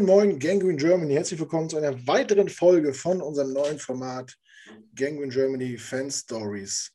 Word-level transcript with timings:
Moin, 0.00 0.06
moin, 0.06 0.38
Gangrene 0.38 0.76
Germany. 0.76 1.12
Herzlich 1.12 1.38
willkommen 1.38 1.68
zu 1.68 1.76
einer 1.76 2.06
weiteren 2.06 2.48
Folge 2.48 2.94
von 2.94 3.20
unserem 3.20 3.52
neuen 3.52 3.78
Format 3.78 4.34
Gangrene 4.94 5.28
Germany 5.30 5.76
Fan 5.76 6.10
Stories. 6.10 6.90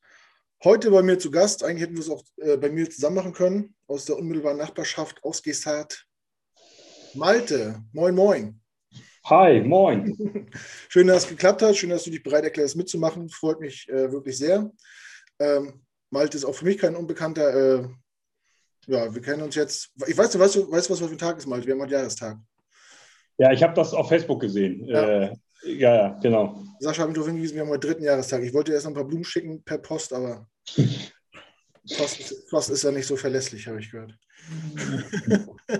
Heute 0.63 0.89
bei 0.89 1.03
mir 1.03 1.19
zu 1.19 1.29
Gast, 1.29 1.63
eigentlich 1.63 1.83
hätten 1.83 1.93
wir 1.93 2.01
es 2.01 2.09
auch 2.09 2.23
äh, 2.37 2.57
bei 2.57 2.69
mir 2.69 2.89
zusammen 2.89 3.17
machen 3.17 3.33
können, 3.33 3.75
aus 3.85 4.05
der 4.05 4.17
unmittelbaren 4.17 4.57
Nachbarschaft 4.57 5.23
aus 5.23 5.43
Gestart. 5.43 6.07
Malte, 7.13 7.79
moin, 7.93 8.15
moin. 8.15 8.59
Hi, 9.25 9.61
moin. 9.61 10.49
Schön, 10.89 11.05
dass 11.05 11.25
es 11.25 11.29
geklappt 11.29 11.61
hat. 11.61 11.77
Schön, 11.77 11.91
dass 11.91 12.05
du 12.05 12.09
dich 12.09 12.23
bereit 12.23 12.45
erklärst, 12.45 12.75
mitzumachen. 12.75 13.29
Freut 13.29 13.59
mich 13.59 13.87
äh, 13.87 14.11
wirklich 14.11 14.35
sehr. 14.35 14.71
Ähm, 15.37 15.85
Malte 16.09 16.37
ist 16.37 16.45
auch 16.45 16.55
für 16.55 16.65
mich 16.65 16.79
kein 16.79 16.95
Unbekannter. 16.95 17.83
Äh, 17.83 17.87
ja, 18.87 19.13
wir 19.13 19.21
kennen 19.21 19.43
uns 19.43 19.53
jetzt. 19.53 19.91
Ich 20.07 20.17
weiß 20.17 20.33
nicht, 20.33 20.39
weißt 20.39 20.55
du, 20.55 20.71
weißt 20.71 20.89
du 20.89 20.93
was 20.93 20.99
für 20.99 21.05
ein 21.05 21.17
Tag 21.19 21.37
ist, 21.37 21.45
Malte? 21.45 21.67
Wir 21.67 21.75
haben 21.75 21.81
heute 21.81 21.93
Jahrestag. 21.93 22.39
Ja, 23.37 23.51
ich 23.51 23.61
habe 23.63 23.73
das 23.73 23.93
auf 23.93 24.09
Facebook 24.09 24.41
gesehen. 24.41 24.85
Ja, 24.85 25.03
äh, 25.03 25.35
ja, 25.63 25.95
ja, 25.95 26.19
genau. 26.21 26.63
Sascha 26.79 27.01
hat 27.01 27.09
mich 27.09 27.15
darauf 27.15 27.27
hingewiesen, 27.27 27.55
wir 27.55 27.63
haben 27.63 27.69
heute 27.69 27.87
dritten 27.87 28.03
Jahrestag. 28.03 28.43
Ich 28.43 28.53
wollte 28.53 28.71
erst 28.73 28.85
noch 28.85 28.91
ein 28.91 28.95
paar 28.95 29.05
Blumen 29.05 29.23
schicken 29.23 29.63
per 29.63 29.77
Post, 29.77 30.13
aber 30.13 30.47
Post 31.97 32.19
ist, 32.19 32.49
Post 32.49 32.69
ist 32.69 32.83
ja 32.83 32.91
nicht 32.91 33.07
so 33.07 33.15
verlässlich, 33.15 33.67
habe 33.67 33.79
ich 33.79 33.91
gehört. 33.91 34.17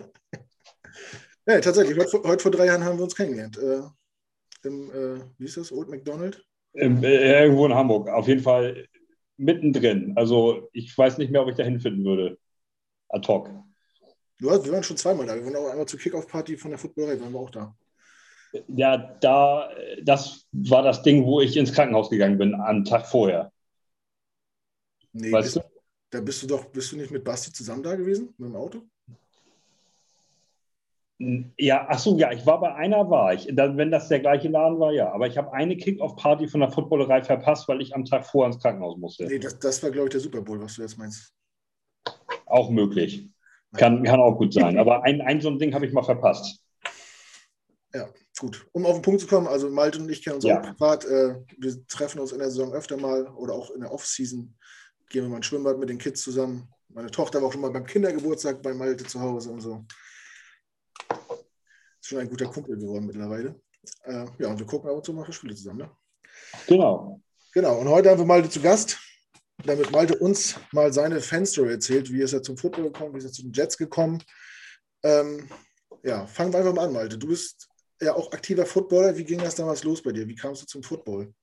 ja, 1.48 1.59
tatsächlich, 1.59 1.98
heute, 1.98 2.23
heute, 2.23 2.42
vor 2.42 2.52
drei 2.52 2.66
Jahren 2.66 2.83
haben 2.83 2.98
wir 2.98 3.03
uns 3.03 3.16
kennengelernt. 3.16 3.58
Äh, 3.58 3.81
Im, 4.67 4.92
äh, 4.92 5.22
wie 5.38 5.45
ist 5.45 5.58
das, 5.58 5.72
Old 5.72 5.89
McDonald? 5.89 6.44
Ähm, 6.73 7.03
äh, 7.03 7.44
irgendwo 7.44 7.66
in 7.66 7.73
Hamburg. 7.73 8.09
Auf 8.09 8.28
jeden 8.28 8.42
Fall 8.42 8.88
mittendrin. 9.38 10.14
Also 10.16 10.70
ich 10.73 10.98
weiß 10.98 11.17
nicht 11.17 11.31
mehr, 11.31 11.42
ob 11.42 11.50
ich 11.50 11.56
da 11.56 11.64
hinfinden 11.64 12.03
würde 12.06 12.38
ad 13.09 13.28
hoc. 13.28 13.50
Du 14.38 14.52
hast, 14.52 14.66
wir 14.66 14.72
waren 14.73 14.83
schon 14.83 14.97
zweimal 14.97 15.25
da. 15.25 15.36
Wir 15.36 15.45
waren 15.45 15.55
auch 15.55 15.69
einmal 15.69 15.86
zur 15.86 16.00
Kickoff-Party 16.00 16.58
von 16.58 16.72
der 16.72 16.78
Footballerei, 16.78 17.19
waren 17.19 17.31
wir 17.31 17.39
auch 17.39 17.50
da. 17.50 17.75
Ja, 18.67 18.97
da, 18.97 19.69
das 20.03 20.45
war 20.52 20.83
das 20.83 21.02
Ding, 21.03 21.25
wo 21.25 21.42
ich 21.42 21.58
ins 21.58 21.73
Krankenhaus 21.73 22.09
gegangen 22.09 22.38
bin, 22.38 22.55
am 22.55 22.86
Tag 22.86 23.05
vorher. 23.08 23.52
Nee, 25.14 25.31
weißt 25.31 25.55
bist, 25.55 25.66
du? 25.66 25.80
da 26.09 26.22
bist 26.22 26.44
du 26.44 26.47
doch, 26.47 26.66
bist 26.66 26.92
du 26.92 26.97
nicht 26.97 27.11
mit 27.11 27.23
Basti 27.23 27.52
zusammen 27.52 27.83
da 27.83 27.95
gewesen, 27.95 28.33
mit 28.38 28.50
dem 28.50 28.55
Auto? 28.55 28.81
Ja, 31.17 31.88
ach 31.89 31.99
so, 31.99 32.17
ja, 32.17 32.33
ich 32.33 32.45
war 32.45 32.59
bei 32.59 32.73
einer, 32.75 33.09
war 33.09 33.33
ich. 33.33 33.47
wenn 33.47 33.89
das 33.89 34.09
der 34.09 34.20
gleiche 34.20 34.49
Laden 34.49 34.80
war, 34.80 34.92
ja. 34.92 35.14
Aber 35.14 35.27
ich 35.27 35.38
habe 35.38 35.53
eine 35.53 35.77
Kick-Off-Party 35.77 36.49
von 36.49 36.59
der 36.59 36.72
Footballerei 36.72 37.23
verpasst, 37.23 37.70
weil 37.70 37.81
ich 37.81 37.95
am 37.95 38.03
Tag 38.03 38.25
vorher 38.25 38.52
ins 38.52 38.61
Krankenhaus 38.61 38.97
musste. 38.97 39.26
Nee, 39.26 39.39
das, 39.39 39.58
das 39.60 39.81
war, 39.81 39.92
glaube 39.92 40.08
ich, 40.08 40.11
der 40.11 40.20
Super 40.20 40.42
Bowl, 40.42 40.61
was 40.61 40.76
du 40.76 40.81
jetzt 40.81 40.98
meinst. 40.98 41.33
Auch 42.45 42.70
möglich. 42.70 43.30
Kann, 43.77 44.03
kann 44.03 44.19
auch 44.19 44.37
gut 44.37 44.53
sein. 44.53 44.77
Aber 44.77 45.03
ein, 45.03 45.21
ein 45.21 45.41
so 45.41 45.49
ein 45.49 45.59
Ding 45.59 45.73
habe 45.73 45.86
ich 45.86 45.93
mal 45.93 46.03
verpasst. 46.03 46.59
Ja, 47.93 48.09
gut. 48.39 48.67
Um 48.73 48.86
auf 48.86 48.93
den 48.93 49.02
Punkt 49.02 49.21
zu 49.21 49.27
kommen, 49.27 49.47
also 49.47 49.69
Malte 49.69 49.99
und 49.99 50.09
ich 50.09 50.23
kennen 50.23 50.36
uns 50.36 50.45
ja. 50.45 50.59
auch 50.59 50.63
privat. 50.63 51.05
Äh, 51.05 51.36
wir 51.58 51.87
treffen 51.87 52.19
uns 52.19 52.31
in 52.31 52.39
der 52.39 52.49
Saison 52.49 52.73
öfter 52.73 52.97
mal 52.97 53.27
oder 53.27 53.53
auch 53.53 53.71
in 53.71 53.81
der 53.81 53.91
Off-Season. 53.91 54.53
Gehen 55.09 55.23
wir 55.23 55.30
mal 55.30 55.37
ins 55.37 55.45
Schwimmbad 55.45 55.77
mit 55.77 55.89
den 55.89 55.97
Kids 55.97 56.21
zusammen. 56.21 56.67
Meine 56.89 57.11
Tochter 57.11 57.41
war 57.41 57.47
auch 57.47 57.52
schon 57.52 57.61
mal 57.61 57.71
beim 57.71 57.86
Kindergeburtstag 57.86 58.61
bei 58.61 58.73
Malte 58.73 59.05
zu 59.05 59.19
Hause 59.21 59.52
und 59.52 59.61
so. 59.61 59.86
Ist 61.09 62.09
schon 62.09 62.19
ein 62.19 62.30
guter 62.30 62.47
Kumpel 62.47 62.77
geworden 62.77 63.05
mittlerweile. 63.05 63.59
Äh, 64.03 64.25
ja, 64.39 64.49
und 64.49 64.59
wir 64.59 64.65
gucken 64.65 64.89
ab 64.89 64.95
und 64.95 65.05
zu 65.05 65.13
mal 65.13 65.25
für 65.25 65.33
Spiele 65.33 65.55
zusammen. 65.55 65.80
Ne? 65.80 65.92
Genau. 66.67 67.21
Genau. 67.53 67.80
Und 67.80 67.87
heute 67.87 68.09
haben 68.09 68.19
wir 68.19 68.25
Malte 68.25 68.49
zu 68.49 68.61
Gast 68.61 68.97
damit 69.65 69.92
Malte 69.92 70.15
uns 70.15 70.59
mal 70.71 70.93
seine 70.93 71.20
Fanstory 71.20 71.71
erzählt, 71.71 72.11
wie 72.11 72.21
ist 72.21 72.33
er 72.33 72.43
zum 72.43 72.58
Football 72.58 72.86
gekommen, 72.86 73.14
wie 73.14 73.20
ist 73.20 73.26
er 73.26 73.31
zu 73.31 73.43
den 73.43 73.53
Jets 73.53 73.77
gekommen. 73.77 74.21
Ähm, 75.03 75.48
ja, 76.03 76.26
fangen 76.27 76.53
wir 76.53 76.59
einfach 76.59 76.73
mal 76.73 76.87
an, 76.87 76.93
Malte. 76.93 77.17
Du 77.17 77.27
bist 77.27 77.67
ja 78.02 78.15
auch 78.15 78.31
aktiver 78.31 78.65
Footballer. 78.65 79.17
Wie 79.17 79.23
ging 79.23 79.39
das 79.39 79.55
damals 79.55 79.83
los 79.83 80.02
bei 80.02 80.11
dir? 80.11 80.27
Wie 80.27 80.36
kamst 80.36 80.61
du 80.61 80.67
zum 80.67 80.83
Football? 80.83 81.33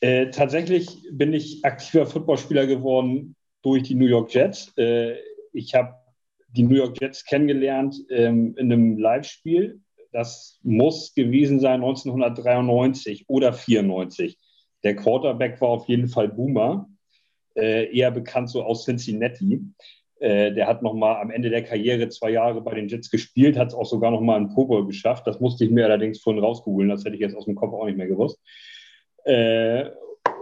Äh, 0.00 0.30
tatsächlich 0.30 1.06
bin 1.12 1.32
ich 1.32 1.64
aktiver 1.64 2.06
Footballspieler 2.06 2.66
geworden 2.66 3.36
durch 3.62 3.84
die 3.84 3.94
New 3.94 4.06
York 4.06 4.34
Jets. 4.34 4.72
Äh, 4.76 5.16
ich 5.52 5.74
habe 5.74 5.94
die 6.48 6.64
New 6.64 6.74
York 6.74 7.00
Jets 7.00 7.24
kennengelernt 7.24 7.96
ähm, 8.10 8.54
in 8.56 8.72
einem 8.72 8.98
Live-Spiel. 8.98 9.80
Das 10.10 10.58
muss 10.62 11.14
gewesen 11.14 11.60
sein 11.60 11.82
1993 11.82 13.24
oder 13.28 13.52
94. 13.52 14.38
Der 14.84 14.96
Quarterback 14.96 15.60
war 15.60 15.68
auf 15.68 15.88
jeden 15.88 16.08
Fall 16.08 16.28
Boomer, 16.28 16.88
äh, 17.54 17.94
eher 17.96 18.10
bekannt 18.10 18.50
so 18.50 18.62
aus 18.62 18.84
Cincinnati. 18.84 19.60
Äh, 20.20 20.52
der 20.52 20.66
hat 20.66 20.82
nochmal 20.82 21.20
am 21.20 21.30
Ende 21.30 21.50
der 21.50 21.62
Karriere 21.62 22.08
zwei 22.08 22.30
Jahre 22.30 22.60
bei 22.60 22.74
den 22.74 22.88
Jets 22.88 23.10
gespielt, 23.10 23.56
hat 23.56 23.68
es 23.68 23.74
auch 23.74 23.86
sogar 23.86 24.10
nochmal 24.10 24.36
einen 24.36 24.48
Pro 24.48 24.64
Bowl 24.64 24.86
geschafft. 24.86 25.26
Das 25.26 25.40
musste 25.40 25.64
ich 25.64 25.70
mir 25.70 25.84
allerdings 25.84 26.20
vorhin 26.20 26.42
rausgoogeln, 26.42 26.88
das 26.88 27.04
hätte 27.04 27.16
ich 27.16 27.20
jetzt 27.20 27.36
aus 27.36 27.44
dem 27.44 27.54
Kopf 27.54 27.72
auch 27.72 27.86
nicht 27.86 27.98
mehr 27.98 28.06
gewusst. 28.06 28.40
Äh, 29.24 29.90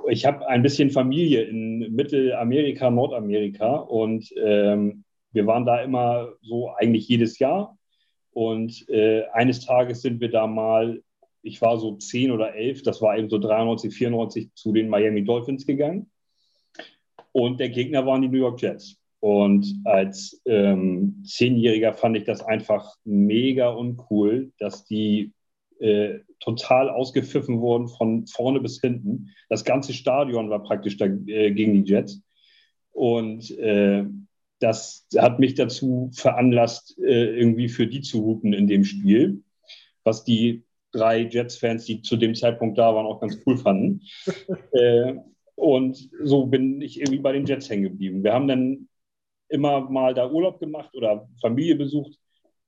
ich 0.09 0.25
habe 0.25 0.47
ein 0.49 0.63
bisschen 0.63 0.91
Familie 0.91 1.43
in 1.43 1.95
Mittelamerika, 1.95 2.91
Nordamerika 2.91 3.77
und 3.77 4.33
ähm, 4.43 5.05
wir 5.33 5.47
waren 5.47 5.65
da 5.65 5.83
immer 5.83 6.33
so 6.43 6.71
eigentlich 6.75 7.09
jedes 7.09 7.39
Jahr. 7.39 7.77
Und 8.33 8.89
äh, 8.89 9.25
eines 9.33 9.65
Tages 9.65 10.03
sind 10.03 10.21
wir 10.21 10.31
da 10.31 10.47
mal 10.47 11.03
ich 11.43 11.61
war 11.63 11.79
so 11.79 11.97
zehn 11.97 12.31
oder 12.31 12.55
elf, 12.55 12.83
das 12.83 13.01
war 13.01 13.17
eben 13.17 13.31
so 13.31 13.39
93, 13.39 13.95
94 13.95 14.55
zu 14.55 14.73
den 14.73 14.89
Miami 14.89 15.25
Dolphins 15.25 15.67
gegangen. 15.67 16.11
Und 17.33 17.61
der 17.61 17.71
Gegner 17.71 18.07
waren 18.07 18.23
die 18.23 18.29
New 18.29 18.39
York 18.39 18.61
Jets. 18.61 18.97
Und 19.21 19.67
als 19.85 20.41
ähm, 20.47 21.23
Zehnjähriger 21.25 21.93
fand 21.93 22.17
ich 22.17 22.25
das 22.25 22.43
einfach 22.43 22.95
mega 23.05 23.69
uncool, 23.69 24.53
dass 24.59 24.85
die 24.87 25.33
äh, 25.79 26.21
total 26.41 26.89
ausgepfiffen 26.89 27.61
wurden 27.61 27.89
von 27.89 28.27
vorne 28.27 28.61
bis 28.61 28.81
hinten. 28.81 29.31
Das 29.49 29.65
ganze 29.65 29.93
Stadion 29.93 30.51
war 30.51 30.63
praktisch 30.63 30.97
da, 30.97 31.07
äh, 31.07 31.53
gegen 31.53 31.85
die 31.85 31.91
Jets. 31.91 32.23
Und 32.93 33.51
äh, 33.59 34.05
das 34.59 35.07
hat 35.17 35.39
mich 35.39 35.55
dazu 35.55 36.11
veranlasst, 36.15 36.99
äh, 36.99 37.39
irgendwie 37.39 37.69
für 37.69 37.87
die 37.87 38.01
zu 38.01 38.21
routen 38.21 38.53
in 38.53 38.67
dem 38.67 38.85
Spiel, 38.85 39.43
was 40.05 40.25
die 40.25 40.65
drei 40.93 41.21
Jets-Fans, 41.21 41.85
die 41.85 42.03
zu 42.03 42.17
dem 42.17 42.35
Zeitpunkt 42.35 42.79
da 42.79 42.95
waren, 42.95 43.07
auch 43.07 43.21
ganz 43.21 43.39
cool 43.47 43.57
fanden. 43.57 44.03
äh, 44.73 45.15
und 45.55 46.11
so 46.23 46.47
bin 46.47 46.81
ich 46.81 47.01
irgendwie 47.01 47.21
bei 47.21 47.33
den 47.33 47.47
Jets 47.47 47.69
hängen 47.69 47.83
geblieben. 47.83 48.25
Wir 48.25 48.33
haben 48.33 48.49
dann 48.49 48.89
immer 49.49 49.89
mal 49.91 50.15
da 50.15 50.31
Urlaub 50.31 50.59
gemacht 50.59 50.95
oder 50.95 51.29
Familie 51.41 51.77
besucht. 51.77 52.19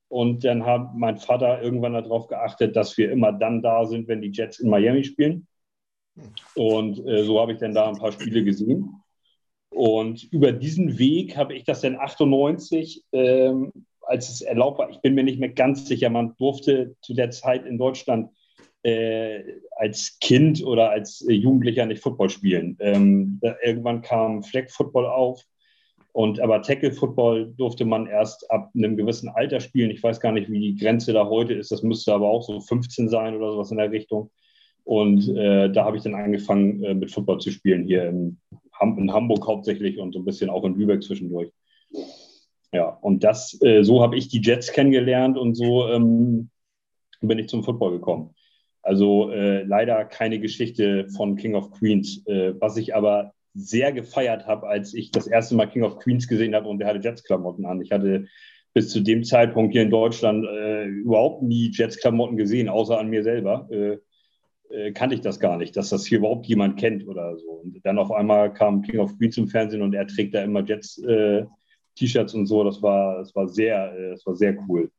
Und 0.09 0.45
dann 0.45 0.67
hat 0.67 0.95
mein 0.95 1.17
Vater 1.17 1.63
irgendwann 1.63 1.95
darauf 1.95 2.27
geachtet, 2.27 2.77
dass 2.77 2.99
wir 2.99 3.11
immer 3.11 3.33
dann 3.33 3.63
da 3.63 3.87
sind, 3.87 4.09
wenn 4.09 4.21
die 4.21 4.31
Jets 4.31 4.61
in 4.61 4.69
Miami 4.69 5.05
spielen. 5.05 5.47
Und 6.55 6.99
äh, 7.07 7.25
so 7.25 7.41
habe 7.41 7.53
ich 7.53 7.59
dann 7.59 7.73
da 7.73 7.89
ein 7.89 7.97
paar 7.97 8.13
Spiele 8.13 8.45
gesehen. 8.45 9.03
Und 9.71 10.25
über 10.31 10.53
diesen 10.53 10.99
Weg 10.99 11.37
habe 11.39 11.55
ich 11.55 11.65
das 11.65 11.81
dann 11.81 11.97
98 11.97 13.05
ähm, 13.13 13.73
als 14.13 14.29
es 14.29 14.43
erlaubt 14.43 14.79
war, 14.79 14.91
ich 14.91 15.01
bin 15.01 15.15
mir 15.15 15.25
nicht 15.25 15.41
mehr 15.41 15.49
ganz 15.49 15.89
sicher, 15.89 16.11
man 16.11 16.37
durfte 16.37 16.95
zu 17.01 17.15
der 17.15 17.31
Zeit 17.31 17.67
in 17.67 17.79
Deutschland 17.79 18.31
äh, 18.83 19.41
als 19.77 20.19
Kind 20.21 20.65
oder 20.65 20.91
als 20.91 21.27
äh, 21.27 21.33
Jugendlicher 21.33 21.87
nicht 21.87 22.03
Football 22.03 22.29
spielen. 22.29 22.77
Ähm, 22.81 23.41
irgendwann 23.65 24.03
kam 24.03 24.43
Flag 24.43 24.71
Football 24.71 25.07
auf 25.07 25.43
und 26.13 26.41
aber 26.41 26.61
Tackle 26.61 26.93
Football 26.93 27.55
durfte 27.57 27.87
man 27.87 28.07
erst 28.07 28.51
ab 28.51 28.71
einem 28.77 28.97
gewissen 28.99 29.31
Alter 29.31 29.61
spielen. 29.61 29.91
Ich 29.91 30.03
weiß 30.03 30.21
gar 30.21 30.33
nicht, 30.33 30.51
wie 30.51 30.61
die 30.61 30.77
Grenze 30.77 31.15
da 31.15 31.27
heute 31.27 31.55
ist. 31.55 31.73
Das 31.73 31.83
müsste 31.83 32.13
aber 32.13 32.29
auch 32.29 32.43
so 32.43 32.61
15 32.61 33.09
sein 33.09 33.35
oder 33.35 33.53
sowas 33.53 33.71
in 33.71 33.79
der 33.79 33.91
Richtung. 33.91 34.31
Und 34.85 35.27
äh, 35.29 35.71
da 35.73 35.85
habe 35.85 35.97
ich 35.97 36.03
dann 36.03 36.15
angefangen, 36.15 36.85
äh, 36.85 36.95
mit 36.95 37.11
Football 37.11 37.39
zu 37.39 37.51
spielen, 37.51 37.85
hier 37.85 38.09
in, 38.09 38.39
in 38.99 39.13
Hamburg 39.13 39.47
hauptsächlich 39.47 39.99
und 39.99 40.13
so 40.13 40.19
ein 40.19 40.25
bisschen 40.25 40.51
auch 40.51 40.65
in 40.65 40.75
Lübeck 40.75 41.03
zwischendurch. 41.03 41.51
Ja, 42.73 42.87
und 42.89 43.23
das, 43.23 43.61
äh, 43.63 43.83
so 43.83 44.03
habe 44.03 44.17
ich 44.17 44.29
die 44.29 44.41
Jets 44.41 44.73
kennengelernt 44.73 45.37
und 45.37 45.55
so 45.55 45.89
ähm, 45.89 46.51
bin 47.21 47.39
ich 47.39 47.49
zum 47.49 47.63
Football 47.63 47.93
gekommen. 47.93 48.35
Also 48.83 49.31
äh, 49.31 49.63
leider 49.63 50.05
keine 50.05 50.41
Geschichte 50.41 51.09
von 51.11 51.37
King 51.37 51.55
of 51.55 51.71
Queens, 51.71 52.27
äh, 52.27 52.55
was 52.59 52.77
ich 52.77 52.97
aber 52.97 53.35
sehr 53.55 53.93
gefeiert 53.93 54.47
habe, 54.47 54.67
als 54.67 54.95
ich 54.95 55.11
das 55.11 55.27
erste 55.27 55.55
Mal 55.55 55.67
King 55.67 55.85
of 55.85 55.99
Queens 55.99 56.27
gesehen 56.27 56.55
habe 56.55 56.69
und 56.69 56.79
der 56.79 56.89
hatte 56.89 57.01
Jets-Klamotten 57.01 57.67
an. 57.67 57.83
Ich 57.83 57.93
hatte 57.93 58.27
bis 58.73 58.89
zu 58.89 59.01
dem 59.01 59.23
Zeitpunkt 59.23 59.73
hier 59.73 59.83
in 59.83 59.91
Deutschland 59.91 60.47
äh, 60.47 60.87
überhaupt 60.87 61.43
nie 61.43 61.71
Jets-Klamotten 61.71 62.37
gesehen, 62.37 62.69
außer 62.71 62.99
an 62.99 63.09
mir 63.09 63.23
selber. 63.23 63.69
Äh, 63.71 63.99
äh, 64.71 64.93
kannte 64.93 65.15
ich 65.15 65.21
das 65.21 65.39
gar 65.39 65.59
nicht, 65.59 65.77
dass 65.77 65.91
das 65.91 66.07
hier 66.07 66.19
überhaupt 66.19 66.47
jemand 66.47 66.79
kennt 66.79 67.07
oder 67.07 67.37
so. 67.37 67.51
Und 67.63 67.79
dann 67.85 67.99
auf 67.99 68.11
einmal 68.11 68.55
kam 68.55 68.81
King 68.81 69.01
of 69.01 69.17
Queens 69.19 69.37
im 69.37 69.49
Fernsehen 69.49 69.83
und 69.83 69.95
er 69.95 70.07
trägt 70.07 70.35
da 70.35 70.43
immer 70.43 70.65
Jets 70.65 70.99
äh, 71.05 71.45
T-Shirts 71.97 72.35
und 72.35 72.47
so. 72.47 72.65
Das 72.65 72.81
war, 72.83 73.19
das 73.19 73.35
war 73.35 73.49
sehr, 73.49 73.93
äh, 73.93 74.11
das 74.11 74.27
war 74.27 74.35
sehr 74.35 74.57
cool. 74.69 74.91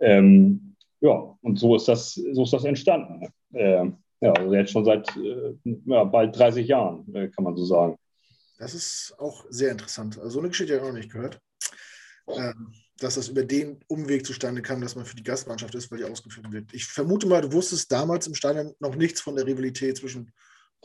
Ähm, 0.00 0.76
ja, 1.00 1.36
und 1.42 1.58
so 1.58 1.76
ist 1.76 1.88
das, 1.88 2.14
so 2.14 2.42
ist 2.42 2.52
das 2.52 2.64
entstanden. 2.64 3.28
Ähm, 3.54 3.98
ja, 4.20 4.32
also 4.32 4.54
jetzt 4.54 4.72
schon 4.72 4.84
seit 4.84 5.14
äh, 5.16 5.54
ja, 5.84 6.04
bald 6.04 6.36
30 6.36 6.66
Jahren, 6.66 7.14
äh, 7.14 7.28
kann 7.28 7.44
man 7.44 7.56
so 7.56 7.64
sagen. 7.64 7.96
Das 8.58 8.74
ist 8.74 9.14
auch 9.18 9.44
sehr 9.50 9.70
interessant. 9.70 10.18
Also 10.18 10.30
so 10.30 10.38
eine 10.38 10.48
Geschichte 10.48 10.74
habe 10.74 10.86
ich 10.86 10.92
noch 10.92 10.98
nicht 10.98 11.12
gehört. 11.12 11.38
Ähm, 12.28 12.72
dass 12.98 13.16
das 13.16 13.28
über 13.28 13.44
den 13.44 13.78
Umweg 13.88 14.24
zustande 14.24 14.62
kam, 14.62 14.80
dass 14.80 14.96
man 14.96 15.04
für 15.04 15.16
die 15.16 15.22
Gastmannschaft 15.22 15.74
ist, 15.74 15.90
weil 15.90 15.98
die 15.98 16.04
ausgeführt 16.04 16.50
wird. 16.50 16.72
Ich 16.72 16.86
vermute 16.86 17.26
mal, 17.26 17.42
du 17.42 17.52
wusstest 17.52 17.92
damals 17.92 18.26
im 18.26 18.34
Stadion 18.34 18.74
noch 18.80 18.96
nichts 18.96 19.20
von 19.20 19.36
der 19.36 19.46
Rivalität 19.46 19.98
zwischen 19.98 20.32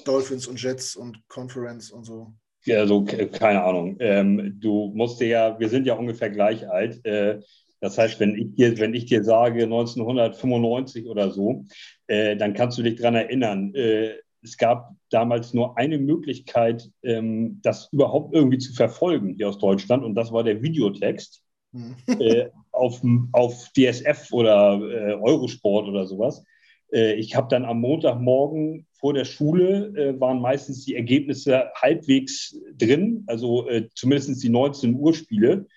Dolphins 0.03 0.47
und 0.47 0.61
Jets 0.61 0.95
und 0.95 1.21
Conference 1.29 1.91
und 1.91 2.03
so. 2.03 2.33
Also 2.69 3.03
keine 3.03 3.63
Ahnung. 3.63 3.97
Ähm, 3.99 4.57
du 4.59 4.91
musst 4.93 5.19
dir 5.19 5.27
ja, 5.27 5.59
wir 5.59 5.69
sind 5.69 5.87
ja 5.87 5.95
ungefähr 5.95 6.29
gleich 6.29 6.69
alt. 6.69 7.03
Äh, 7.05 7.39
das 7.79 7.97
heißt, 7.97 8.19
wenn 8.19 8.35
ich 8.35 8.53
dir, 8.55 8.77
wenn 8.77 8.93
ich 8.93 9.05
dir 9.05 9.23
sage 9.23 9.63
1995 9.63 11.07
oder 11.07 11.31
so, 11.31 11.65
äh, 12.07 12.37
dann 12.37 12.53
kannst 12.53 12.77
du 12.77 12.83
dich 12.83 12.97
daran 12.97 13.15
erinnern. 13.15 13.73
Äh, 13.73 14.13
es 14.43 14.57
gab 14.57 14.95
damals 15.09 15.53
nur 15.53 15.77
eine 15.77 15.97
Möglichkeit, 15.97 16.89
ähm, 17.03 17.59
das 17.63 17.89
überhaupt 17.91 18.33
irgendwie 18.33 18.57
zu 18.57 18.73
verfolgen 18.73 19.35
hier 19.35 19.49
aus 19.49 19.57
Deutschland, 19.57 20.03
und 20.03 20.15
das 20.15 20.31
war 20.31 20.43
der 20.43 20.61
Videotext 20.61 21.43
mhm. 21.71 21.95
äh, 22.19 22.49
auf, 22.71 23.01
auf 23.31 23.69
DSF 23.75 24.31
oder 24.31 24.79
äh, 24.81 25.13
Eurosport 25.13 25.87
oder 25.87 26.05
sowas. 26.05 26.43
Äh, 26.91 27.13
ich 27.13 27.35
habe 27.35 27.47
dann 27.49 27.65
am 27.65 27.81
Montagmorgen 27.81 28.87
vor 28.93 29.13
der 29.13 29.25
Schule 29.25 29.93
äh, 29.95 30.19
waren 30.19 30.41
meistens 30.41 30.85
die 30.85 30.95
Ergebnisse 30.95 31.71
halbwegs 31.75 32.59
drin, 32.77 33.23
also 33.27 33.67
äh, 33.67 33.87
zumindest 33.95 34.43
die 34.43 34.49
19 34.49 34.95
Uhr 34.95 35.13
Spiele, 35.13 35.67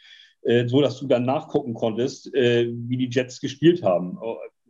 äh, 0.42 0.66
so 0.68 0.80
dass 0.80 0.98
du 0.98 1.06
dann 1.06 1.24
nachgucken 1.24 1.74
konntest, 1.74 2.32
wie 2.32 2.96
die 2.96 3.08
Jets 3.10 3.40
gespielt 3.40 3.82
haben 3.82 4.18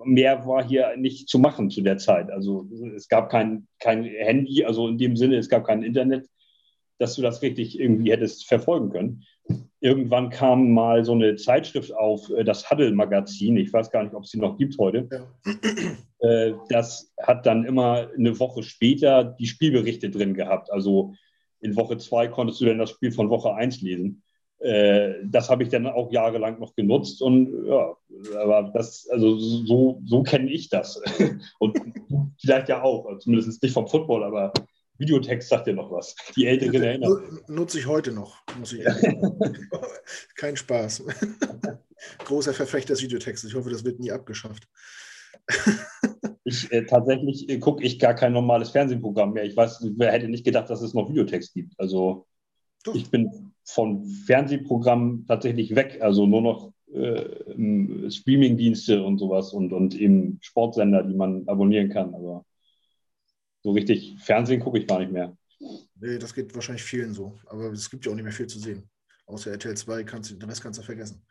mehr 0.05 0.47
war 0.47 0.67
hier 0.67 0.97
nicht 0.97 1.29
zu 1.29 1.39
machen 1.39 1.71
zu 1.71 1.81
der 1.81 1.99
Zeit. 1.99 2.31
Also 2.31 2.69
es 2.95 3.09
gab 3.09 3.31
kein, 3.31 3.67
kein 3.79 4.05
Handy, 4.05 4.65
also 4.65 4.89
in 4.89 4.99
dem 4.99 5.17
Sinne, 5.17 5.37
es 5.37 5.49
gab 5.49 5.65
kein 5.65 5.83
Internet, 5.83 6.29
dass 6.99 7.17
du 7.17 7.23
das 7.23 7.43
richtig 7.43 7.79
irgendwie 7.79 8.13
hättest 8.13 8.47
verfolgen 8.47 8.91
können. 8.91 9.25
Irgendwann 9.81 10.31
kam 10.31 10.73
mal 10.73 11.05
so 11.05 11.13
eine 11.13 11.37
Zeitschrift 11.37 11.95
auf, 11.95 12.31
äh, 12.31 12.45
das 12.45 12.71
Huddle-Magazin, 12.71 13.57
ich 13.57 13.73
weiß 13.73 13.91
gar 13.91 14.03
nicht, 14.03 14.15
ob 14.15 14.25
es 14.25 14.31
sie 14.31 14.39
noch 14.39 14.57
gibt 14.57 14.79
heute. 14.79 15.09
Ja. 15.11 15.27
Äh, 16.25 16.55
das 16.69 17.13
hat 17.21 17.47
dann 17.47 17.65
immer 17.65 18.09
eine 18.17 18.39
Woche 18.39 18.63
später 18.63 19.25
die 19.25 19.47
Spielberichte 19.47 20.11
drin 20.11 20.35
gehabt. 20.35 20.71
Also 20.71 21.15
in 21.61 21.77
Woche 21.77 21.99
zwei 21.99 22.29
konntest 22.29 22.61
du 22.61 22.67
dann 22.67 22.79
das 22.79 22.91
Spiel 22.91 23.13
von 23.13 23.31
Woche 23.31 23.55
eins 23.55 23.81
lesen. 23.81 24.23
Äh, 24.61 25.15
das 25.25 25.51
habe 25.51 25.63
ich 25.63 25.69
dann 25.69 25.87
auch 25.87 26.11
jahrelang 26.13 26.59
noch 26.59 26.75
genutzt 26.75 27.21
und 27.21 27.67
ja, 27.67 27.97
aber 28.39 28.71
das, 28.73 29.07
also 29.11 29.37
so, 29.39 30.01
so 30.07 30.23
kenne 30.23 30.51
ich 30.51 30.71
das. 30.71 31.03
und 31.59 31.79
vielleicht 32.41 32.69
ja 32.69 32.83
auch, 32.83 33.07
also 33.07 33.19
zumindest 33.19 33.63
nicht 33.63 33.73
vom 33.73 33.89
Football, 33.89 34.25
aber 34.25 34.53
Videotext 34.97 35.49
sagt 35.49 35.67
dir 35.67 35.75
noch 35.75 35.91
was. 35.91 36.15
Die 36.37 36.47
Älteren 36.47 36.83
erinnern. 36.83 37.41
Nutze 37.49 37.79
ich 37.81 37.87
heute 37.87 38.13
noch, 38.13 38.37
muss 38.59 38.73
ich 38.73 38.85
Kein 40.37 40.57
Spaß. 40.57 41.05
Großer 42.25 42.55
Verfechter 42.55 42.95
des 42.95 43.03
Videotextes. 43.03 43.51
Ich 43.51 43.57
hoffe, 43.57 43.71
das 43.71 43.85
wird 43.85 43.99
nie 43.99 44.13
abgeschafft. 44.13 44.69
Ich 46.45 46.73
äh, 46.73 46.85
tatsächlich 46.85 47.49
äh, 47.49 47.59
gucke 47.59 47.85
ich 47.85 47.99
gar 47.99 48.15
kein 48.15 48.33
normales 48.33 48.71
Fernsehprogramm 48.71 49.33
mehr. 49.33 49.45
Ich 49.45 49.57
weiß, 49.57 49.85
wer 49.97 50.13
hätte 50.13 50.29
nicht 50.29 50.45
gedacht, 50.45 50.71
dass 50.71 50.83
es 50.83 50.95
noch 50.95 51.09
Videotext 51.09 51.55
gibt. 51.55 51.75
Also 51.79 52.27
ich 52.93 53.11
bin 53.11 53.53
von 53.65 54.05
Fernsehprogrammen 54.05 55.27
tatsächlich 55.27 55.75
weg, 55.75 55.99
also 56.01 56.27
nur 56.27 56.43
noch 56.43 56.73
äh, 56.93 58.11
Streaming-Dienste 58.11 59.03
und 59.03 59.19
sowas 59.19 59.53
und, 59.53 59.73
und 59.73 59.95
eben 59.95 60.39
Sportsender, 60.43 61.03
die 61.03 61.15
man 61.15 61.49
abonnieren 61.49 61.89
kann. 61.89 62.15
Aber 62.15 62.45
so 63.63 63.73
richtig 63.73 64.17
Fernsehen 64.19 64.61
gucke 64.61 64.79
ich 64.79 64.87
gar 64.87 65.01
nicht 65.01 65.13
mehr. 65.13 65.37
Nee, 65.99 66.19
das 66.19 66.35
geht 66.35 66.55
wahrscheinlich 66.55 66.85
vielen 66.85 67.15
so. 67.15 67.39
Aber 67.47 67.73
es 67.73 67.89
gibt 67.89 68.05
ja 68.05 68.13
auch 68.13 68.17
nicht 68.17 68.25
mehr 68.25 68.33
viel 68.33 68.47
zu 68.47 68.59
sehen. 68.59 68.89
Außer 69.27 69.53
RTL 69.53 69.75
2, 69.75 70.05
kannst 70.05 70.31
du, 70.31 70.35
den 70.35 70.49
Rest 70.49 70.63
kannst 70.63 70.79
du 70.79 70.85
vergessen. 70.85 71.25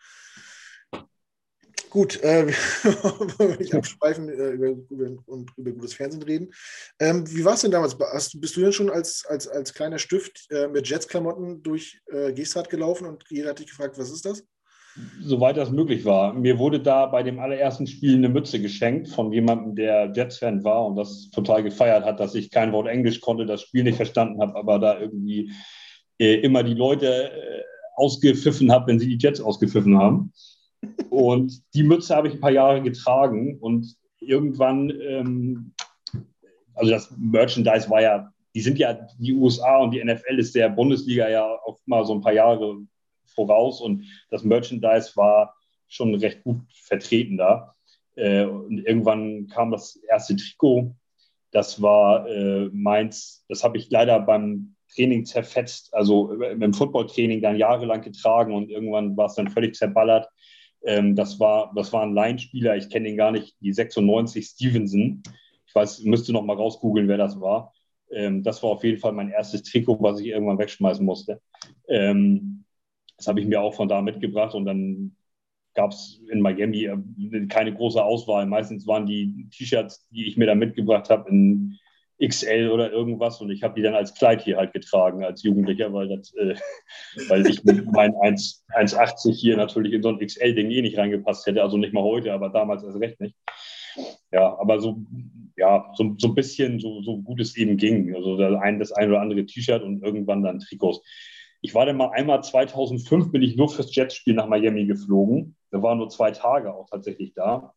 Gut, 1.94 2.20
äh, 2.24 2.48
wir 3.38 3.58
nicht 3.60 3.76
abschweifen 3.76 4.28
äh, 4.28 4.50
über, 4.50 4.70
über, 4.90 5.16
und 5.28 5.52
über 5.58 5.72
gutes 5.74 5.94
Fernsehen 5.94 6.24
reden. 6.24 6.52
Ähm, 7.00 7.24
wie 7.30 7.46
war 7.46 7.54
es 7.54 7.62
denn 7.62 7.70
damals? 7.70 7.96
Hast, 8.12 8.42
bist 8.42 8.58
du 8.58 8.62
denn 8.62 8.74
schon 8.74 8.90
als, 8.90 9.24
als, 9.30 9.48
als 9.48 9.76
kleiner 9.76 10.00
Stift 10.00 10.48
äh, 10.50 10.68
mit 10.68 10.90
Jets-Klamotten 10.90 11.62
durch 11.62 12.02
äh, 12.12 12.34
Gestart 12.34 12.72
gelaufen 12.72 13.06
und 13.06 13.24
jeder 13.30 13.52
hat 13.52 13.60
dich 13.60 13.68
gefragt, 13.68 14.00
was 14.00 14.10
ist 14.10 14.26
das? 14.26 14.44
Soweit 15.22 15.56
das 15.56 15.70
möglich 15.70 16.04
war. 16.04 16.34
Mir 16.34 16.58
wurde 16.58 16.80
da 16.80 17.06
bei 17.06 17.22
dem 17.22 17.38
allerersten 17.38 17.86
Spiel 17.86 18.16
eine 18.16 18.30
Mütze 18.30 18.60
geschenkt 18.60 19.10
von 19.10 19.32
jemandem, 19.32 19.76
der 19.76 20.12
Jets-Fan 20.16 20.64
war 20.64 20.88
und 20.88 20.96
das 20.96 21.30
total 21.30 21.62
gefeiert 21.62 22.06
hat, 22.06 22.20
dass 22.20 22.34
ich 22.34 22.50
kein 22.50 22.72
Wort 22.72 22.88
Englisch 22.88 23.22
konnte, 23.22 23.46
das 23.46 23.62
Spiel 23.62 23.84
nicht 23.84 23.98
verstanden 23.98 24.42
habe, 24.42 24.56
aber 24.56 24.80
da 24.80 25.00
irgendwie 25.00 25.52
äh, 26.18 26.40
immer 26.40 26.64
die 26.64 26.74
Leute 26.74 27.34
äh, 27.34 27.62
ausgepfiffen 27.98 28.72
habe, 28.72 28.88
wenn 28.88 28.98
sie 28.98 29.16
die 29.16 29.20
Jets 29.24 29.40
ausgepfiffen 29.40 29.96
haben. 30.00 30.34
Und 31.10 31.62
die 31.74 31.84
Mütze 31.84 32.16
habe 32.16 32.28
ich 32.28 32.36
ein 32.36 32.42
paar 32.42 32.52
Jahre 32.52 32.82
getragen 32.82 33.58
und 33.60 33.96
irgendwann, 34.20 34.90
ähm, 34.90 35.74
also 36.74 36.92
das 36.92 37.14
Merchandise 37.18 37.90
war 37.90 38.02
ja, 38.02 38.32
die 38.56 38.62
sind 38.62 38.78
ja, 38.78 38.94
die 39.20 39.34
USA 39.34 39.78
und 39.78 39.92
die 39.92 40.04
NFL 40.04 40.40
ist 40.40 40.56
der 40.56 40.70
Bundesliga 40.70 41.30
ja 41.30 41.46
auch 41.46 41.80
mal 41.86 42.06
so 42.06 42.14
ein 42.14 42.22
paar 42.22 42.34
Jahre 42.34 42.78
voraus 43.26 43.82
und 43.82 44.06
das 44.30 44.44
Merchandise 44.44 45.12
war 45.16 45.56
schon 45.88 46.16
recht 46.16 46.44
gut 46.44 46.62
vertreten 46.74 47.38
da. 47.38 47.74
Äh, 48.16 48.46
und 48.46 48.80
irgendwann 48.80 49.48
kam 49.48 49.72
das 49.72 50.00
erste 50.10 50.36
Trikot, 50.36 50.96
das 51.52 51.82
war 51.82 52.28
äh, 52.28 52.70
meins, 52.74 53.46
das 53.48 53.64
habe 53.64 53.78
ich 53.78 53.90
leider 53.90 54.20
beim 54.20 54.76
Training 54.94 55.26
zerfetzt, 55.26 55.94
also 55.94 56.34
im 56.34 56.74
Footballtraining 56.74 57.42
dann 57.42 57.58
jahrelang 57.58 58.02
getragen 58.02 58.54
und 58.54 58.70
irgendwann 58.70 59.18
war 59.18 59.28
es 59.28 59.36
dann 59.36 59.50
völlig 59.50 59.76
zerballert. 59.76 60.28
Ähm, 60.86 61.16
das, 61.16 61.40
war, 61.40 61.72
das 61.76 61.94
war 61.94 62.04
ein 62.04 62.14
Laienspieler, 62.14 62.76
ich 62.76 62.90
kenne 62.90 63.10
ihn 63.10 63.18
gar 63.18 63.32
nicht, 63.32 63.56
die 63.62 63.74
96 63.74 64.46
Stevenson. 64.46 65.24
Ich 65.66 65.74
weiß, 65.74 66.04
müsste 66.04 66.34
noch 66.34 66.44
mal 66.44 66.56
rausgoogeln, 66.56 67.08
wer 67.08 67.18
das 67.18 67.40
war. 67.40 67.74
Ähm, 68.12 68.44
das 68.44 68.62
war 68.62 68.72
auf 68.72 68.84
jeden 68.84 69.00
Fall 69.00 69.14
mein 69.14 69.30
erstes 69.30 69.64
Trikot, 69.64 70.02
was 70.02 70.20
ich 70.20 70.28
irgendwann 70.28 70.60
wegschmeißen 70.60 71.06
musste. 71.06 71.42
Ähm, 71.88 72.66
das 73.18 73.28
habe 73.28 73.40
ich 73.40 73.48
mir 73.48 73.62
auch 73.62 73.74
von 73.74 73.88
da 73.88 74.02
mitgebracht 74.02 74.56
und 74.56 74.66
dann 74.66 75.16
gab 75.74 75.92
es 75.92 76.22
in 76.30 76.42
Miami 76.42 76.86
äh, 76.86 77.48
keine 77.48 77.74
große 77.74 78.04
Auswahl. 78.04 78.46
Meistens 78.46 78.86
waren 78.86 79.06
die 79.06 79.48
T-Shirts, 79.50 80.08
die 80.10 80.28
ich 80.28 80.38
mir 80.38 80.46
da 80.46 80.56
mitgebracht 80.56 81.10
habe, 81.10 81.30
in 81.30 81.78
XL 82.22 82.70
oder 82.70 82.92
irgendwas 82.92 83.42
und 83.42 83.50
ich 83.50 83.64
habe 83.64 83.76
die 83.76 83.82
dann 83.82 83.96
als 83.96 84.14
Kleid 84.14 84.42
hier 84.42 84.58
halt 84.58 84.74
getragen 84.74 85.24
als 85.24 85.44
Jugendlicher, 85.44 85.92
weil, 85.94 86.10
das, 86.10 86.34
äh, 86.36 86.56
weil 87.28 87.46
ich 87.48 87.64
mit 87.64 87.92
meinen 87.92 88.14
1,80 88.16 89.34
hier 89.34 89.58
natürlich 89.58 89.94
in 89.94 90.04
so 90.04 90.10
ein 90.10 90.20
XL-Ding 90.20 90.70
eh 90.70 90.82
nicht 90.82 90.98
reingepasst 90.98 91.46
hätte, 91.46 91.64
also 91.64 91.78
nicht 91.78 91.94
mal 91.94 92.04
heute, 92.04 92.34
aber 92.34 92.50
damals 92.50 92.84
erst 92.84 93.00
recht 93.00 93.20
nicht. 93.20 93.36
Ja, 94.32 94.58
aber 94.60 94.80
so, 94.80 94.98
ja, 95.56 95.92
so, 95.96 96.16
so 96.18 96.30
ein 96.30 96.36
bisschen, 96.36 96.80
so, 96.80 97.02
so 97.04 97.22
gut 97.22 97.40
es 97.40 97.56
eben 97.56 97.78
ging. 97.78 98.16
Also 98.16 98.38
das 98.38 98.60
ein, 98.60 98.80
das 98.80 98.92
ein 98.92 99.10
oder 99.10 99.22
andere 99.22 99.46
T-Shirt 99.46 99.84
und 99.84 100.04
irgendwann 100.04 100.42
dann 100.42 100.60
Trikots. 100.60 101.02
Ich 101.62 101.76
war 101.76 101.86
dann 101.86 101.98
mal 101.98 102.10
einmal 102.10 102.44
2005, 102.44 103.32
bin 103.32 103.44
ich 103.44 103.56
nur 103.56 103.70
fürs 103.70 103.96
Jetspiel 103.96 104.34
nach 104.34 104.48
Miami 104.48 104.86
geflogen. 104.86 105.56
Da 105.72 105.82
waren 105.82 106.00
nur 106.00 106.10
zwei 106.10 106.32
Tage 106.32 106.74
auch 106.74 106.90
tatsächlich 106.90 107.34
da 107.36 107.74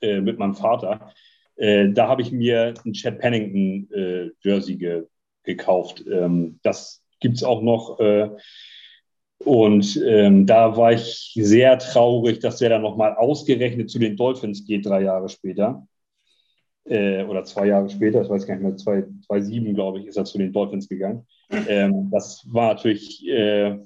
äh, 0.00 0.20
mit 0.20 0.38
meinem 0.38 0.54
Vater. 0.54 1.12
Äh, 1.58 1.90
da 1.90 2.08
habe 2.08 2.22
ich 2.22 2.32
mir 2.32 2.74
ein 2.84 2.92
Chad 2.92 3.18
Pennington 3.18 3.88
äh, 3.92 4.30
Jersey 4.42 4.76
ge 4.76 5.04
gekauft. 5.44 6.04
Ähm, 6.10 6.58
das 6.62 7.02
gibt 7.20 7.36
es 7.36 7.42
auch 7.42 7.62
noch. 7.62 7.98
Äh, 8.00 8.30
und 9.44 10.00
ähm, 10.04 10.46
da 10.46 10.76
war 10.76 10.92
ich 10.92 11.32
sehr 11.34 11.78
traurig, 11.78 12.40
dass 12.40 12.58
der 12.58 12.70
dann 12.70 12.82
nochmal 12.82 13.14
ausgerechnet 13.14 13.88
zu 13.88 13.98
den 13.98 14.16
Dolphins 14.16 14.66
geht, 14.66 14.84
drei 14.86 15.02
Jahre 15.02 15.28
später. 15.28 15.86
Äh, 16.84 17.24
oder 17.24 17.44
zwei 17.44 17.66
Jahre 17.66 17.88
später, 17.88 18.22
ich 18.22 18.28
weiß 18.28 18.46
gar 18.46 18.56
nicht 18.56 18.64
mehr, 18.64 18.76
2007, 18.76 19.74
glaube 19.74 20.00
ich, 20.00 20.06
ist 20.06 20.16
er 20.16 20.24
zu 20.24 20.38
den 20.38 20.52
Dolphins 20.52 20.88
gegangen. 20.88 21.26
Ähm, 21.50 22.08
das 22.10 22.46
war 22.50 22.74
natürlich, 22.74 23.26
äh, 23.28 23.78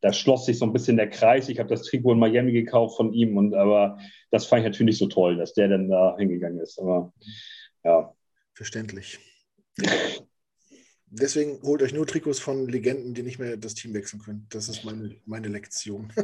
da 0.00 0.12
schloss 0.12 0.46
sich 0.46 0.58
so 0.58 0.64
ein 0.64 0.72
bisschen 0.72 0.96
der 0.96 1.10
Kreis. 1.10 1.48
Ich 1.48 1.58
habe 1.58 1.68
das 1.68 1.82
Trikot 1.82 2.12
in 2.12 2.18
Miami 2.18 2.52
gekauft 2.52 2.96
von 2.96 3.12
ihm, 3.12 3.36
und 3.36 3.54
aber 3.54 3.98
das 4.30 4.46
fand 4.46 4.60
ich 4.60 4.70
natürlich 4.70 4.98
so 4.98 5.06
toll, 5.06 5.36
dass 5.36 5.52
der 5.54 5.68
dann 5.68 5.88
da 5.88 6.16
hingegangen 6.18 6.60
ist. 6.60 6.78
Aber 6.78 7.12
ja. 7.84 8.14
Verständlich. 8.54 9.18
Deswegen 11.06 11.60
holt 11.62 11.82
euch 11.82 11.92
nur 11.92 12.06
Trikots 12.06 12.38
von 12.38 12.68
Legenden, 12.68 13.14
die 13.14 13.22
nicht 13.22 13.38
mehr 13.38 13.56
das 13.56 13.74
Team 13.74 13.94
wechseln 13.94 14.20
können. 14.22 14.46
Das 14.50 14.68
ist 14.68 14.84
meine, 14.84 15.16
meine 15.26 15.48
Lektion. 15.48 16.12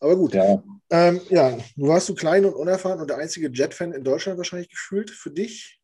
Aber 0.00 0.16
gut. 0.16 0.34
Ja. 0.34 0.62
Ähm, 0.90 1.20
ja, 1.28 1.58
du 1.76 1.88
warst 1.88 2.06
so 2.06 2.14
klein 2.14 2.44
und 2.44 2.54
unerfahren 2.54 3.00
und 3.00 3.10
der 3.10 3.18
einzige 3.18 3.48
Jet-Fan 3.48 3.92
in 3.92 4.04
Deutschland 4.04 4.38
wahrscheinlich 4.38 4.70
gefühlt 4.70 5.10
für 5.10 5.30
dich. 5.30 5.80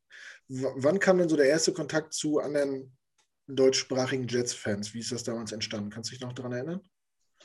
W 0.48 0.66
wann 0.76 0.98
kam 0.98 1.18
denn 1.18 1.28
so 1.28 1.36
der 1.36 1.46
erste 1.46 1.72
Kontakt 1.72 2.14
zu 2.14 2.38
anderen 2.38 2.96
deutschsprachigen 3.46 4.26
Jets-Fans? 4.28 4.94
Wie 4.94 5.00
ist 5.00 5.12
das 5.12 5.24
damals 5.24 5.52
entstanden? 5.52 5.90
Kannst 5.90 6.10
du 6.10 6.14
dich 6.14 6.22
noch 6.22 6.32
daran 6.32 6.52
erinnern? 6.52 6.80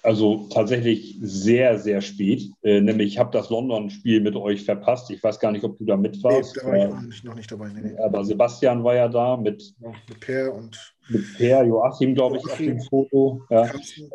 Also 0.02 0.48
tatsächlich 0.50 1.18
sehr, 1.22 1.78
sehr 1.78 2.00
spät. 2.00 2.50
Äh, 2.62 2.80
nämlich, 2.80 3.10
ich 3.10 3.20
habe 3.20 3.32
das 3.32 3.50
London-Spiel 3.50 4.22
mit 4.22 4.36
euch 4.36 4.64
verpasst. 4.64 5.10
Ich 5.12 5.22
weiß 5.22 5.40
gar 5.40 5.52
nicht, 5.52 5.64
ob 5.66 5.78
du 5.78 5.86
da 5.86 5.98
mit 5.98 6.24
warst. 6.24 6.56
Nee, 6.56 6.62
da 6.62 6.68
war 6.68 6.78
ich 6.78 6.94
auch 6.94 7.02
nicht, 7.02 7.24
noch 7.26 7.36
nicht 7.36 7.52
dabei. 7.52 7.70
Nee, 7.70 7.82
nee. 7.82 7.98
Aber 7.98 8.24
Sebastian 8.24 8.84
war 8.84 8.96
ja 8.96 9.10
da 9.10 9.36
mit, 9.36 9.74
ja, 9.80 9.92
mit 10.08 10.20
Per 10.22 10.54
und 10.54 10.96
mit 11.10 11.38
Per, 11.38 11.66
Joachim, 11.66 12.16
glaube 12.16 12.38
ich, 12.38 12.46
auf 12.46 12.58
dem 12.58 12.80
Foto. 12.80 13.42
Ja. 13.50 13.70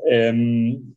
Ähm, 0.08 0.96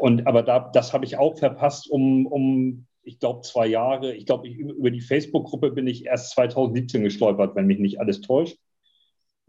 und 0.00 0.26
aber 0.26 0.42
da, 0.42 0.70
das 0.72 0.92
habe 0.92 1.04
ich 1.04 1.16
auch 1.16 1.38
verpasst, 1.38 1.88
um, 1.88 2.26
um 2.26 2.86
ich 3.02 3.20
glaube, 3.20 3.42
zwei 3.42 3.66
Jahre. 3.66 4.14
Ich 4.14 4.26
glaube, 4.26 4.48
über 4.48 4.90
die 4.90 5.02
Facebook-Gruppe 5.02 5.70
bin 5.70 5.86
ich 5.86 6.06
erst 6.06 6.32
2017 6.32 7.04
gestolpert, 7.04 7.54
wenn 7.54 7.66
mich 7.66 7.78
nicht 7.78 8.00
alles 8.00 8.20
täuscht. 8.20 8.58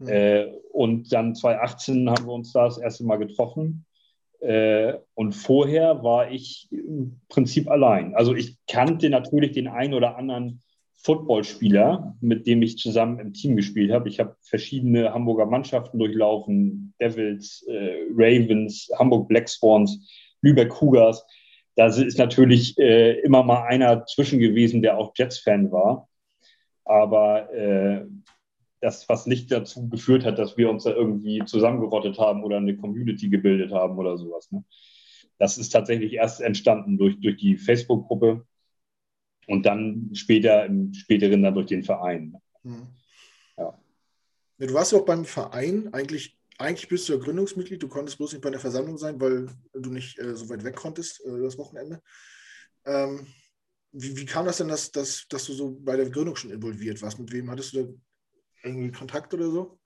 Mhm. 0.02 0.08
Äh, 0.08 0.46
und 0.72 1.12
dann 1.12 1.34
2018 1.34 2.10
haben 2.10 2.26
wir 2.26 2.32
uns 2.32 2.52
da 2.52 2.64
das 2.64 2.78
erste 2.78 3.04
Mal 3.04 3.16
getroffen. 3.16 3.84
Äh, 4.40 4.94
und 5.14 5.32
vorher 5.32 6.02
war 6.02 6.30
ich 6.30 6.68
im 6.70 7.20
Prinzip 7.28 7.70
allein. 7.70 8.14
Also 8.14 8.34
ich 8.34 8.56
kannte 8.66 9.08
natürlich 9.08 9.52
den 9.52 9.68
einen 9.68 9.94
oder 9.94 10.16
anderen 10.16 10.62
Footballspieler, 11.04 12.16
mit 12.20 12.46
dem 12.46 12.62
ich 12.62 12.78
zusammen 12.78 13.18
im 13.18 13.32
Team 13.32 13.56
gespielt 13.56 13.92
habe. 13.92 14.08
Ich 14.08 14.20
habe 14.20 14.36
verschiedene 14.40 15.12
Hamburger 15.12 15.46
Mannschaften 15.46 15.98
durchlaufen, 15.98 16.94
Devils, 17.00 17.64
äh, 17.68 18.06
Ravens, 18.14 18.88
Hamburg 18.98 19.28
Black 19.28 19.48
Swans, 19.48 20.08
Lübeck 20.42 20.70
Cougars. 20.70 21.24
Da 21.74 21.86
ist 21.86 22.18
natürlich 22.18 22.78
äh, 22.78 23.18
immer 23.20 23.42
mal 23.42 23.64
einer 23.64 24.06
zwischen 24.06 24.38
gewesen, 24.38 24.82
der 24.82 24.98
auch 24.98 25.12
Jets-Fan 25.16 25.72
war. 25.72 26.08
Aber 26.84 27.52
äh, 27.52 28.06
das, 28.82 29.08
was 29.08 29.26
nicht 29.26 29.50
dazu 29.52 29.88
geführt 29.88 30.24
hat, 30.24 30.40
dass 30.40 30.56
wir 30.56 30.68
uns 30.68 30.82
da 30.82 30.90
irgendwie 30.90 31.40
zusammengerottet 31.46 32.18
haben 32.18 32.42
oder 32.42 32.56
eine 32.56 32.76
Community 32.76 33.28
gebildet 33.28 33.70
haben 33.70 33.96
oder 33.96 34.18
sowas. 34.18 34.50
Ne? 34.50 34.64
Das 35.38 35.56
ist 35.56 35.70
tatsächlich 35.70 36.14
erst 36.14 36.40
entstanden 36.40 36.98
durch, 36.98 37.18
durch 37.20 37.36
die 37.36 37.56
Facebook-Gruppe 37.56 38.44
und 39.46 39.66
dann 39.66 40.10
später 40.14 40.66
im 40.66 40.92
späteren 40.92 41.42
dann 41.42 41.54
durch 41.54 41.66
den 41.66 41.84
Verein. 41.84 42.36
Hm. 42.64 42.88
Ja. 43.56 43.78
ja. 44.58 44.66
Du 44.66 44.74
warst 44.74 44.90
ja 44.90 44.98
auch 44.98 45.04
beim 45.04 45.24
Verein, 45.24 45.94
eigentlich, 45.94 46.36
eigentlich 46.58 46.88
bist 46.88 47.08
du 47.08 47.12
ja 47.12 47.20
Gründungsmitglied, 47.20 47.80
du 47.80 47.88
konntest 47.88 48.18
bloß 48.18 48.32
nicht 48.32 48.42
bei 48.42 48.50
der 48.50 48.60
Versammlung 48.60 48.98
sein, 48.98 49.20
weil 49.20 49.46
du 49.74 49.90
nicht 49.90 50.18
äh, 50.18 50.34
so 50.34 50.48
weit 50.48 50.64
weg 50.64 50.74
konntest 50.74 51.24
äh, 51.24 51.40
das 51.40 51.56
Wochenende. 51.56 52.02
Ähm, 52.84 53.28
wie, 53.92 54.16
wie, 54.16 54.24
kam 54.24 54.46
das 54.46 54.56
denn, 54.56 54.68
dass, 54.68 54.90
dass, 54.90 55.28
dass 55.28 55.44
du 55.44 55.52
so 55.52 55.78
bei 55.80 55.96
der 55.96 56.10
Gründung 56.10 56.34
schon 56.34 56.50
involviert 56.50 57.00
warst? 57.00 57.20
Mit 57.20 57.30
wem 57.30 57.48
hattest 57.48 57.74
du 57.74 57.84
da 57.84 57.92
irgendwie 58.62 58.92
Kontakt 58.92 59.32
oder 59.34 59.50
so? 59.50 59.78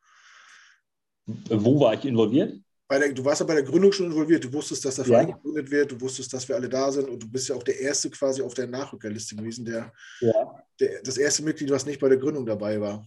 Wo 1.26 1.80
war 1.80 1.95
ich 1.95 2.04
involviert? 2.04 2.61
Der, 2.90 3.12
du 3.12 3.25
warst 3.25 3.40
ja 3.40 3.47
bei 3.47 3.54
der 3.54 3.64
Gründung 3.64 3.90
schon 3.90 4.06
involviert. 4.06 4.45
Du 4.45 4.52
wusstest, 4.52 4.85
dass 4.85 4.95
der 4.97 5.04
Verein 5.04 5.28
ja. 5.28 5.35
gegründet 5.35 5.71
wird. 5.71 5.90
Du 5.90 6.00
wusstest, 6.00 6.33
dass 6.33 6.47
wir 6.49 6.54
alle 6.54 6.68
da 6.68 6.92
sind. 6.92 7.09
Und 7.09 7.21
du 7.21 7.28
bist 7.28 7.49
ja 7.49 7.56
auch 7.56 7.64
der 7.64 7.80
Erste 7.80 8.11
quasi 8.11 8.42
auf 8.42 8.54
der 8.54 8.68
Nachrückerliste 8.68 9.35
gewesen, 9.35 9.64
der, 9.64 9.92
ja. 10.21 10.64
der 10.78 11.02
das 11.02 11.16
erste 11.16 11.42
Mitglied, 11.42 11.71
was 11.71 11.85
nicht 11.85 12.00
bei 12.00 12.09
der 12.09 12.18
Gründung 12.18 12.47
dabei 12.47 12.80
war. 12.80 13.04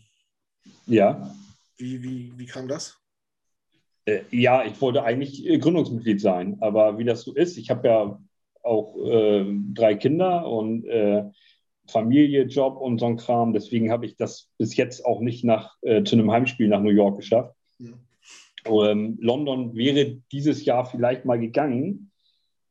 Ja. 0.86 1.34
Wie, 1.78 2.04
wie, 2.04 2.34
wie 2.36 2.46
kam 2.46 2.68
das? 2.68 2.98
Äh, 4.04 4.24
ja, 4.32 4.66
ich 4.66 4.80
wollte 4.82 5.04
eigentlich 5.04 5.46
äh, 5.46 5.58
Gründungsmitglied 5.58 6.20
sein. 6.20 6.58
Aber 6.60 6.98
wie 6.98 7.06
das 7.06 7.22
so 7.22 7.34
ist, 7.34 7.58
ich 7.58 7.70
habe 7.70 7.88
ja 7.88 8.22
auch 8.64 8.98
äh, 8.98 9.46
drei 9.74 9.96
Kinder 9.96 10.46
und 10.46 10.86
äh, 10.86 11.24
Familie, 11.90 12.44
Job 12.44 12.78
und 12.78 13.00
so 13.00 13.06
ein 13.06 13.18
Kram. 13.18 13.54
Deswegen 13.54 13.92
habe 13.92 14.06
ich 14.06 14.16
das 14.16 14.50
bis 14.58 14.76
jetzt 14.76 15.06
auch 15.06 15.20
nicht 15.20 15.44
nach, 15.44 15.76
äh, 15.82 16.04
zu 16.04 16.16
einem 16.16 16.32
Heimspiel 16.32 16.68
nach 16.68 16.82
New 16.82 16.90
York 16.90 17.18
geschafft. 17.18 17.56
Ja. 17.80 17.94
Ähm, 18.66 19.18
London 19.22 19.76
wäre 19.76 20.18
dieses 20.32 20.66
Jahr 20.66 20.86
vielleicht 20.86 21.26
mal 21.26 21.40
gegangen. 21.40 22.12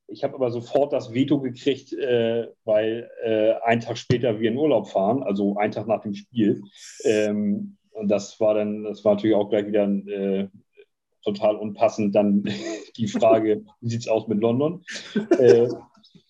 Ich 0.07 0.25
habe 0.25 0.35
aber 0.35 0.51
sofort 0.51 0.93
das 0.93 1.13
Veto 1.13 1.41
gekriegt, 1.41 1.93
äh, 1.93 2.49
weil 2.65 3.11
äh, 3.23 3.53
einen 3.63 3.81
Tag 3.81 3.99
später 3.99 4.41
wir 4.41 4.51
in 4.51 4.57
Urlaub 4.57 4.89
fahren, 4.89 5.23
also 5.23 5.57
einen 5.57 5.73
Tag 5.73 5.87
nach 5.87 6.01
dem 6.01 6.15
Spiel. 6.15 6.63
Ähm, 7.05 7.77
und 7.91 8.09
das 8.09 8.41
war 8.41 8.55
dann, 8.55 8.85
das 8.85 9.05
war 9.05 9.15
natürlich 9.15 9.37
auch 9.37 9.51
gleich 9.51 9.67
wieder 9.67 9.87
äh, 9.87 10.49
total 11.23 11.57
unpassend. 11.57 12.15
Dann 12.15 12.43
die 12.97 13.09
Frage, 13.09 13.65
wie 13.81 13.91
sieht 13.91 14.01
es 14.01 14.09
aus 14.09 14.29
mit 14.29 14.41
London? 14.41 14.83
Äh, 15.39 15.69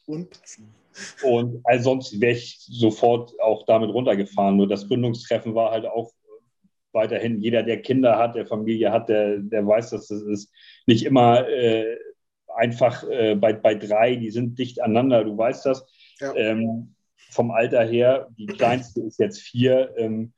unpassend. 0.06 0.77
Und 1.22 1.60
ansonsten 1.64 2.20
wäre 2.20 2.32
ich 2.32 2.58
sofort 2.60 3.32
auch 3.40 3.64
damit 3.66 3.90
runtergefahren. 3.90 4.56
Nur 4.56 4.68
das 4.68 4.88
Gründungstreffen 4.88 5.54
war 5.54 5.70
halt 5.70 5.86
auch 5.86 6.12
weiterhin, 6.92 7.40
jeder, 7.40 7.62
der 7.62 7.82
Kinder 7.82 8.18
hat, 8.18 8.34
der 8.34 8.46
Familie 8.46 8.92
hat, 8.92 9.08
der, 9.08 9.38
der 9.38 9.66
weiß, 9.66 9.90
dass 9.90 10.08
das 10.08 10.22
ist 10.22 10.50
nicht 10.86 11.04
immer 11.04 11.48
äh, 11.48 11.96
einfach 12.54 13.04
äh, 13.08 13.34
bei, 13.34 13.52
bei 13.52 13.74
drei, 13.74 14.16
die 14.16 14.30
sind 14.30 14.58
dicht 14.58 14.80
aneinander, 14.82 15.24
du 15.24 15.36
weißt 15.36 15.66
das. 15.66 15.86
Ja. 16.20 16.34
Ähm, 16.34 16.94
vom 17.30 17.50
Alter 17.50 17.84
her, 17.84 18.28
die 18.38 18.46
kleinste 18.46 19.02
ist 19.02 19.18
jetzt 19.18 19.40
vier. 19.40 19.94
Ähm, 19.96 20.32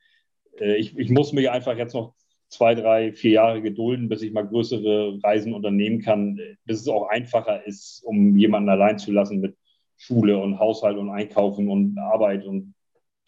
äh, 0.59 0.75
ich, 0.75 0.97
ich 0.97 1.09
muss 1.09 1.33
mich 1.33 1.49
einfach 1.49 1.77
jetzt 1.77 1.93
noch 1.93 2.13
zwei, 2.49 2.75
drei, 2.75 3.13
vier 3.13 3.31
Jahre 3.31 3.61
gedulden, 3.61 4.09
bis 4.09 4.21
ich 4.21 4.33
mal 4.33 4.45
größere 4.45 5.19
Reisen 5.23 5.53
unternehmen 5.53 6.01
kann, 6.01 6.39
bis 6.65 6.81
es 6.81 6.87
auch 6.87 7.07
einfacher 7.07 7.65
ist, 7.65 8.03
um 8.03 8.35
jemanden 8.37 8.69
allein 8.69 8.99
zu 8.99 9.11
lassen 9.11 9.39
mit 9.39 9.55
Schule 10.01 10.37
und 10.37 10.59
Haushalt 10.59 10.97
und 10.97 11.09
Einkaufen 11.09 11.69
und 11.69 11.97
Arbeit 11.99 12.45
und 12.45 12.73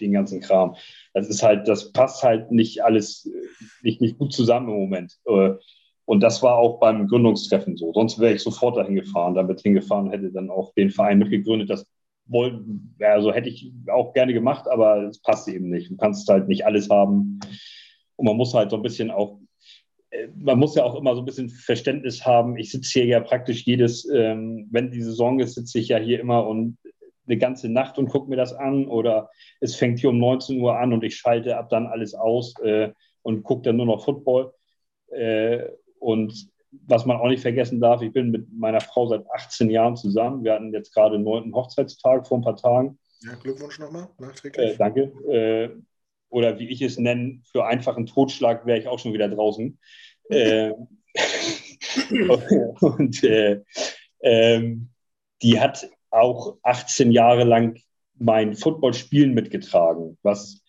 den 0.02 0.12
ganzen 0.12 0.42
Kram. 0.42 0.76
Das 1.14 1.30
ist 1.30 1.44
halt, 1.44 1.68
das 1.68 1.92
passt 1.92 2.24
halt 2.24 2.52
nicht 2.52 2.84
alles, 2.84 3.30
nicht, 3.84 4.02
nicht 4.02 4.18
gut 4.18 4.34
zusammen 4.34 4.70
im 4.70 4.76
Moment. 4.76 5.18
Äh, 5.26 5.52
und 6.06 6.22
das 6.22 6.42
war 6.42 6.58
auch 6.58 6.80
beim 6.80 7.08
Gründungstreffen 7.08 7.78
so. 7.78 7.94
Sonst 7.94 8.20
wäre 8.20 8.34
ich 8.34 8.42
sofort 8.42 8.76
dahin 8.76 8.96
gefahren, 8.96 9.36
damit 9.36 9.62
hingefahren, 9.62 10.10
hätte 10.10 10.32
dann 10.32 10.50
auch 10.50 10.74
den 10.74 10.90
Verein 10.90 11.20
mitgegründet. 11.20 11.70
Das 11.70 11.86
wollten, 12.26 12.96
also 13.00 13.32
hätte 13.32 13.50
ich 13.50 13.72
auch 13.88 14.14
gerne 14.14 14.34
gemacht, 14.34 14.68
aber 14.68 15.04
es 15.04 15.22
passt 15.22 15.48
eben 15.48 15.70
nicht. 15.70 15.92
Du 15.92 15.98
kannst 15.98 16.28
halt 16.28 16.48
nicht 16.48 16.66
alles 16.66 16.90
haben. 16.90 17.40
Und 18.16 18.26
man 18.26 18.36
muss 18.36 18.54
halt 18.54 18.72
so 18.72 18.78
ein 18.78 18.82
bisschen 18.82 19.12
auch 19.12 19.40
man 20.36 20.60
muss 20.60 20.76
ja 20.76 20.84
auch 20.84 20.96
immer 20.96 21.16
so 21.16 21.22
ein 21.22 21.26
bisschen 21.26 21.50
Verständnis 21.50 22.26
haben. 22.26 22.58
Ich 22.58 22.72
sitze 22.72 23.00
hier 23.00 23.06
ja 23.06 23.20
praktisch 23.20 23.66
jedes, 23.66 24.08
ähm, 24.10 24.68
wenn 24.72 24.92
die 24.92 25.02
Saison 25.02 25.40
ist, 25.40 25.56
sitze 25.56 25.80
ich 25.80 25.90
ja 25.90 25.98
hier 25.98 26.20
immer 26.20 26.48
und 26.48 26.78
eine 27.26 27.38
ganze 27.38 27.70
Nacht 27.70 27.98
und 27.98 28.10
gucke 28.10 28.30
mir 28.30 28.36
das 28.36 28.54
an 28.54 28.88
oder 28.88 29.30
es 29.62 29.76
fängt 29.76 30.00
hier 30.00 30.10
um 30.10 30.20
19 30.20 30.60
Uhr 30.60 30.78
an 30.78 30.94
und 30.94 31.04
ich 31.04 31.16
schalte 31.16 31.58
ab 31.58 31.70
dann 31.70 31.88
alles 31.88 32.14
aus 32.14 32.54
äh, 32.64 32.92
und 33.22 33.44
gucke 33.44 33.64
dann 33.64 33.78
nur 33.78 33.86
noch 33.86 34.04
Football. 34.04 34.54
Äh, 35.12 35.64
und 36.00 36.50
was 36.88 37.06
man 37.06 37.18
auch 37.18 37.28
nicht 37.28 37.42
vergessen 37.42 37.80
darf, 37.80 38.02
ich 38.02 38.12
bin 38.12 38.32
mit 38.32 38.52
meiner 38.52 38.82
Frau 38.82 39.08
seit 39.08 39.26
18 39.32 39.70
Jahren 39.70 39.96
zusammen. 39.96 40.44
Wir 40.44 40.54
hatten 40.54 40.74
jetzt 40.74 40.94
gerade 40.94 41.18
den 41.18 41.24
neunten 41.24 41.54
Hochzeitstag 41.54 42.28
vor 42.28 42.40
ein 42.40 42.44
paar 42.44 42.58
Tagen. 42.58 43.00
Ja, 43.22 43.36
Glückwunsch 43.36 43.80
nochmal, 43.80 44.10
nachträglich. 44.20 44.72
Äh, 44.72 44.78
danke. 44.78 45.84
Oder 46.34 46.58
wie 46.58 46.68
ich 46.68 46.82
es 46.82 46.98
nenne, 46.98 47.42
für 47.44 47.66
einfachen 47.66 48.08
Totschlag 48.08 48.66
wäre 48.66 48.80
ich 48.80 48.88
auch 48.88 48.98
schon 48.98 49.14
wieder 49.14 49.30
draußen. 49.30 49.78
äh, 50.30 50.72
und 52.82 53.24
äh, 53.24 53.62
ähm, 54.22 54.90
die 55.44 55.60
hat 55.60 55.88
auch 56.10 56.58
18 56.64 57.12
Jahre 57.12 57.44
lang 57.44 57.80
mein 58.18 58.56
Footballspielen 58.56 59.36
mitgetragen, 59.36 60.18
was 60.24 60.64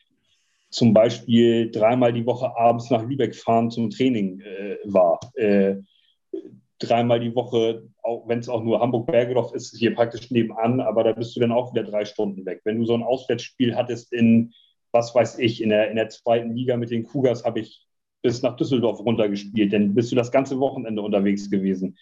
zum 0.68 0.92
Beispiel 0.92 1.70
dreimal 1.70 2.12
die 2.12 2.26
Woche 2.26 2.54
abends 2.58 2.90
nach 2.90 3.02
Lübeck 3.02 3.34
fahren 3.34 3.70
zum 3.70 3.88
Training 3.88 4.40
äh, 4.40 4.76
war. 4.84 5.18
Äh, 5.34 5.76
dreimal 6.78 7.20
die 7.20 7.34
Woche, 7.34 7.84
wenn 8.26 8.40
es 8.40 8.50
auch 8.50 8.62
nur 8.62 8.80
Hamburg-Bergedorf 8.80 9.54
ist, 9.54 9.74
hier 9.78 9.94
praktisch 9.94 10.30
nebenan, 10.30 10.80
aber 10.80 11.04
da 11.04 11.12
bist 11.12 11.34
du 11.34 11.40
dann 11.40 11.52
auch 11.52 11.72
wieder 11.72 11.84
drei 11.84 12.04
Stunden 12.04 12.44
weg. 12.44 12.60
Wenn 12.64 12.80
du 12.80 12.84
so 12.84 12.92
ein 12.92 13.02
Auswärtsspiel 13.02 13.74
hattest 13.74 14.12
in 14.12 14.52
was 14.94 15.14
weiß 15.14 15.38
ich, 15.40 15.60
in 15.60 15.68
der, 15.68 15.90
in 15.90 15.96
der 15.96 16.08
zweiten 16.08 16.54
Liga 16.54 16.76
mit 16.76 16.90
den 16.90 17.04
Cougars 17.04 17.44
habe 17.44 17.60
ich 17.60 17.84
bis 18.22 18.40
nach 18.40 18.56
Düsseldorf 18.56 19.00
runtergespielt, 19.00 19.72
denn 19.72 19.94
bist 19.94 20.10
du 20.10 20.16
das 20.16 20.32
ganze 20.32 20.58
Wochenende 20.58 21.02
unterwegs 21.02 21.50
gewesen. 21.50 21.98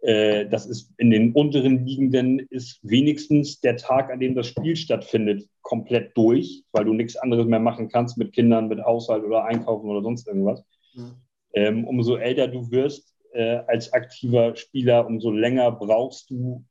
Äh, 0.00 0.46
das 0.46 0.64
ist 0.64 0.92
in 0.96 1.10
den 1.10 1.32
unteren 1.32 1.84
Liegenden 1.84 2.38
ist 2.38 2.78
wenigstens 2.82 3.60
der 3.60 3.76
Tag, 3.76 4.10
an 4.10 4.20
dem 4.20 4.34
das 4.34 4.46
Spiel 4.46 4.76
stattfindet, 4.76 5.46
komplett 5.62 6.16
durch, 6.16 6.62
weil 6.72 6.84
du 6.84 6.94
nichts 6.94 7.16
anderes 7.16 7.46
mehr 7.46 7.60
machen 7.60 7.88
kannst 7.88 8.16
mit 8.16 8.32
Kindern, 8.32 8.68
mit 8.68 8.82
Haushalt 8.82 9.24
oder 9.24 9.44
Einkaufen 9.44 9.90
oder 9.90 10.02
sonst 10.02 10.28
irgendwas. 10.28 10.62
Mhm. 10.94 11.14
Ähm, 11.52 11.84
umso 11.84 12.16
älter 12.16 12.48
du 12.48 12.70
wirst 12.70 13.14
äh, 13.32 13.56
als 13.66 13.92
aktiver 13.92 14.54
Spieler, 14.56 15.06
umso 15.06 15.30
länger 15.30 15.72
brauchst 15.72 16.30
du, 16.30 16.64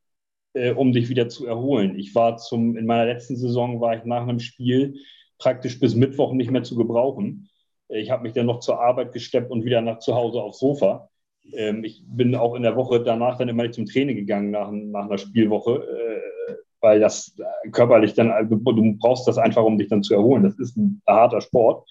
äh, 0.53 0.71
um 0.71 0.93
dich 0.93 1.09
wieder 1.09 1.27
zu 1.27 1.45
erholen. 1.45 1.99
Ich 1.99 2.15
war 2.15 2.37
zum, 2.37 2.77
in 2.77 2.85
meiner 2.85 3.05
letzten 3.05 3.35
Saison 3.35 3.81
war 3.81 3.97
ich 3.97 4.05
nach 4.05 4.23
einem 4.23 4.39
Spiel 4.39 4.95
praktisch 5.37 5.79
bis 5.79 5.95
Mittwoch 5.95 6.33
nicht 6.33 6.51
mehr 6.51 6.63
zu 6.63 6.75
gebrauchen. 6.75 7.49
Ich 7.89 8.09
habe 8.09 8.23
mich 8.23 8.33
dann 8.33 8.45
noch 8.45 8.59
zur 8.59 8.79
Arbeit 8.79 9.13
gesteppt 9.13 9.51
und 9.51 9.65
wieder 9.65 9.81
nach 9.81 9.99
zu 9.99 10.15
Hause 10.15 10.41
aufs 10.41 10.59
Sofa. 10.59 11.09
Ähm, 11.53 11.83
ich 11.83 12.03
bin 12.05 12.35
auch 12.35 12.55
in 12.55 12.63
der 12.63 12.75
Woche 12.75 13.03
danach 13.03 13.37
dann 13.37 13.49
immer 13.49 13.63
nicht 13.63 13.75
zum 13.75 13.85
Training 13.85 14.15
gegangen 14.15 14.51
nach, 14.51 14.71
nach 14.71 15.05
einer 15.05 15.17
Spielwoche, 15.17 15.83
äh, 15.83 16.53
weil 16.81 16.99
das 16.99 17.35
körperlich 17.71 18.13
dann, 18.13 18.31
also 18.31 18.55
du 18.55 18.97
brauchst 18.97 19.27
das 19.27 19.37
einfach, 19.37 19.63
um 19.63 19.77
dich 19.77 19.89
dann 19.89 20.03
zu 20.03 20.13
erholen. 20.13 20.43
Das 20.43 20.57
ist 20.59 20.77
ein 20.77 21.01
harter 21.07 21.41
Sport, 21.41 21.87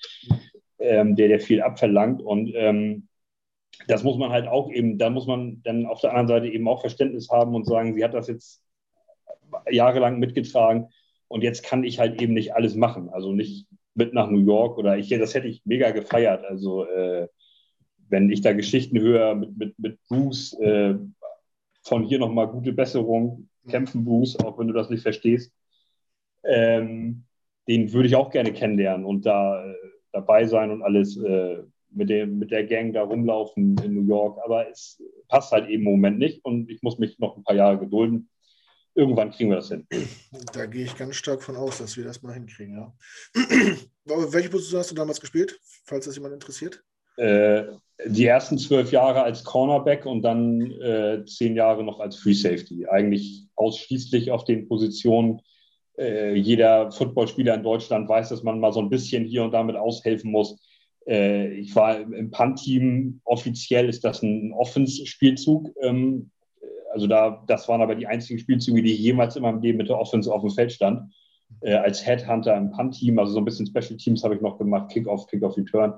ähm, 0.79 1.17
der, 1.17 1.29
der 1.29 1.41
viel 1.41 1.63
abverlangt 1.63 2.23
und 2.23 2.53
ähm, 2.55 3.09
das 3.89 4.05
muss 4.05 4.17
man 4.19 4.31
halt 4.31 4.47
auch 4.47 4.71
eben, 4.71 4.99
da 4.99 5.11
muss 5.11 5.27
man 5.27 5.61
dann 5.65 5.87
auf 5.87 6.01
der 6.01 6.11
anderen 6.11 6.29
Seite 6.29 6.47
eben 6.49 6.69
auch 6.69 6.81
Verständnis 6.81 7.29
haben 7.31 7.55
und 7.55 7.67
sagen, 7.67 7.95
sie 7.95 8.05
hat 8.05 8.15
das 8.15 8.29
jetzt 8.29 8.63
jahrelang 9.71 10.19
mitgetragen 10.19 10.89
und 11.29 11.43
jetzt 11.43 11.65
kann 11.65 11.85
ich 11.85 11.99
halt 11.99 12.21
eben 12.21 12.35
nicht 12.35 12.55
alles 12.55 12.75
machen. 12.75 13.09
Also 13.11 13.33
nicht 13.33 13.67
mit 13.95 14.13
nach 14.13 14.31
New 14.31 14.45
York 14.45 14.79
oder 14.79 14.99
ich, 14.99 15.09
das 15.09 15.35
hätte 15.35 15.49
ich 15.49 15.63
mega 15.65 15.91
gefeiert. 15.91 16.45
Also 16.45 16.85
äh, 16.87 17.29
wenn 18.09 18.31
ich 18.31 18.41
da 18.41 18.53
Geschichten 18.53 18.99
höre 19.01 19.35
mit, 19.35 19.57
mit, 19.57 19.79
mit 19.79 19.99
Bruce, 20.09 20.53
äh, 20.61 20.95
von 21.83 22.05
hier 22.05 22.19
nochmal 22.19 22.49
gute 22.49 22.73
Besserung, 22.73 23.49
kämpfen 23.69 24.05
Bruce, 24.05 24.39
auch 24.41 24.59
wenn 24.59 24.69
du 24.69 24.73
das 24.73 24.91
nicht 24.91 25.03
verstehst. 25.03 25.53
Ähm, 26.45 27.25
den 27.69 27.93
würde 27.93 28.09
ich 28.09 28.17
auch 28.17 28.31
gerne 28.31 28.53
kennenlernen 28.53 29.07
und 29.07 29.25
da 29.25 29.65
äh, 29.65 29.75
dabei 30.13 30.47
sein 30.47 30.71
und 30.71 30.83
alles 30.83 31.17
äh, 31.17 31.63
mit, 31.91 32.11
dem, 32.11 32.39
mit 32.39 32.51
der 32.51 32.65
Gang 32.65 32.93
da 32.93 33.03
rumlaufen 33.03 33.77
in 33.83 33.95
New 33.95 34.07
York. 34.07 34.39
Aber 34.45 34.69
es 34.69 35.03
passt 35.29 35.53
halt 35.53 35.69
eben 35.69 35.85
im 35.87 35.93
Moment 35.93 36.19
nicht 36.19 36.45
und 36.45 36.71
ich 36.71 36.83
muss 36.83 36.99
mich 36.99 37.19
noch 37.19 37.37
ein 37.37 37.45
paar 37.45 37.57
Jahre 37.57 37.79
gedulden. 37.79 38.29
Irgendwann 38.95 39.33
kriegen 39.33 39.51
wir 39.51 39.57
das 39.57 39.69
hin. 39.69 39.87
Da 40.53 40.67
gehe 40.67 40.85
ich 40.85 40.97
ganz 40.97 41.17
stark 41.17 41.43
von 41.43 41.57
aus, 41.57 41.79
dass 41.79 41.97
wir 41.97 42.05
das 42.05 42.23
mal 42.23 42.35
hinkriegen. 42.35 42.77
Ja. 42.77 42.93
Welche 44.33 44.51
Position 44.51 44.81
hast 44.81 44.91
du 44.91 44.95
damals 44.95 45.21
gespielt, 45.21 45.59
falls 45.85 46.05
das 46.05 46.15
jemand 46.15 46.35
interessiert? 46.35 46.83
Äh, 47.17 47.65
die 48.07 48.27
ersten 48.27 48.59
zwölf 48.59 48.93
Jahre 48.93 49.23
als 49.23 49.45
Cornerback 49.45 50.07
und 50.07 50.23
dann 50.23 50.71
äh, 50.81 51.25
zehn 51.27 51.57
Jahre 51.57 51.83
noch 51.85 52.01
als 52.01 52.17
Free 52.17 52.35
Safety. 52.35 52.87
Eigentlich 52.87 53.47
ausschließlich 53.57 54.31
auf 54.31 54.45
den 54.45 54.69
Positionen. 54.69 55.41
Äh, 55.97 56.35
jeder 56.35 56.91
Footballspieler 56.91 57.55
in 57.55 57.63
Deutschland 57.63 58.09
weiß, 58.09 58.29
dass 58.31 58.43
man 58.43 58.61
mal 58.61 58.73
so 58.73 58.81
ein 58.81 58.91
bisschen 58.91 59.25
hier 59.25 59.45
und 59.45 59.53
damit 59.53 59.77
aushelfen 59.77 60.31
muss. 60.31 60.61
Äh, 61.07 61.55
ich 61.55 61.75
war 61.75 62.01
im 62.01 62.31
Punt-Team. 62.31 63.21
Offiziell 63.25 63.89
ist 63.89 64.05
das 64.05 64.23
ein 64.23 64.53
Offense-Spielzug. 64.53 65.71
Ähm, 65.83 66.31
also 66.95 67.07
da, 67.07 67.45
das 67.47 67.69
waren 67.69 67.83
aber 67.83 67.95
die 67.95 68.07
einzigen 68.07 68.39
Spielzüge, 68.39 68.83
die 68.83 68.95
ich 68.95 69.01
jemals 69.01 69.37
in 69.37 69.43
meinem 69.43 69.61
Leben 69.61 69.79
mit 69.79 69.89
der 69.89 69.99
Offense 69.99 70.33
auf 70.33 70.41
dem 70.41 70.51
Feld 70.51 70.73
stand. 70.73 71.13
Äh, 71.61 71.75
als 71.75 72.07
Headhunter 72.07 72.57
im 72.57 72.71
Punt-Team, 72.71 73.19
also 73.19 73.33
so 73.33 73.39
ein 73.39 73.45
bisschen 73.45 73.67
Special 73.67 73.97
Teams 73.97 74.25
habe 74.25 74.35
ich 74.35 74.41
noch 74.41 74.59
gemacht, 74.59 74.91
Kick-Off, 74.91 75.27
Kick-Off-Return 75.27 75.95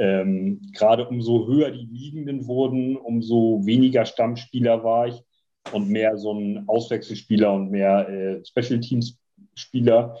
ähm, 0.00 0.62
gerade 0.72 1.06
umso 1.06 1.46
höher 1.46 1.70
die 1.70 1.84
Liegenden 1.84 2.46
wurden, 2.46 2.96
umso 2.96 3.60
weniger 3.64 4.06
Stammspieler 4.06 4.82
war 4.82 5.08
ich 5.08 5.22
und 5.72 5.90
mehr 5.90 6.16
so 6.16 6.32
ein 6.32 6.64
Auswechselspieler 6.66 7.52
und 7.52 7.70
mehr 7.70 8.08
äh, 8.08 8.44
Special 8.44 8.80
Teams 8.80 9.18
Spieler. 9.54 10.16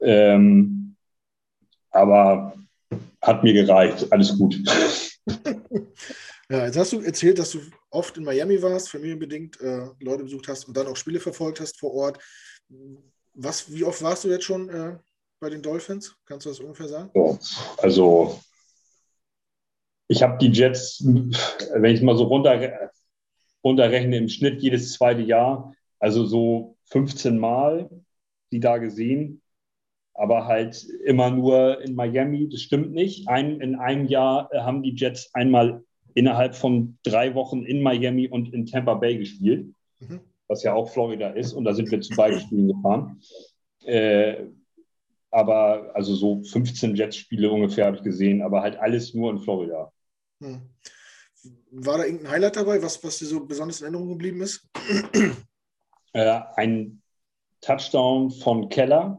Ähm, 0.00 0.94
aber 1.90 2.54
hat 3.20 3.42
mir 3.42 3.54
gereicht, 3.54 4.06
alles 4.12 4.38
gut. 4.38 4.56
Ja, 6.50 6.64
jetzt 6.64 6.78
hast 6.78 6.94
du 6.94 7.02
erzählt, 7.02 7.38
dass 7.38 7.50
du 7.50 7.58
oft 7.90 8.16
in 8.16 8.24
Miami 8.24 8.60
warst, 8.60 8.90
familienbedingt 8.90 9.60
äh, 9.60 9.88
Leute 10.00 10.24
besucht 10.24 10.48
hast 10.48 10.68
und 10.68 10.76
dann 10.76 10.86
auch 10.86 10.96
Spiele 10.96 11.20
verfolgt 11.20 11.60
hast 11.60 11.78
vor 11.78 11.94
Ort. 11.94 12.18
Was, 13.34 13.72
wie 13.72 13.84
oft 13.84 14.02
warst 14.02 14.24
du 14.24 14.28
jetzt 14.28 14.44
schon 14.44 14.68
äh, 14.68 14.98
bei 15.40 15.50
den 15.50 15.62
Dolphins? 15.62 16.14
Kannst 16.26 16.46
du 16.46 16.50
das 16.50 16.60
ungefähr 16.60 16.88
sagen? 16.88 17.38
Also 17.78 18.40
ich 20.08 20.22
habe 20.22 20.38
die 20.38 20.50
Jets, 20.50 21.02
wenn 21.04 21.94
ich 21.94 22.02
mal 22.02 22.16
so 22.16 22.24
runter, 22.24 22.90
runterrechne, 23.64 24.16
im 24.16 24.28
Schnitt 24.28 24.62
jedes 24.62 24.92
zweite 24.92 25.22
Jahr, 25.22 25.74
also 25.98 26.24
so 26.24 26.76
15 26.86 27.38
Mal 27.38 27.88
die 28.52 28.60
da 28.60 28.78
gesehen, 28.78 29.42
aber 30.14 30.46
halt 30.46 30.84
immer 31.04 31.30
nur 31.30 31.80
in 31.82 31.94
Miami. 31.94 32.48
Das 32.48 32.62
stimmt 32.62 32.92
nicht. 32.92 33.28
Ein, 33.28 33.60
in 33.60 33.76
einem 33.76 34.06
Jahr 34.06 34.48
äh, 34.52 34.60
haben 34.60 34.82
die 34.82 34.94
Jets 34.94 35.30
einmal 35.34 35.84
innerhalb 36.18 36.56
von 36.56 36.98
drei 37.04 37.34
Wochen 37.34 37.62
in 37.62 37.80
Miami 37.80 38.28
und 38.28 38.52
in 38.52 38.66
Tampa 38.66 38.94
Bay 38.94 39.18
gespielt, 39.18 39.72
mhm. 40.00 40.20
was 40.48 40.64
ja 40.64 40.74
auch 40.74 40.90
Florida 40.90 41.30
ist. 41.30 41.52
Und 41.52 41.64
da 41.64 41.74
sind 41.74 41.90
wir 41.92 42.00
zu 42.00 42.14
beiden 42.16 42.40
Spielen 42.40 42.68
gefahren. 42.68 43.20
Äh, 43.84 44.46
aber 45.30 45.92
also 45.94 46.16
so 46.16 46.42
15 46.42 46.96
Jets-Spiele 46.96 47.50
ungefähr 47.50 47.86
habe 47.86 47.98
ich 47.98 48.02
gesehen, 48.02 48.42
aber 48.42 48.62
halt 48.62 48.76
alles 48.76 49.14
nur 49.14 49.30
in 49.30 49.38
Florida. 49.38 49.92
Hm. 50.42 50.62
War 51.70 51.98
da 51.98 52.04
irgendein 52.04 52.32
Highlight 52.32 52.56
dabei, 52.56 52.82
was, 52.82 53.02
was 53.04 53.18
dir 53.18 53.26
so 53.26 53.46
besonders 53.46 53.80
in 53.80 53.84
Erinnerung 53.84 54.08
geblieben 54.08 54.42
ist? 54.42 54.68
Äh, 56.14 56.40
ein 56.56 57.02
Touchdown 57.60 58.30
von 58.30 58.70
Keller, 58.70 59.18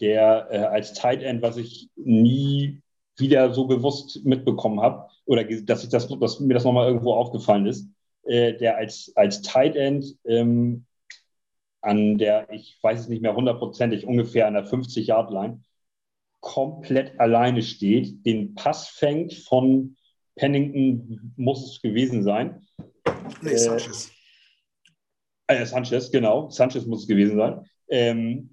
der 0.00 0.48
äh, 0.50 0.58
als 0.58 0.94
Tight 0.94 1.22
End, 1.22 1.42
was 1.42 1.56
ich 1.56 1.90
nie 1.96 2.80
wieder 3.16 3.52
so 3.52 3.66
bewusst 3.66 4.24
mitbekommen 4.24 4.80
habe, 4.80 5.08
oder 5.24 5.44
dass, 5.44 5.82
ich 5.84 5.90
das, 5.90 6.08
dass 6.08 6.40
mir 6.40 6.54
das 6.54 6.64
nochmal 6.64 6.86
irgendwo 6.86 7.14
aufgefallen 7.14 7.66
ist, 7.66 7.88
äh, 8.24 8.54
der 8.54 8.76
als, 8.76 9.12
als 9.14 9.42
Tight 9.42 9.76
End 9.76 10.16
ähm, 10.24 10.84
an 11.80 12.18
der, 12.18 12.50
ich 12.52 12.78
weiß 12.82 13.00
es 13.00 13.08
nicht 13.08 13.22
mehr 13.22 13.36
hundertprozentig, 13.36 14.06
ungefähr 14.06 14.46
an 14.46 14.54
der 14.54 14.66
50-Yard-Line, 14.66 15.60
komplett 16.40 17.18
alleine 17.18 17.62
steht, 17.62 18.24
den 18.26 18.54
Pass 18.54 18.88
fängt 18.88 19.34
von 19.34 19.96
Pennington 20.36 21.32
muss 21.36 21.72
es 21.72 21.80
gewesen 21.80 22.22
sein. 22.22 22.66
Nee, 23.42 23.52
äh, 23.52 23.58
Sanchez. 23.58 24.10
Äh, 25.46 25.64
Sanchez, 25.64 26.10
genau. 26.10 26.50
Sanchez 26.50 26.86
muss 26.86 27.02
es 27.02 27.08
gewesen 27.08 27.36
sein. 27.36 27.64
Ähm, 27.88 28.50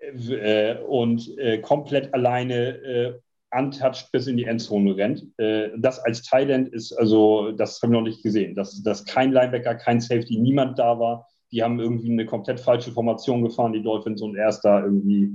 äh, 0.00 0.78
und 0.80 1.36
äh, 1.38 1.58
komplett 1.60 2.12
alleine 2.12 2.54
äh, 2.54 3.20
untouched 3.56 4.10
bis 4.12 4.26
in 4.26 4.36
die 4.36 4.44
Endzone 4.44 4.96
rennt. 4.96 5.26
Äh, 5.38 5.70
das 5.78 5.98
als 6.00 6.22
Thailand 6.22 6.68
ist, 6.68 6.92
also, 6.92 7.52
das 7.52 7.80
haben 7.82 7.92
wir 7.92 8.00
noch 8.00 8.06
nicht 8.06 8.22
gesehen. 8.22 8.54
Dass, 8.54 8.82
dass 8.82 9.04
kein 9.04 9.32
Linebacker, 9.32 9.74
kein 9.74 10.00
Safety, 10.00 10.38
niemand 10.38 10.78
da 10.78 10.98
war. 10.98 11.26
Die 11.52 11.62
haben 11.62 11.78
irgendwie 11.78 12.10
eine 12.10 12.26
komplett 12.26 12.58
falsche 12.58 12.90
Formation 12.90 13.42
gefahren, 13.42 13.72
die 13.72 13.82
Dolphins, 13.82 14.22
und 14.22 14.36
er 14.36 14.48
ist 14.48 14.60
da 14.62 14.82
irgendwie 14.82 15.32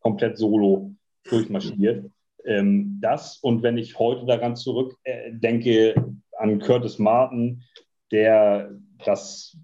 komplett 0.00 0.36
solo 0.36 0.94
durchmarschiert. 1.28 2.10
Ähm, 2.44 2.98
das 3.00 3.38
und 3.38 3.62
wenn 3.62 3.78
ich 3.78 3.98
heute 3.98 4.26
daran 4.26 4.56
zurück 4.56 4.96
äh, 5.04 5.94
an 6.38 6.58
Curtis 6.58 6.98
Martin, 6.98 7.62
der 8.10 8.70
das, 9.04 9.56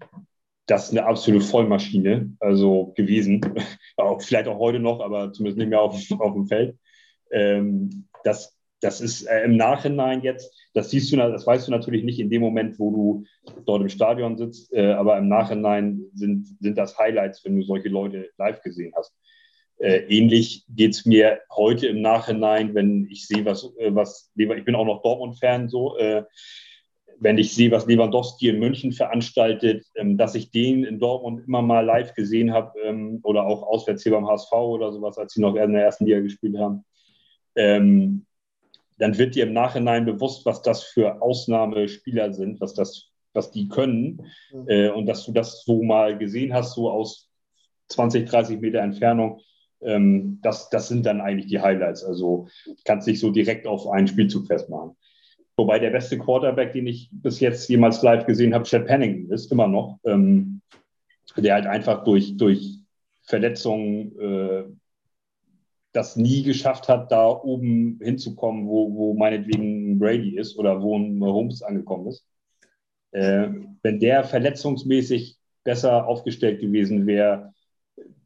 das 0.67 0.85
ist 0.85 0.91
eine 0.91 1.05
absolute 1.05 1.43
Vollmaschine, 1.43 2.35
also 2.39 2.93
gewesen, 2.95 3.41
vielleicht 4.19 4.47
auch 4.47 4.59
heute 4.59 4.79
noch, 4.79 5.01
aber 5.01 5.31
zumindest 5.33 5.57
nicht 5.57 5.69
mehr 5.69 5.81
auf, 5.81 5.95
auf 6.19 6.33
dem 6.33 6.47
Feld. 6.47 6.77
Ähm, 7.31 8.07
das, 8.23 8.57
das 8.81 9.01
ist 9.01 9.23
äh, 9.23 9.43
im 9.43 9.57
Nachhinein 9.57 10.21
jetzt, 10.21 10.53
das 10.73 10.91
siehst 10.91 11.11
du, 11.11 11.17
das 11.17 11.47
weißt 11.47 11.67
du 11.67 11.71
natürlich 11.71 12.03
nicht 12.03 12.19
in 12.19 12.29
dem 12.29 12.41
Moment, 12.41 12.79
wo 12.79 12.91
du 12.91 13.53
dort 13.65 13.81
im 13.81 13.89
Stadion 13.89 14.37
sitzt, 14.37 14.73
äh, 14.73 14.91
aber 14.91 15.17
im 15.17 15.27
Nachhinein 15.27 16.01
sind, 16.13 16.47
sind 16.59 16.77
das 16.77 16.97
Highlights, 16.97 17.43
wenn 17.43 17.55
du 17.55 17.63
solche 17.63 17.89
Leute 17.89 18.29
live 18.37 18.61
gesehen 18.61 18.93
hast. 18.95 19.13
Äh, 19.79 20.05
ähnlich 20.07 20.65
geht 20.69 20.93
es 20.93 21.05
mir 21.05 21.39
heute 21.51 21.87
im 21.87 22.01
Nachhinein, 22.01 22.73
wenn 22.73 23.07
ich 23.11 23.27
sehe, 23.27 23.45
was, 23.45 23.71
äh, 23.77 23.93
was 23.93 24.31
ich 24.35 24.65
bin 24.65 24.75
auch 24.75 24.85
noch 24.85 25.03
Dortmund-Fan, 25.03 25.69
so, 25.69 25.97
äh, 25.97 26.23
wenn 27.19 27.37
ich 27.37 27.53
sehe, 27.53 27.71
was 27.71 27.87
Lewandowski 27.87 28.49
in 28.49 28.59
München 28.59 28.91
veranstaltet, 28.91 29.85
ähm, 29.95 30.17
dass 30.17 30.35
ich 30.35 30.51
den 30.51 30.83
in 30.83 30.99
Dortmund 30.99 31.45
immer 31.47 31.61
mal 31.61 31.85
live 31.85 32.13
gesehen 32.13 32.53
habe 32.53 32.79
ähm, 32.83 33.19
oder 33.23 33.45
auch 33.45 33.63
auswärts 33.63 34.03
hier 34.03 34.11
beim 34.11 34.27
HSV 34.27 34.51
oder 34.51 34.91
sowas, 34.91 35.17
als 35.17 35.33
sie 35.33 35.41
noch 35.41 35.55
in 35.55 35.73
der 35.73 35.83
ersten 35.83 36.05
Liga 36.05 36.19
gespielt 36.19 36.57
haben, 36.57 36.83
ähm, 37.57 38.25
dann 38.97 39.17
wird 39.17 39.35
dir 39.35 39.43
im 39.43 39.53
Nachhinein 39.53 40.05
bewusst, 40.05 40.45
was 40.45 40.61
das 40.61 40.83
für 40.83 41.21
Ausnahmespieler 41.21 42.33
sind, 42.33 42.61
was 42.61 42.73
das, 42.73 43.09
was 43.33 43.51
die 43.51 43.67
können 43.67 44.21
mhm. 44.51 44.65
äh, 44.67 44.89
und 44.89 45.05
dass 45.05 45.25
du 45.25 45.33
das 45.33 45.63
so 45.65 45.83
mal 45.83 46.17
gesehen 46.17 46.53
hast, 46.53 46.73
so 46.73 46.89
aus 46.89 47.29
20, 47.89 48.29
30 48.29 48.59
Meter 48.61 48.79
Entfernung 48.79 49.41
ähm, 49.81 50.39
das, 50.41 50.69
das 50.69 50.87
sind 50.87 51.05
dann 51.05 51.21
eigentlich 51.21 51.47
die 51.47 51.59
Highlights. 51.59 52.03
Also 52.03 52.47
kannst 52.83 53.07
nicht 53.07 53.19
so 53.19 53.31
direkt 53.31 53.67
auf 53.67 53.87
einen 53.87 54.07
Spielzug 54.07 54.47
festmachen. 54.47 54.95
Wobei 55.55 55.79
der 55.79 55.89
beste 55.89 56.17
Quarterback, 56.17 56.73
den 56.73 56.87
ich 56.87 57.09
bis 57.11 57.39
jetzt 57.39 57.67
jemals 57.69 58.01
live 58.03 58.25
gesehen 58.25 58.53
habe, 58.53 58.65
Chad 58.65 58.85
Pennington 58.85 59.31
ist, 59.31 59.51
immer 59.51 59.67
noch. 59.67 59.99
Ähm, 60.05 60.61
der 61.35 61.55
halt 61.55 61.67
einfach 61.67 62.03
durch, 62.03 62.37
durch 62.37 62.79
Verletzungen 63.23 64.19
äh, 64.19 64.63
das 65.97 66.15
nie 66.15 66.43
geschafft 66.43 66.87
hat, 66.87 67.11
da 67.11 67.27
oben 67.27 67.99
hinzukommen, 68.01 68.67
wo, 68.67 68.93
wo 68.93 69.13
meinetwegen 69.15 69.97
Brady 69.97 70.37
ist 70.37 70.55
oder 70.57 70.79
wo 70.79 70.95
ein 70.95 71.19
Holmes 71.23 71.63
angekommen 71.63 72.07
ist. 72.07 72.23
Äh, 73.11 73.49
wenn 73.81 73.99
der 73.99 74.23
verletzungsmäßig 74.23 75.39
besser 75.63 76.05
aufgestellt 76.05 76.61
gewesen 76.61 77.07
wäre, 77.07 77.51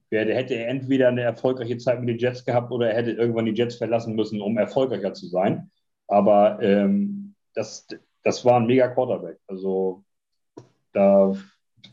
wäre, 0.10 0.34
hätte 0.34 0.56
er 0.56 0.68
entweder 0.68 1.08
eine 1.08 1.22
erfolgreiche 1.22 1.78
Zeit 1.78 2.02
mit 2.02 2.10
den 2.10 2.18
Jets 2.18 2.44
gehabt 2.44 2.74
oder 2.74 2.90
er 2.90 2.98
hätte 2.98 3.12
irgendwann 3.12 3.46
die 3.46 3.54
Jets 3.54 3.78
verlassen 3.78 4.16
müssen, 4.16 4.42
um 4.42 4.58
erfolgreicher 4.58 5.14
zu 5.14 5.28
sein. 5.28 5.72
Aber 6.08 6.62
ähm, 6.62 7.36
das, 7.54 7.88
das 8.24 8.44
war 8.44 8.60
ein 8.60 8.66
mega 8.66 8.90
Quarterback. 8.90 9.40
Also 9.48 10.04
da 10.92 11.34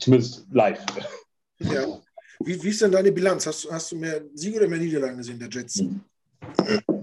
zumindest 0.00 0.48
live. 0.52 0.84
Ja. 1.60 2.00
Wie, 2.40 2.62
wie 2.62 2.68
ist 2.68 2.82
denn 2.82 2.92
deine 2.92 3.12
Bilanz? 3.12 3.46
Hast, 3.46 3.70
hast 3.70 3.92
du 3.92 3.96
mehr 3.96 4.22
Siege 4.34 4.58
oder 4.58 4.68
mehr 4.68 4.78
Niederlagen 4.78 5.16
gesehen 5.16 5.38
der 5.38 5.48
Jets? 5.48 5.80
Hm. 5.80 6.00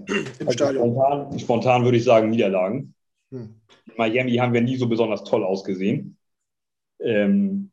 Im 0.08 0.48
also 0.48 0.52
Stadion? 0.52 0.92
Spontan, 0.92 1.38
spontan, 1.38 1.84
würde 1.84 1.98
ich 1.98 2.04
sagen 2.04 2.30
Niederlagen. 2.30 2.94
Hm. 3.30 3.54
Miami 3.96 4.36
haben 4.36 4.52
wir 4.52 4.60
nie 4.60 4.76
so 4.76 4.88
besonders 4.88 5.24
toll 5.24 5.44
ausgesehen. 5.44 6.16
Ähm, 7.00 7.70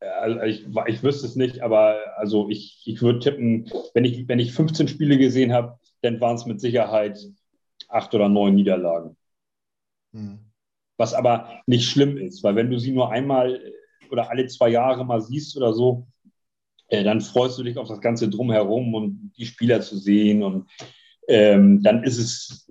also 0.00 0.40
ich, 0.42 0.66
ich 0.86 1.02
wüsste 1.02 1.26
es 1.26 1.36
nicht, 1.36 1.60
aber 1.60 1.98
also 2.16 2.48
ich, 2.48 2.82
ich 2.86 3.00
würde 3.02 3.20
tippen, 3.20 3.70
wenn 3.94 4.04
ich, 4.04 4.26
wenn 4.28 4.40
ich 4.40 4.52
15 4.52 4.88
Spiele 4.88 5.18
gesehen 5.18 5.52
habe, 5.52 5.78
dann 6.00 6.20
waren 6.20 6.34
es 6.34 6.46
mit 6.46 6.60
Sicherheit 6.60 7.18
acht 7.88 8.14
oder 8.14 8.28
neun 8.28 8.54
Niederlagen. 8.54 9.16
Hm. 10.12 10.38
Was 10.96 11.14
aber 11.14 11.62
nicht 11.66 11.88
schlimm 11.88 12.16
ist, 12.16 12.42
weil 12.42 12.56
wenn 12.56 12.70
du 12.70 12.78
sie 12.78 12.92
nur 12.92 13.10
einmal 13.10 13.60
oder 14.10 14.30
alle 14.30 14.46
zwei 14.46 14.68
Jahre 14.68 15.04
mal 15.04 15.20
siehst 15.20 15.56
oder 15.56 15.72
so, 15.72 16.06
äh, 16.92 17.02
dann 17.04 17.22
freust 17.22 17.58
du 17.58 17.62
dich 17.62 17.78
auf 17.78 17.88
das 17.88 18.02
Ganze 18.02 18.28
drumherum 18.28 18.94
und 18.94 19.32
die 19.38 19.46
Spieler 19.46 19.80
zu 19.80 19.96
sehen. 19.96 20.42
Und 20.42 20.68
ähm, 21.26 21.82
dann 21.82 22.04
ist 22.04 22.18
es 22.18 22.66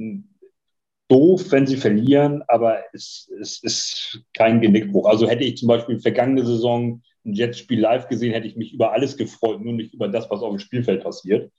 doof, 1.08 1.52
wenn 1.52 1.66
sie 1.66 1.76
verlieren, 1.76 2.44
aber 2.48 2.84
es, 2.94 3.32
es 3.42 3.64
ist 3.64 4.22
kein 4.36 4.62
Genickbruch. 4.62 5.08
Also 5.08 5.28
hätte 5.28 5.44
ich 5.44 5.58
zum 5.58 5.68
Beispiel 5.68 6.00
vergangene 6.00 6.46
Saison 6.46 7.02
ein 7.26 7.34
Jetspiel 7.34 7.80
live 7.80 8.08
gesehen, 8.10 8.34
hätte 8.34 8.48
ich 8.48 8.56
mich 8.56 8.74
über 8.74 8.92
alles 8.92 9.18
gefreut, 9.18 9.60
nur 9.60 9.74
nicht 9.74 9.96
über 9.96 10.08
das, 10.08 10.30
was 10.30 10.42
auf 10.42 10.52
dem 10.52 10.60
Spielfeld 10.60 11.04
passiert. 11.04 11.52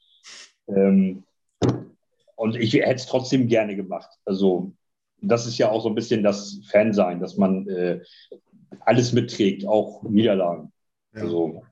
Ähm, 0.69 1.25
und 2.37 2.57
ich 2.57 2.75
hätte 2.75 2.95
es 2.95 3.07
trotzdem 3.07 3.49
gerne 3.49 3.75
gemacht. 3.75 4.09
Also 4.25 4.73
das 5.21 5.47
ist 5.47 5.59
ja 5.59 5.69
auch 5.69 5.83
so 5.83 5.89
ein 5.89 5.97
bisschen 5.97 6.23
das 6.23 6.61
Fansein, 6.71 7.19
dass 7.19 7.37
man 7.37 7.69
äh, 7.69 8.01
alles 8.81 9.13
mitträgt, 9.13 9.67
auch 9.67 10.05
Niederlagen. 10.05 10.73
Ja. 11.13 11.23
Also, 11.23 11.63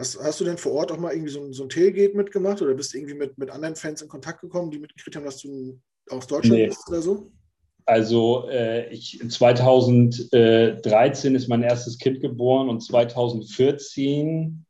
hast, 0.00 0.18
hast 0.20 0.40
du 0.40 0.44
denn 0.44 0.58
vor 0.58 0.72
Ort 0.72 0.90
auch 0.90 0.98
mal 0.98 1.12
irgendwie 1.12 1.30
so, 1.30 1.52
so 1.52 1.64
ein 1.64 1.68
Tailgate 1.68 2.16
mitgemacht 2.16 2.62
oder 2.62 2.74
bist 2.74 2.92
du 2.92 2.98
irgendwie 2.98 3.14
mit, 3.14 3.38
mit 3.38 3.50
anderen 3.50 3.76
Fans 3.76 4.02
in 4.02 4.08
Kontakt 4.08 4.40
gekommen, 4.40 4.70
die 4.70 4.78
mitgekriegt 4.78 5.16
haben, 5.16 5.24
dass 5.24 5.38
du 5.38 5.78
aus 6.08 6.26
Deutschland 6.26 6.58
nee. 6.58 6.66
bist 6.66 6.88
oder 6.88 7.02
so? 7.02 7.30
Also 7.84 8.48
äh, 8.48 8.88
ich, 8.92 9.20
2013 9.26 11.34
ist 11.34 11.48
mein 11.48 11.62
erstes 11.62 11.98
Kind 11.98 12.20
geboren 12.20 12.68
und 12.68 12.80
2014 12.80 14.64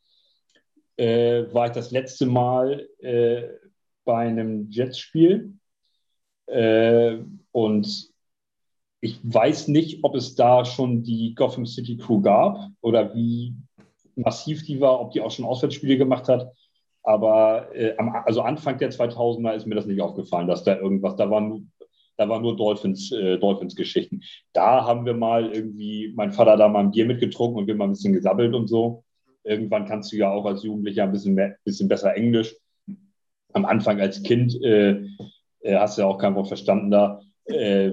äh, 0.96 1.44
war 1.52 1.66
ich 1.66 1.72
das 1.72 1.90
letzte 1.90 2.26
Mal 2.26 2.88
äh, 2.98 3.48
bei 4.04 4.28
einem 4.28 4.70
Jets-Spiel. 4.70 5.54
Äh, 6.46 7.18
und 7.52 8.10
ich 9.00 9.18
weiß 9.22 9.68
nicht, 9.68 10.04
ob 10.04 10.14
es 10.14 10.34
da 10.34 10.64
schon 10.64 11.02
die 11.02 11.34
Gotham 11.34 11.66
City 11.66 11.96
Crew 11.96 12.20
gab 12.20 12.70
oder 12.80 13.14
wie 13.14 13.54
massiv 14.20 14.64
die 14.64 14.80
war, 14.80 15.00
ob 15.00 15.12
die 15.12 15.20
auch 15.20 15.30
schon 15.30 15.44
Auswärtsspiele 15.44 15.98
gemacht 15.98 16.28
hat. 16.28 16.52
Aber 17.02 17.74
äh, 17.74 17.94
also 18.24 18.42
Anfang 18.42 18.78
der 18.78 18.90
2000er 18.90 19.54
ist 19.54 19.66
mir 19.66 19.74
das 19.74 19.87
nicht 19.87 20.00
aufgefallen, 20.00 20.48
dass 20.48 20.64
da 20.64 20.76
irgendwas, 20.76 21.16
da 21.16 21.30
waren, 21.30 21.72
da 22.16 22.28
waren 22.28 22.42
nur 22.42 22.56
Dolphins, 22.56 23.11
äh, 23.12 23.38
Dolphins-Geschichten. 23.38 24.22
Da 24.52 24.85
haben 24.85 25.06
wir 25.06 25.14
mal 25.14 25.52
irgendwie, 25.52 26.12
mein 26.14 26.33
Vater 26.33 26.56
da 26.56 26.68
mal 26.68 26.80
ein 26.80 26.90
Bier 26.90 27.06
mitgetrunken 27.06 27.59
und 27.59 27.66
wir 27.66 27.74
mal 27.74 27.85
ein 27.85 27.92
bisschen 27.92 28.12
gesabbelt 28.12 28.54
und 28.54 28.68
so. 28.68 29.04
Irgendwann 29.44 29.87
kannst 29.87 30.12
du 30.12 30.16
ja 30.16 30.30
auch 30.30 30.44
als 30.44 30.62
Jugendlicher 30.62 31.04
ein 31.04 31.12
bisschen, 31.12 31.35
mehr, 31.35 31.56
bisschen 31.64 31.88
besser 31.88 32.14
Englisch. 32.14 32.54
Am 33.52 33.64
Anfang 33.64 34.00
als 34.00 34.22
Kind 34.22 34.62
äh, 34.62 35.02
äh 35.62 35.76
hast 35.76 35.96
du 35.96 36.02
ja 36.02 36.09
auch 36.09 36.18
kein 36.18 36.35
Wort 36.35 36.48
verstanden 36.48 36.90
da. 36.90 37.20
Äh, 37.44 37.92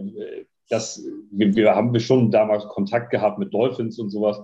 das, 0.69 1.01
wir, 1.31 1.55
wir, 1.55 1.75
haben 1.75 1.97
schon 1.99 2.29
damals 2.29 2.65
Kontakt 2.65 3.09
gehabt 3.09 3.39
mit 3.39 3.53
Dolphins 3.53 3.97
und 3.99 4.09
sowas. 4.09 4.39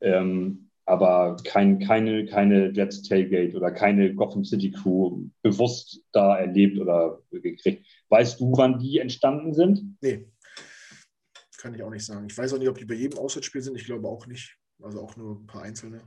Ähm, 0.00 0.67
aber 0.88 1.36
kein, 1.44 1.78
keine, 1.80 2.24
keine 2.26 2.72
Jets 2.72 3.02
Tailgate 3.02 3.54
oder 3.54 3.70
keine 3.70 4.14
Gotham 4.14 4.44
City 4.44 4.70
Crew 4.70 5.26
bewusst 5.42 6.02
da 6.12 6.38
erlebt 6.38 6.78
oder 6.78 7.20
gekriegt. 7.30 7.86
Weißt 8.08 8.40
du, 8.40 8.52
wann 8.56 8.78
die 8.78 8.98
entstanden 8.98 9.52
sind? 9.52 9.96
Nee, 10.00 10.26
kann 11.58 11.74
ich 11.74 11.82
auch 11.82 11.90
nicht 11.90 12.06
sagen. 12.06 12.26
Ich 12.30 12.38
weiß 12.38 12.54
auch 12.54 12.58
nicht, 12.58 12.68
ob 12.68 12.78
die 12.78 12.84
bei 12.84 12.94
jedem 12.94 13.18
Auswärtsspiel 13.18 13.60
sind. 13.60 13.76
Ich 13.76 13.84
glaube 13.84 14.08
auch 14.08 14.26
nicht. 14.26 14.56
Also 14.80 15.00
auch 15.00 15.16
nur 15.16 15.40
ein 15.40 15.46
paar 15.46 15.62
einzelne. 15.62 16.00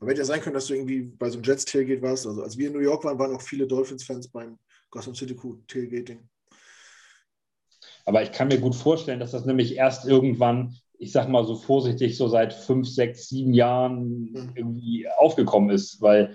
Aber 0.00 0.10
hätte 0.10 0.22
ja 0.22 0.24
sein 0.24 0.40
können, 0.40 0.54
dass 0.54 0.66
du 0.66 0.74
irgendwie 0.74 1.02
bei 1.02 1.28
so 1.28 1.34
einem 1.34 1.44
Jets 1.44 1.66
Tailgate 1.66 2.02
warst. 2.02 2.26
Also 2.26 2.42
als 2.42 2.58
wir 2.58 2.68
in 2.68 2.72
New 2.72 2.80
York 2.80 3.04
waren, 3.04 3.18
waren 3.18 3.34
auch 3.34 3.42
viele 3.42 3.66
Dolphins-Fans 3.66 4.28
beim 4.28 4.58
Gotham 4.90 5.14
City 5.14 5.36
Crew 5.36 5.58
Tailgating. 5.68 6.28
Aber 8.06 8.22
ich 8.22 8.32
kann 8.32 8.48
mir 8.48 8.58
gut 8.58 8.74
vorstellen, 8.74 9.20
dass 9.20 9.30
das 9.30 9.44
nämlich 9.44 9.76
erst 9.76 10.06
irgendwann 10.06 10.76
ich 10.98 11.12
sag 11.12 11.28
mal 11.28 11.44
so 11.44 11.56
vorsichtig, 11.56 12.16
so 12.16 12.28
seit 12.28 12.52
fünf, 12.52 12.88
sechs, 12.88 13.28
sieben 13.28 13.52
Jahren 13.52 14.30
mhm. 14.32 14.52
irgendwie 14.54 15.06
aufgekommen 15.18 15.70
ist, 15.70 16.00
weil 16.00 16.34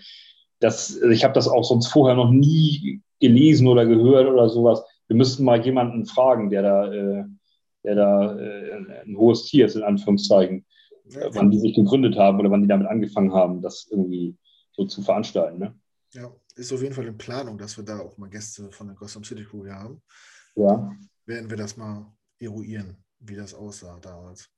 das, 0.60 1.02
ich 1.02 1.24
habe 1.24 1.34
das 1.34 1.48
auch 1.48 1.64
sonst 1.64 1.88
vorher 1.88 2.16
noch 2.16 2.32
nie 2.32 3.02
gelesen 3.20 3.68
oder 3.68 3.86
gehört 3.86 4.28
oder 4.28 4.50
sowas. 4.50 4.84
Wir 5.08 5.16
müssten 5.16 5.44
mal 5.44 5.64
jemanden 5.64 6.06
fragen, 6.06 6.50
der 6.50 6.62
da, 6.62 6.94
äh, 6.94 7.26
der 7.84 7.96
da 7.96 8.38
äh, 8.38 9.04
ein 9.06 9.18
hohes 9.18 9.46
Tier 9.46 9.66
ist, 9.66 9.76
in 9.76 9.84
Anführungszeichen, 9.84 10.66
ja, 11.06 11.34
wann 11.34 11.50
die 11.50 11.60
sich 11.60 11.76
gegründet 11.76 12.18
haben 12.18 12.40
oder 12.40 12.52
wann 12.52 12.62
die 12.62 12.68
damit 12.68 12.88
angefangen 12.88 13.34
haben, 13.34 13.62
das 13.62 13.88
irgendwie 13.90 14.36
so 14.74 14.86
zu 14.86 15.02
veranstalten. 15.02 15.60
Ne? 15.60 15.76
Ja, 16.14 16.32
ist 16.56 16.74
auf 16.74 16.82
jeden 16.82 16.94
Fall 16.94 17.08
in 17.08 17.18
Planung, 17.18 17.58
dass 17.58 17.78
wir 17.78 17.86
da 17.86 18.00
auch 18.00 18.18
mal 18.18 18.30
Gäste 18.30 18.72
von 18.72 18.88
der 18.88 18.96
Gotham 18.96 19.24
City 19.24 19.46
Crew 19.46 19.66
haben. 19.68 20.02
Ja. 20.56 20.92
Werden 21.26 21.50
wir 21.50 21.58
das 21.58 21.78
mal 21.78 22.06
eruieren 22.40 22.98
wie 23.20 23.36
das 23.36 23.54
aussah 23.54 24.00
damals. 24.00 24.50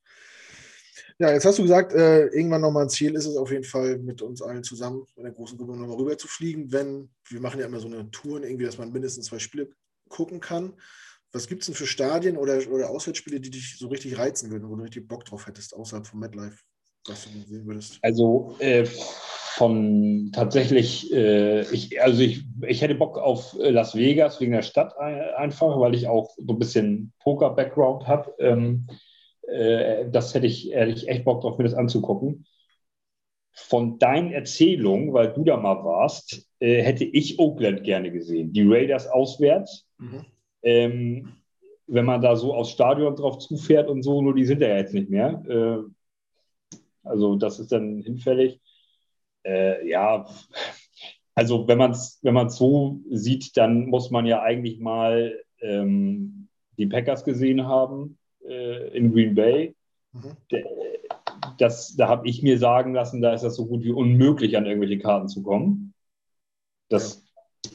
Ja, 1.20 1.32
jetzt 1.32 1.46
hast 1.46 1.60
du 1.60 1.64
gesagt, 1.64 1.94
äh, 1.94 2.26
irgendwann 2.28 2.62
nochmal 2.62 2.84
ein 2.84 2.90
Ziel 2.90 3.16
ist 3.16 3.26
es 3.26 3.36
auf 3.36 3.52
jeden 3.52 3.64
Fall, 3.64 4.00
mit 4.00 4.22
uns 4.22 4.42
allen 4.42 4.64
zusammen 4.64 5.06
in 5.16 5.24
der 5.24 5.32
großen 5.32 5.58
Gruppe 5.58 5.78
nochmal 5.78 5.98
rüber 5.98 6.18
zu 6.18 6.28
fliegen, 6.28 6.72
wenn, 6.72 7.10
wir 7.30 7.40
machen 7.40 7.60
ja 7.60 7.68
immer 7.68 7.80
so 7.80 7.88
eine 7.88 8.10
Touren 8.12 8.44
irgendwie, 8.44 8.66
dass 8.66 8.78
man 8.78 8.92
mindestens 8.92 9.28
zwei 9.28 9.40
Spiele 9.40 9.70
gucken 10.10 10.40
kann. 10.40 10.74
Was 11.32 11.48
gibt 11.48 11.62
es 11.62 11.68
denn 11.68 11.76
für 11.76 11.86
Stadien 11.86 12.38
oder, 12.38 12.60
oder 12.70 12.90
Auswärtsspiele, 12.90 13.40
die 13.40 13.52
dich 13.52 13.78
so 13.78 13.88
richtig 13.88 14.18
reizen 14.18 14.52
würden, 14.52 14.70
wo 14.70 14.76
du 14.76 14.84
richtig 14.84 15.08
Bock 15.08 15.24
drauf 15.24 15.48
hättest, 15.48 15.76
außerhalb 15.76 16.06
von 16.06 16.20
MetLife, 16.20 16.58
was 17.08 17.24
du 17.24 17.30
sehen 17.48 17.66
würdest? 17.66 18.00
Also 18.02 18.58
äh, 18.60 18.86
von 19.56 20.32
tatsächlich, 20.34 21.12
äh, 21.12 21.62
ich, 21.74 22.02
also 22.02 22.22
ich, 22.22 22.46
ich 22.68 22.82
hätte 22.82 22.96
Bock 22.96 23.18
auf 23.18 23.58
äh, 23.60 23.70
Las 23.70 23.96
Vegas 23.96 24.40
wegen 24.40 24.54
der 24.54 24.62
Stadt 24.62 24.98
einfach, 24.98 25.78
weil 25.80 25.94
ich 25.94 26.08
auch 26.08 26.30
so 26.38 26.54
ein 26.54 26.60
bisschen 26.60 27.12
Poker-Background 27.20 28.08
habe. 28.08 28.34
Ähm, 28.40 28.88
äh, 29.48 30.10
das 30.10 30.34
hätte 30.34 30.48
ich, 30.48 30.72
hätte 30.74 30.92
ich 30.92 31.10
echt 31.10 31.26
Bock 31.26 31.42
drauf, 31.42 31.58
mir 31.58 31.66
das 31.66 31.74
anzugucken. 31.74 32.46
Von 33.52 34.00
deinen 34.00 34.32
Erzählungen, 34.32 35.12
weil 35.12 35.34
du 35.34 35.44
da 35.44 35.58
mal 35.58 35.84
warst, 35.84 36.50
äh, 36.60 36.82
hätte 36.82 37.04
ich 37.04 37.38
Oakland 37.38 37.84
gerne 37.84 38.10
gesehen. 38.10 38.54
Die 38.54 38.66
Raiders 38.66 39.08
auswärts. 39.08 39.86
Mhm. 39.98 40.26
Ähm, 40.64 41.34
wenn 41.88 42.06
man 42.06 42.22
da 42.22 42.38
so 42.38 42.54
aufs 42.54 42.72
Stadion 42.72 43.18
drauf 43.18 43.40
zufährt 43.40 43.90
und 43.90 44.02
so, 44.02 44.22
nur 44.22 44.34
die 44.34 44.46
sind 44.46 44.62
ja 44.62 44.78
jetzt 44.78 44.94
nicht 44.94 45.10
mehr. 45.10 45.44
Äh, 45.50 46.78
also 47.04 47.36
das 47.36 47.60
ist 47.60 47.74
dann 47.74 48.02
hinfällig 48.02 48.62
äh, 49.44 49.88
ja, 49.88 50.28
also 51.36 51.68
wenn 51.68 51.78
man 51.78 51.92
es 51.92 52.20
wenn 52.22 52.50
so 52.50 53.00
sieht, 53.10 53.56
dann 53.58 53.88
muss 53.88 54.12
man 54.12 54.26
ja 54.26 54.42
eigentlich 54.42 54.80
mal 54.80 55.40
ähm, 55.62 56.50
die 56.78 56.88
Packers 56.88 57.24
gesehen 57.24 57.68
haben 57.68 58.18
äh, 58.48 58.96
in 58.96 59.14
Green 59.14 59.36
Bay. 59.36 59.76
Mhm. 60.12 60.36
Das, 61.58 61.96
da 61.96 62.08
habe 62.08 62.28
ich 62.28 62.44
mir 62.44 62.58
sagen 62.58 62.94
lassen, 62.94 63.22
da 63.22 63.34
ist 63.34 63.44
das 63.44 63.56
so 63.56 63.66
gut 63.66 63.84
wie 63.84 63.92
unmöglich, 63.92 64.58
an 64.58 64.66
irgendwelche 64.66 65.00
Karten 65.00 65.28
zu 65.30 65.42
kommen. 65.42 65.94
Das, 66.90 67.24
ja. 67.66 67.72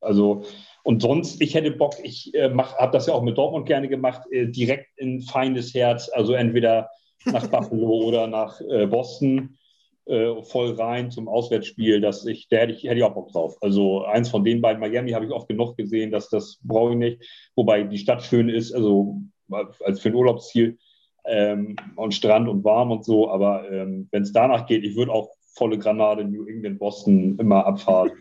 also, 0.00 0.44
und 0.84 1.02
sonst, 1.02 1.40
ich 1.40 1.54
hätte 1.54 1.70
Bock, 1.70 1.94
ich 2.02 2.34
äh, 2.34 2.54
habe 2.54 2.92
das 2.92 3.06
ja 3.06 3.14
auch 3.14 3.22
mit 3.22 3.38
Dortmund 3.38 3.66
gerne 3.66 3.88
gemacht, 3.88 4.22
äh, 4.30 4.46
direkt 4.46 4.96
in 4.98 5.22
feines 5.22 5.74
Herz, 5.74 6.08
also 6.12 6.34
entweder 6.34 6.90
nach 7.24 7.46
Buffalo 7.50 8.04
oder 8.04 8.26
nach 8.26 8.60
äh, 8.60 8.86
Boston 8.86 9.58
äh, 10.06 10.42
voll 10.42 10.72
rein 10.72 11.10
zum 11.10 11.28
Auswärtsspiel, 11.28 12.00
dass 12.00 12.26
ich, 12.26 12.48
da 12.48 12.58
hätte 12.58 12.72
ich, 12.72 12.84
hätte 12.84 12.96
ich 12.96 13.02
auch 13.02 13.14
Bock 13.14 13.32
drauf. 13.32 13.56
Also 13.60 14.04
eins 14.04 14.28
von 14.28 14.44
den 14.44 14.60
beiden, 14.60 14.80
Miami, 14.80 15.12
habe 15.12 15.24
ich 15.24 15.32
oft 15.32 15.48
genug 15.48 15.76
gesehen, 15.76 16.10
dass 16.10 16.28
das 16.28 16.58
brauche 16.62 16.92
ich 16.92 16.98
nicht. 16.98 17.50
Wobei 17.54 17.82
die 17.84 17.98
Stadt 17.98 18.22
schön 18.22 18.48
ist, 18.48 18.72
also 18.72 19.20
als 19.50 20.00
für 20.00 20.08
ein 20.10 20.14
Urlaubsziel 20.14 20.78
ähm, 21.24 21.76
und 21.96 22.14
Strand 22.14 22.48
und 22.48 22.64
warm 22.64 22.90
und 22.90 23.04
so. 23.04 23.30
Aber 23.30 23.70
ähm, 23.70 24.08
wenn 24.10 24.22
es 24.22 24.32
danach 24.32 24.66
geht, 24.66 24.84
ich 24.84 24.96
würde 24.96 25.12
auch 25.12 25.30
volle 25.54 25.78
Granate 25.78 26.24
New 26.24 26.46
England, 26.46 26.78
Boston 26.78 27.38
immer 27.38 27.64
abfahren. 27.64 28.12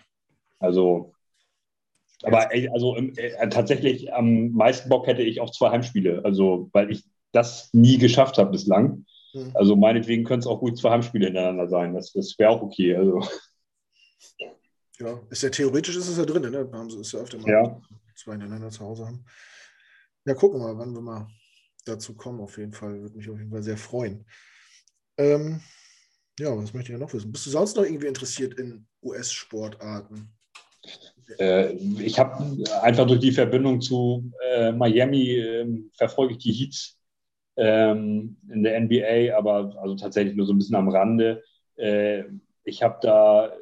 also 0.58 1.12
aber 2.22 2.52
ey, 2.52 2.68
also 2.68 2.96
äh, 2.96 3.48
tatsächlich 3.48 4.12
am 4.12 4.50
meisten 4.50 4.88
Bock 4.88 5.06
hätte 5.06 5.22
ich 5.22 5.40
auf 5.40 5.52
zwei 5.52 5.70
Heimspiele. 5.70 6.22
Also, 6.24 6.68
weil 6.72 6.90
ich 6.90 7.04
das 7.32 7.70
nie 7.72 7.98
geschafft 7.98 8.38
habe 8.38 8.50
bislang. 8.50 9.04
Mhm. 9.34 9.52
Also 9.54 9.76
meinetwegen 9.76 10.24
können 10.24 10.40
es 10.40 10.46
auch 10.46 10.60
gut 10.60 10.78
zwei 10.78 10.90
Heimspiele 10.90 11.26
hintereinander 11.26 11.68
sein. 11.68 11.94
Das, 11.94 12.12
das 12.12 12.38
wäre 12.38 12.50
auch 12.50 12.62
okay. 12.62 12.96
Also. 12.96 13.22
Ja, 14.98 15.20
ist 15.30 15.42
ja 15.42 15.50
theoretisch 15.50 15.96
ist 15.96 16.08
es 16.08 16.18
ja 16.18 16.24
drin, 16.24 16.50
ne? 16.50 16.68
Haben 16.72 16.90
sie 16.90 16.98
es 16.98 17.12
ja 17.12 17.20
öfter 17.20 17.38
mal 17.38 17.48
ja. 17.48 17.80
zwei 18.16 18.32
hintereinander 18.32 18.70
zu 18.70 18.80
Hause 18.80 19.06
haben. 19.06 19.24
Ja, 20.24 20.34
gucken 20.34 20.60
wir 20.60 20.66
mal, 20.66 20.78
wann 20.78 20.92
wir 20.92 21.00
mal 21.00 21.28
dazu 21.84 22.14
kommen. 22.14 22.40
Auf 22.40 22.58
jeden 22.58 22.72
Fall 22.72 23.00
würde 23.00 23.16
mich 23.16 23.30
auf 23.30 23.38
jeden 23.38 23.50
Fall 23.50 23.62
sehr 23.62 23.76
freuen. 23.76 24.26
Ähm, 25.16 25.60
ja, 26.38 26.56
was 26.56 26.72
möchte 26.74 26.92
ich 26.92 26.98
ja 26.98 27.04
noch 27.04 27.12
wissen? 27.12 27.32
Bist 27.32 27.46
du 27.46 27.50
sonst 27.50 27.76
noch 27.76 27.84
irgendwie 27.84 28.06
interessiert 28.06 28.54
in 28.54 28.86
US-Sportarten? 29.02 30.32
Äh, 31.38 31.72
ich 31.74 32.18
habe 32.18 32.64
einfach 32.82 33.06
durch 33.06 33.20
die 33.20 33.32
Verbindung 33.32 33.80
zu 33.80 34.30
äh, 34.50 34.72
Miami 34.72 35.36
äh, 35.36 35.84
verfolge 35.96 36.34
ich 36.34 36.38
die 36.38 36.52
Heats 36.52 36.97
ähm, 37.58 38.36
in 38.50 38.62
der 38.62 38.80
NBA, 38.80 39.36
aber 39.36 39.74
also 39.82 39.96
tatsächlich 39.96 40.36
nur 40.36 40.46
so 40.46 40.52
ein 40.52 40.58
bisschen 40.58 40.76
am 40.76 40.88
Rande. 40.88 41.42
Äh, 41.76 42.24
ich 42.64 42.82
habe 42.82 42.98
da 43.02 43.52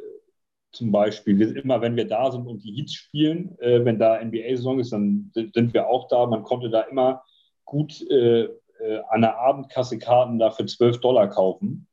zum 0.72 0.92
Beispiel, 0.92 1.38
wir, 1.38 1.56
immer 1.56 1.80
wenn 1.80 1.96
wir 1.96 2.06
da 2.06 2.30
sind 2.30 2.46
und 2.46 2.62
die 2.62 2.72
Heats 2.72 2.92
spielen, 2.92 3.58
äh, 3.60 3.84
wenn 3.84 3.98
da 3.98 4.22
NBA-Saison 4.22 4.78
ist, 4.78 4.92
dann 4.92 5.32
sind 5.34 5.72
wir 5.72 5.88
auch 5.88 6.08
da. 6.08 6.26
Man 6.26 6.42
konnte 6.42 6.68
da 6.68 6.82
immer 6.82 7.22
gut 7.64 8.00
äh, 8.10 8.42
äh, 8.42 9.00
an 9.08 9.22
der 9.22 9.38
Abendkasse 9.38 9.98
Karten 9.98 10.38
dafür 10.38 10.66
12 10.66 11.00
Dollar 11.00 11.28
kaufen. 11.28 11.86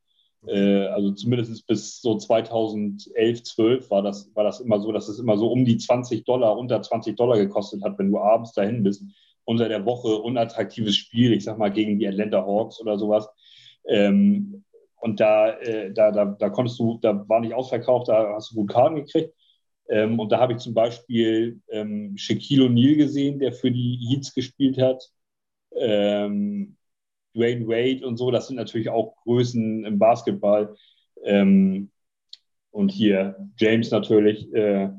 Äh, 0.46 0.86
also 0.88 1.12
zumindest 1.12 1.66
bis 1.66 2.02
so 2.02 2.18
2011, 2.18 3.42
12 3.42 3.90
war 3.90 4.02
das, 4.02 4.30
war 4.34 4.44
das 4.44 4.60
immer 4.60 4.78
so, 4.80 4.92
dass 4.92 5.08
es 5.08 5.18
immer 5.18 5.38
so 5.38 5.50
um 5.50 5.64
die 5.64 5.78
20 5.78 6.24
Dollar, 6.24 6.58
unter 6.58 6.82
20 6.82 7.16
Dollar 7.16 7.38
gekostet 7.38 7.82
hat, 7.82 7.98
wenn 7.98 8.10
du 8.10 8.18
abends 8.18 8.52
dahin 8.52 8.82
bist. 8.82 9.02
Unter 9.44 9.68
der 9.68 9.84
Woche 9.84 10.16
unattraktives 10.18 10.96
Spiel, 10.96 11.32
ich 11.32 11.44
sag 11.44 11.58
mal 11.58 11.70
gegen 11.72 11.98
die 11.98 12.08
Atlanta 12.08 12.44
Hawks 12.44 12.80
oder 12.80 12.98
sowas. 12.98 13.28
Ähm, 13.86 14.64
und 14.96 15.20
da, 15.20 15.50
äh, 15.60 15.92
da, 15.92 16.10
da, 16.10 16.24
da 16.24 16.48
konntest 16.48 16.78
du, 16.78 16.98
da 17.02 17.28
war 17.28 17.40
nicht 17.40 17.54
ausverkauft, 17.54 18.08
da 18.08 18.34
hast 18.34 18.52
du 18.52 18.56
gut 18.56 18.70
Karten 18.70 18.96
gekriegt. 18.96 19.34
Ähm, 19.88 20.18
und 20.18 20.32
da 20.32 20.40
habe 20.40 20.54
ich 20.54 20.60
zum 20.60 20.72
Beispiel 20.74 21.60
ähm, 21.68 22.16
Shaquille 22.16 22.64
O'Neal 22.64 22.96
gesehen, 22.96 23.38
der 23.38 23.52
für 23.52 23.70
die 23.70 23.98
Heats 24.08 24.34
gespielt 24.34 24.78
hat. 24.78 25.10
Ähm, 25.76 26.76
Dwayne 27.36 27.66
Wade 27.66 28.06
und 28.06 28.16
so, 28.16 28.30
das 28.30 28.46
sind 28.46 28.56
natürlich 28.56 28.88
auch 28.88 29.16
Größen 29.24 29.84
im 29.84 29.98
Basketball. 29.98 30.74
Ähm, 31.24 31.90
und 32.70 32.90
hier 32.90 33.36
James 33.58 33.90
natürlich. 33.90 34.52
Äh, 34.54 34.90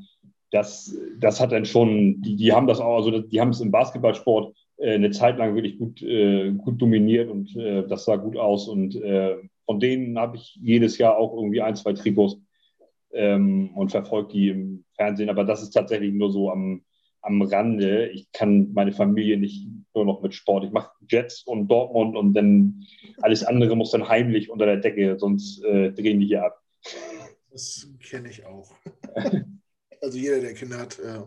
das, 0.56 0.96
das 1.20 1.42
hat 1.42 1.52
dann 1.52 1.66
schon, 1.66 2.22
die, 2.22 2.38
die 2.38 2.54
haben 2.54 2.66
das 2.66 2.80
auch, 2.80 2.96
also 2.96 3.20
die 3.20 3.42
haben 3.42 3.50
es 3.50 3.60
im 3.60 3.72
Basketballsport 3.72 4.56
äh, 4.78 4.94
eine 4.94 5.12
Zeit 5.12 5.38
lang 5.38 5.54
wirklich 5.54 5.78
gut, 5.78 6.02
äh, 6.02 6.52
gut 6.52 6.82
dominiert 6.82 7.30
und 7.30 7.54
äh, 7.58 7.86
das 7.86 8.06
sah 8.06 8.16
gut 8.16 8.38
aus. 8.38 8.70
Und 8.70 8.96
äh, 8.96 9.36
von 9.66 9.82
denen 9.82 10.18
habe 10.18 10.38
ich 10.38 10.58
jedes 10.62 10.98
Jahr 10.98 11.18
auch 11.18 11.36
irgendwie 11.36 11.62
ein, 11.62 11.76
zwei 11.76 11.92
Trikots 11.92 12.38
ähm, 13.12 13.72
und 13.76 13.92
verfolge 13.92 14.32
die 14.32 14.48
im 14.48 14.86
Fernsehen. 14.96 15.30
Aber 15.30 15.44
das 15.44 15.62
ist 15.62 15.72
tatsächlich 15.72 16.14
nur 16.14 16.32
so 16.32 16.50
am, 16.50 16.84
am 17.22 17.42
Rande. 17.42 18.08
Ich 18.08 18.32
kann 18.32 18.72
meine 18.74 18.94
Familie 18.94 19.38
nicht 19.38 19.68
nur 19.94 20.06
noch 20.06 20.22
mit 20.22 20.34
Sport. 20.34 20.64
Ich 20.64 20.72
mache 20.72 20.92
Jets 21.10 21.44
und 21.44 21.68
Dortmund 21.68 22.16
und 22.16 22.34
dann 22.34 22.82
alles 23.22 23.44
andere 23.44 23.76
muss 23.76 23.92
dann 23.92 24.08
heimlich 24.08 24.50
unter 24.50 24.66
der 24.66 24.78
Decke, 24.78 25.20
sonst 25.20 25.62
äh, 25.66 25.92
drehen 25.92 26.22
die 26.22 26.28
hier 26.28 26.46
ab. 26.46 26.62
Das 27.52 27.90
kenne 28.00 28.30
ich 28.30 28.46
auch. 28.46 28.74
also 30.02 30.18
jeder, 30.18 30.40
der 30.40 30.54
Kinder 30.54 30.78
hat, 30.78 31.00
äh, 31.00 31.22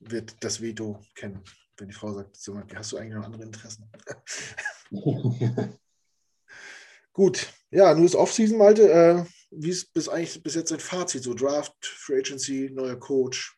wird 0.00 0.36
das 0.40 0.60
Veto 0.60 1.00
kennen. 1.14 1.42
Wenn 1.76 1.88
die 1.88 1.94
Frau 1.94 2.12
sagt, 2.12 2.36
hast 2.74 2.92
du 2.92 2.96
eigentlich 2.96 3.14
noch 3.14 3.24
andere 3.24 3.42
Interessen? 3.42 3.90
Gut, 7.12 7.52
ja, 7.70 7.94
nun 7.94 8.04
ist 8.04 8.14
Offseason, 8.14 8.58
Malte. 8.58 8.90
Äh, 8.90 9.24
wie 9.50 9.70
ist 9.70 9.92
bis 9.92 10.08
eigentlich 10.08 10.42
bis 10.42 10.54
jetzt 10.54 10.70
dein 10.70 10.80
Fazit? 10.80 11.22
So 11.22 11.34
Draft, 11.34 11.74
Free 11.82 12.18
Agency, 12.18 12.70
neuer 12.72 12.98
Coach? 12.98 13.56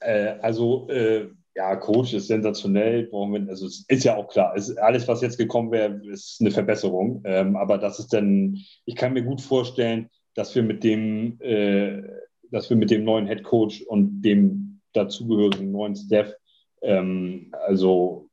Äh, 0.00 0.38
also, 0.40 0.88
äh, 0.90 1.28
ja, 1.54 1.76
Coach 1.76 2.14
ist 2.14 2.28
sensationell. 2.28 3.10
Also, 3.48 3.66
es 3.66 3.84
ist 3.88 4.04
ja 4.04 4.16
auch 4.16 4.28
klar. 4.28 4.54
Es, 4.56 4.76
alles, 4.76 5.06
was 5.08 5.22
jetzt 5.22 5.38
gekommen 5.38 5.70
wäre, 5.70 6.00
ist 6.06 6.40
eine 6.40 6.50
Verbesserung. 6.50 7.22
Ähm, 7.24 7.56
aber 7.56 7.78
das 7.78 7.98
ist 7.98 8.12
dann, 8.12 8.58
ich 8.84 8.96
kann 8.96 9.12
mir 9.12 9.22
gut 9.22 9.40
vorstellen, 9.40 10.08
dass 10.34 10.54
wir 10.54 10.62
mit 10.62 10.84
dem, 10.84 11.40
äh, 11.40 12.02
dass 12.50 12.70
wir 12.70 12.76
mit 12.76 12.90
dem 12.90 13.04
neuen 13.04 13.26
Head 13.26 13.42
Coach 13.42 13.82
und 13.82 14.22
dem 14.22 14.80
dazugehörigen 14.92 15.72
neuen 15.72 15.96
Staff, 15.96 16.34
ähm, 16.82 17.52
also 17.66 18.28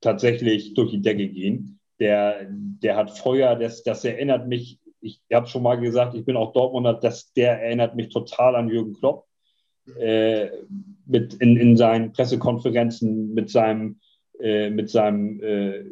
tatsächlich 0.00 0.74
durch 0.74 0.90
die 0.90 1.02
Decke 1.02 1.28
gehen 1.28 1.80
der, 2.02 2.48
der 2.50 2.96
hat 2.96 3.16
Feuer, 3.16 3.54
das, 3.54 3.84
das 3.84 4.04
erinnert 4.04 4.48
mich, 4.48 4.80
ich 5.00 5.20
habe 5.32 5.46
schon 5.46 5.62
mal 5.62 5.76
gesagt, 5.76 6.14
ich 6.14 6.24
bin 6.24 6.36
auch 6.36 6.52
Dortmunder, 6.52 6.94
dass 6.94 7.32
der 7.32 7.62
erinnert 7.62 7.94
mich 7.94 8.08
total 8.08 8.56
an 8.56 8.68
Jürgen 8.68 8.94
Klopp. 8.94 9.26
Äh, 9.98 10.48
mit 11.06 11.34
in, 11.34 11.56
in 11.56 11.76
seinen 11.76 12.12
Pressekonferenzen, 12.12 13.34
mit 13.34 13.50
seinem, 13.50 14.00
äh, 14.40 14.70
mit 14.70 14.90
seinem 14.90 15.42
äh, 15.42 15.84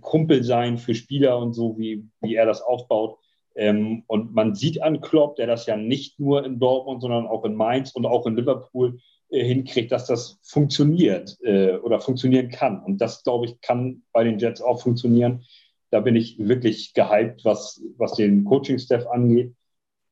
Kumpelsein 0.00 0.78
für 0.78 0.94
Spieler 0.94 1.38
und 1.38 1.52
so, 1.52 1.78
wie, 1.78 2.04
wie 2.20 2.34
er 2.34 2.46
das 2.46 2.62
aufbaut. 2.62 3.18
Ähm, 3.56 4.04
und 4.06 4.34
man 4.34 4.54
sieht 4.54 4.82
an 4.82 5.00
Klopp, 5.00 5.36
der 5.36 5.46
das 5.46 5.66
ja 5.66 5.76
nicht 5.76 6.20
nur 6.20 6.44
in 6.44 6.58
Dortmund, 6.58 7.00
sondern 7.00 7.26
auch 7.26 7.44
in 7.44 7.54
Mainz 7.54 7.92
und 7.92 8.04
auch 8.04 8.26
in 8.26 8.36
Liverpool 8.36 8.98
äh, 9.30 9.44
hinkriegt, 9.44 9.90
dass 9.92 10.06
das 10.06 10.38
funktioniert 10.42 11.36
äh, 11.42 11.76
oder 11.78 12.00
funktionieren 12.00 12.50
kann. 12.50 12.84
Und 12.84 13.00
das, 13.00 13.24
glaube 13.24 13.46
ich, 13.46 13.60
kann 13.62 14.02
bei 14.12 14.24
den 14.24 14.38
Jets 14.38 14.60
auch 14.60 14.82
funktionieren. 14.82 15.44
Da 15.90 16.00
bin 16.00 16.16
ich 16.16 16.38
wirklich 16.38 16.92
gehypt, 16.92 17.44
was, 17.44 17.82
was 17.96 18.14
den 18.14 18.44
Coaching-Staff 18.44 19.06
angeht. 19.06 19.54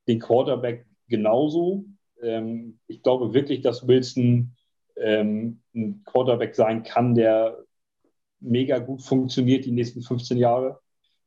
Den 0.09 0.21
Quarterback 0.21 0.87
genauso. 1.09 1.85
Ähm, 2.23 2.79
ich 2.87 3.03
glaube 3.03 3.35
wirklich, 3.35 3.61
dass 3.61 3.87
Wilson 3.87 4.57
ähm, 4.97 5.61
ein 5.75 6.03
Quarterback 6.05 6.55
sein 6.55 6.83
kann, 6.83 7.15
der 7.15 7.59
mega 8.41 8.79
gut 8.79 9.03
funktioniert 9.03 9.65
die 9.65 9.73
nächsten 9.73 10.01
15 10.01 10.39
Jahre. 10.39 10.81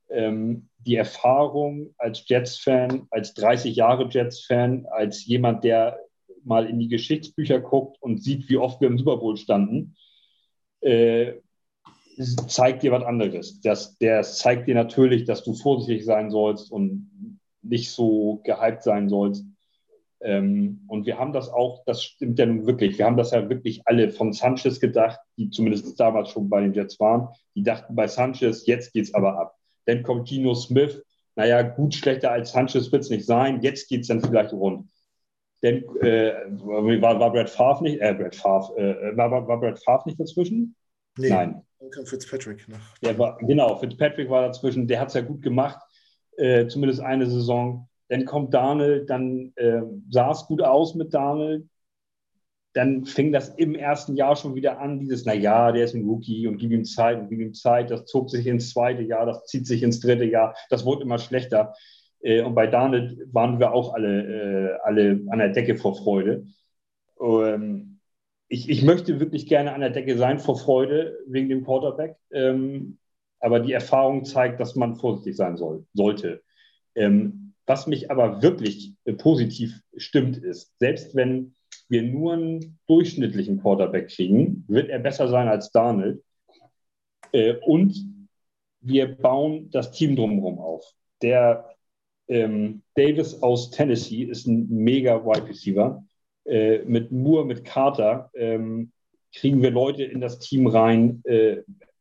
Ähm, 0.09 0.69
die 0.79 0.95
Erfahrung 0.95 1.93
als 1.97 2.27
Jets-Fan, 2.27 3.07
als 3.11 3.33
30 3.33 3.75
Jahre 3.75 4.07
Jets-Fan, 4.09 4.85
als 4.89 5.25
jemand, 5.25 5.63
der 5.63 5.99
mal 6.43 6.65
in 6.65 6.79
die 6.79 6.87
Geschichtsbücher 6.87 7.59
guckt 7.59 7.97
und 8.01 8.23
sieht, 8.23 8.49
wie 8.49 8.57
oft 8.57 8.79
wir 8.79 8.87
im 8.87 8.97
Super 8.97 9.17
Bowl 9.17 9.35
standen, 9.35 9.95
äh, 10.81 11.33
zeigt 12.47 12.83
dir 12.83 12.91
was 12.91 13.03
anderes. 13.03 13.59
Das, 13.61 13.97
der 13.97 14.23
zeigt 14.23 14.67
dir 14.67 14.75
natürlich, 14.75 15.25
dass 15.25 15.43
du 15.43 15.53
vorsichtig 15.53 16.05
sein 16.05 16.31
sollst 16.31 16.71
und 16.71 17.37
nicht 17.61 17.91
so 17.91 18.41
gehypt 18.43 18.83
sein 18.83 19.09
sollst. 19.09 19.45
Ähm, 20.21 20.83
und 20.87 21.05
wir 21.05 21.19
haben 21.19 21.33
das 21.33 21.49
auch, 21.49 21.83
das 21.85 22.03
stimmt 22.03 22.39
ja 22.39 22.45
nun 22.45 22.65
wirklich, 22.65 22.97
wir 22.97 23.05
haben 23.05 23.17
das 23.17 23.31
ja 23.31 23.49
wirklich 23.49 23.81
alle 23.85 24.09
von 24.09 24.33
Sanchez 24.33 24.79
gedacht, 24.79 25.19
die 25.37 25.51
zumindest 25.51 25.99
damals 25.99 26.29
schon 26.29 26.49
bei 26.49 26.61
den 26.61 26.73
Jets 26.73 26.99
waren. 26.99 27.29
Die 27.55 27.63
dachten 27.63 27.95
bei 27.95 28.07
Sanchez, 28.07 28.65
jetzt 28.65 28.93
geht 28.93 29.05
es 29.05 29.13
aber 29.13 29.39
ab. 29.39 29.56
Dann 29.87 30.03
kommt 30.03 30.29
Gino 30.29 30.53
Smith, 30.53 31.03
naja, 31.35 31.61
gut, 31.63 31.95
schlechter 31.95 32.31
als 32.31 32.51
Sanchez 32.51 32.91
wird 32.91 33.03
es 33.03 33.09
nicht 33.09 33.25
sein, 33.25 33.61
jetzt 33.61 33.89
geht 33.89 34.01
es 34.01 34.07
dann 34.07 34.21
vielleicht 34.21 34.53
rund. 34.53 34.87
Denn 35.63 35.83
äh, 36.01 36.33
war, 37.01 37.19
war 37.19 37.31
Brad 37.31 37.49
Favre 37.49 37.83
nicht, 37.83 37.99
äh, 37.99 38.13
Brad 38.13 38.35
Favre, 38.35 38.77
äh, 38.77 39.17
war, 39.17 39.31
war 39.31 39.59
Brad 39.59 39.79
Favre 39.83 40.03
nicht 40.05 40.19
dazwischen? 40.19 40.75
Nee, 41.17 41.29
Nein. 41.29 41.61
Dann 41.79 41.89
kam 41.89 42.05
Fitzpatrick 42.05 42.67
nach. 42.67 42.97
Der 42.99 43.17
war, 43.17 43.37
genau, 43.37 43.75
Fitzpatrick 43.77 44.29
war 44.29 44.47
dazwischen, 44.47 44.87
der 44.87 44.99
hat 44.99 45.09
es 45.09 45.13
ja 45.13 45.21
gut 45.21 45.41
gemacht, 45.41 45.79
äh, 46.37 46.67
zumindest 46.67 47.01
eine 47.01 47.27
Saison. 47.27 47.87
Dann 48.09 48.25
kommt 48.25 48.53
Daniel, 48.53 49.05
dann 49.05 49.51
äh, 49.55 49.81
sah 50.09 50.31
es 50.31 50.45
gut 50.45 50.61
aus 50.61 50.95
mit 50.95 51.13
Daniel. 51.13 51.67
Dann 52.77 53.05
fing 53.05 53.31
das 53.31 53.49
im 53.49 53.73
ersten 53.73 54.15
Jahr 54.15 54.35
schon 54.35 54.53
wieder 54.53 54.79
an, 54.79 54.99
dieses, 54.99 55.25
naja, 55.25 55.71
der 55.71 55.85
ist 55.85 55.95
ein 55.95 56.05
Rookie 56.05 56.45
und 56.45 56.59
gib 56.59 56.69
ihm 56.71 56.85
Zeit 56.85 57.17
und 57.19 57.27
gib 57.27 57.39
ihm 57.39 57.55
Zeit. 57.55 57.89
Das 57.89 58.05
zog 58.05 58.29
sich 58.29 58.45
ins 58.45 58.69
zweite 58.69 59.01
Jahr, 59.01 59.25
das 59.25 59.45
zieht 59.45 59.65
sich 59.65 59.81
ins 59.81 59.99
dritte 59.99 60.25
Jahr. 60.25 60.55
Das 60.69 60.85
wurde 60.85 61.01
immer 61.01 61.17
schlechter. 61.17 61.73
Äh, 62.21 62.43
und 62.43 62.53
bei 62.53 62.67
Daniel 62.67 63.27
waren 63.31 63.57
wir 63.57 63.73
auch 63.73 63.95
alle, 63.95 64.75
äh, 64.75 64.77
alle 64.83 65.21
an 65.29 65.39
der 65.39 65.49
Decke 65.49 65.75
vor 65.75 65.95
Freude. 65.95 66.45
Ähm, 67.19 67.97
ich, 68.47 68.69
ich 68.69 68.83
möchte 68.83 69.19
wirklich 69.19 69.47
gerne 69.47 69.73
an 69.73 69.81
der 69.81 69.89
Decke 69.89 70.15
sein 70.15 70.37
vor 70.37 70.59
Freude 70.59 71.17
wegen 71.25 71.49
dem 71.49 71.65
Quarterback. 71.65 72.15
Ähm, 72.31 72.99
aber 73.39 73.59
die 73.59 73.73
Erfahrung 73.73 74.23
zeigt, 74.23 74.59
dass 74.59 74.75
man 74.75 74.97
vorsichtig 74.97 75.35
sein 75.35 75.57
soll, 75.57 75.87
sollte. 75.95 76.43
Ähm, 76.93 77.53
was 77.65 77.87
mich 77.87 78.11
aber 78.11 78.43
wirklich 78.43 78.93
positiv 79.17 79.81
stimmt, 79.95 80.37
ist, 80.37 80.77
selbst 80.77 81.15
wenn 81.15 81.55
wir 81.89 82.03
nur 82.03 82.33
einen 82.33 82.79
durchschnittlichen 82.87 83.61
Quarterback 83.61 84.09
kriegen, 84.09 84.65
wird 84.67 84.89
er 84.89 84.99
besser 84.99 85.27
sein 85.27 85.47
als 85.47 85.71
Daniel. 85.71 86.21
Äh, 87.31 87.55
und 87.65 87.95
wir 88.81 89.15
bauen 89.15 89.69
das 89.71 89.91
Team 89.91 90.15
drumherum 90.15 90.59
auf. 90.59 90.85
Der 91.21 91.69
ähm, 92.27 92.83
Davis 92.95 93.41
aus 93.41 93.71
Tennessee 93.71 94.23
ist 94.23 94.47
ein 94.47 94.67
mega 94.69 95.25
Wide 95.25 95.47
Receiver. 95.47 96.03
Äh, 96.45 96.79
mit 96.85 97.11
Moore, 97.11 97.45
mit 97.45 97.65
Carter 97.65 98.29
ähm, 98.33 98.91
kriegen 99.33 99.61
wir 99.61 99.71
Leute 99.71 100.03
in 100.03 100.21
das 100.21 100.39
Team 100.39 100.67
rein. 100.67 101.21
Äh, 101.25 101.57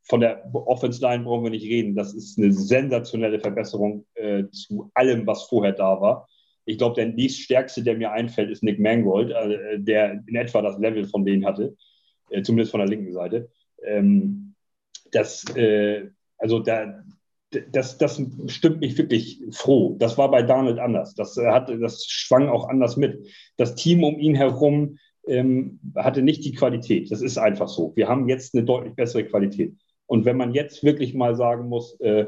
von 0.09 0.21
der 0.21 0.49
Offense 0.55 1.01
Line 1.01 1.25
brauchen 1.25 1.45
wir 1.45 1.51
nicht 1.51 1.69
reden. 1.69 1.97
Das 1.97 2.15
ist 2.15 2.39
eine 2.39 2.53
sensationelle 2.53 3.41
Verbesserung 3.41 4.07
äh, 4.15 4.45
zu 4.51 4.91
allem, 4.95 5.27
was 5.27 5.45
vorher 5.45 5.73
da 5.73 6.01
war. 6.01 6.29
Ich 6.67 6.79
glaube, 6.79 6.97
der 6.97 7.07
nächststärkste, 7.07 7.83
der 7.83 7.97
mir 7.97 8.13
einfällt, 8.13 8.51
ist 8.51 8.63
Nick 8.63 8.79
Mangold, 8.79 9.31
äh, 9.31 9.81
der 9.81 10.23
in 10.27 10.37
etwa 10.37 10.61
das 10.63 10.79
Level 10.79 11.07
von 11.07 11.25
denen 11.25 11.47
hatte, 11.47 11.77
äh, 12.31 12.43
zumindest 12.43 12.73
von 12.73 12.81
der 12.81 12.89
linken 12.89 13.13
Seite. 13.13 13.49
Ähm, 13.83 14.55
das, 15.13 15.45
äh, 15.57 16.11
also 16.39 16.59
da, 16.59 17.03
das, 17.73 17.99
das 17.99 18.21
stimmt 18.49 18.81
mich 18.81 18.99
wirklich 18.99 19.43
froh. 19.53 19.97
Das 19.99 20.19
war 20.19 20.31
bei 20.31 20.43
Darnold 20.43 20.79
anders. 20.79 21.15
Das, 21.15 21.37
hat, 21.37 21.71
das 21.81 22.05
schwang 22.07 22.49
auch 22.49 22.69
anders 22.69 22.97
mit. 22.97 23.27
Das 23.57 23.77
Team 23.77 24.05
um 24.05 24.19
ihn 24.19 24.35
herum 24.35 24.99
ähm, 25.27 25.81
hatte 25.95 26.23
nicht 26.23 26.45
die 26.45 26.55
Qualität. 26.55 27.11
Das 27.11 27.23
ist 27.23 27.39
einfach 27.39 27.69
so. 27.69 27.93
Wir 27.97 28.09
haben 28.09 28.29
jetzt 28.29 28.55
eine 28.55 28.65
deutlich 28.65 28.95
bessere 28.95 29.25
Qualität. 29.25 29.75
Und 30.07 30.25
wenn 30.25 30.37
man 30.37 30.55
jetzt 30.55 30.85
wirklich 30.85 31.15
mal 31.15 31.37
sagen 31.37 31.69
muss, 31.69 31.99
äh, 32.01 32.27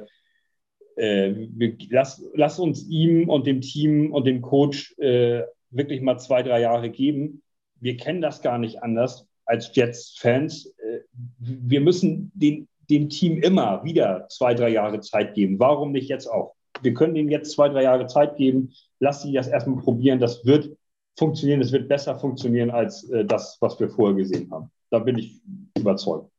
äh, 0.99 1.49
lass, 1.91 2.25
lass, 2.35 2.59
uns 2.59 2.87
ihm 2.89 3.29
und 3.29 3.47
dem 3.47 3.61
Team 3.61 4.13
und 4.13 4.27
dem 4.27 4.43
Coach 4.43 4.97
äh, 4.99 5.43
wirklich 5.71 6.01
mal 6.01 6.19
zwei, 6.19 6.43
drei 6.43 6.61
Jahre 6.61 6.91
geben. 6.91 7.43
Wir 7.81 7.97
kennen 7.97 8.21
das 8.21 8.43
gar 8.43 8.59
nicht 8.59 8.83
anders 8.83 9.27
als 9.47 9.75
Jets-Fans. 9.75 10.75
Äh, 10.79 11.01
wir 11.39 11.81
müssen 11.81 12.33
den, 12.35 12.69
dem 12.91 13.09
Team 13.09 13.39
immer 13.39 13.85
wieder 13.85 14.27
zwei, 14.29 14.55
drei 14.55 14.71
Jahre 14.71 15.01
Zeit 15.01 15.35
geben. 15.35 15.59
Warum 15.59 15.93
nicht 15.93 16.09
jetzt 16.09 16.27
auch? 16.27 16.55
Wir 16.83 16.95
können 16.95 17.17
ihnen 17.17 17.31
jetzt 17.31 17.53
zwei, 17.53 17.69
drei 17.69 17.85
Jahre 17.85 18.07
Zeit 18.07 18.37
geben. 18.37 18.73
Lass 19.01 19.23
sie 19.23 19.33
das 19.33 19.49
erstmal 19.49 19.83
probieren. 19.83 20.21
Das 20.21 20.45
wird 20.45 20.77
funktionieren. 21.17 21.61
Das 21.61 21.73
wird 21.73 21.89
besser 21.89 22.19
funktionieren 22.19 22.71
als 22.71 23.09
äh, 23.11 23.25
das, 23.25 23.57
was 23.61 23.79
wir 23.79 23.89
vorher 23.89 24.17
gesehen 24.17 24.51
haben. 24.51 24.71
Da 24.91 24.99
bin 24.99 25.19
ich 25.19 25.41
überzeugt. 25.77 26.31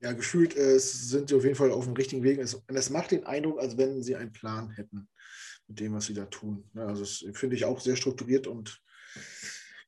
Ja, 0.00 0.12
gefühlt 0.12 0.56
äh, 0.56 0.78
sind 0.78 1.28
sie 1.28 1.34
auf 1.34 1.44
jeden 1.44 1.56
Fall 1.56 1.72
auf 1.72 1.84
dem 1.84 1.94
richtigen 1.94 2.22
Weg. 2.22 2.38
Es, 2.38 2.54
und 2.54 2.76
es 2.76 2.90
macht 2.90 3.10
den 3.10 3.24
Eindruck, 3.24 3.58
als 3.58 3.76
wenn 3.76 4.02
sie 4.02 4.16
einen 4.16 4.32
Plan 4.32 4.70
hätten 4.70 5.08
mit 5.66 5.80
dem, 5.80 5.94
was 5.94 6.06
sie 6.06 6.14
da 6.14 6.24
tun. 6.26 6.70
Ja, 6.74 6.86
also 6.86 7.02
das 7.02 7.24
finde 7.36 7.56
ich 7.56 7.64
auch 7.64 7.80
sehr 7.80 7.96
strukturiert 7.96 8.46
und 8.46 8.80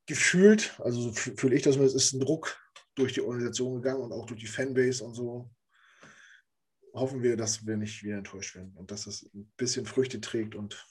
gefühlt, 0.06 0.78
also 0.80 1.12
fühle 1.12 1.54
ich 1.54 1.62
das, 1.62 1.76
es 1.76 1.94
ist 1.94 2.12
ein 2.12 2.20
Druck 2.20 2.58
durch 2.96 3.12
die 3.12 3.20
Organisation 3.20 3.76
gegangen 3.76 4.02
und 4.02 4.12
auch 4.12 4.26
durch 4.26 4.40
die 4.40 4.46
Fanbase 4.46 5.04
und 5.04 5.14
so. 5.14 5.50
Hoffen 6.92 7.22
wir, 7.22 7.36
dass 7.36 7.64
wir 7.64 7.76
nicht 7.76 8.02
wieder 8.02 8.16
enttäuscht 8.16 8.56
werden 8.56 8.74
und 8.76 8.90
dass 8.90 9.06
es 9.06 9.30
ein 9.32 9.50
bisschen 9.56 9.86
Früchte 9.86 10.20
trägt 10.20 10.56
und 10.56 10.84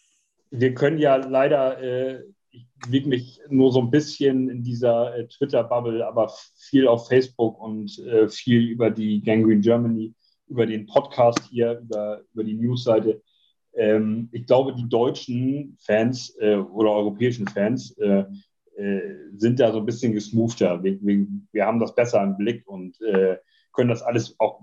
wir 0.52 0.74
können 0.74 0.98
ja 0.98 1.18
leider 1.18 1.82
äh, 1.82 2.24
ich 2.52 2.68
bewege 2.84 3.10
mich 3.10 3.42
nur 3.50 3.72
so 3.72 3.82
ein 3.82 3.92
bisschen 3.92 4.50
in 4.50 4.64
dieser 4.64 5.16
äh, 5.16 5.28
Twitter-Bubble, 5.28 6.06
aber 6.06 6.32
viel 6.56 6.88
auf 6.88 7.08
Facebook 7.08 7.60
und 7.62 7.98
äh, 8.00 8.28
viel 8.28 8.70
über 8.70 8.90
die 8.90 9.22
Gangrene 9.22 9.62
Germany, 9.62 10.14
über 10.48 10.66
den 10.66 10.88
Podcast 10.88 11.42
hier, 11.50 11.80
über, 11.80 12.22
über 12.34 12.44
die 12.44 12.56
Newsseite. 12.56 13.22
Ähm, 13.74 14.30
ich 14.32 14.46
glaube, 14.46 14.74
die 14.74 14.90
deutschen 14.90 15.78
Fans 15.80 16.36
äh, 16.40 16.56
oder 16.56 16.92
europäischen 16.92 17.48
Fans 17.48 17.96
äh, 17.98 18.26
äh, 18.78 19.02
sind 19.36 19.60
da 19.60 19.72
so 19.72 19.80
ein 19.80 19.86
bisschen 19.86 20.14
gesmoother. 20.14 20.82
Wir, 20.84 21.00
wir, 21.02 21.28
wir, 21.52 21.66
haben 21.66 21.80
das 21.80 21.94
besser 21.94 22.24
im 22.24 22.38
Blick 22.38 22.68
und 22.68 23.00
äh, 23.02 23.38
können 23.74 23.90
das 23.90 24.02
alles 24.02 24.36
auch 24.40 24.62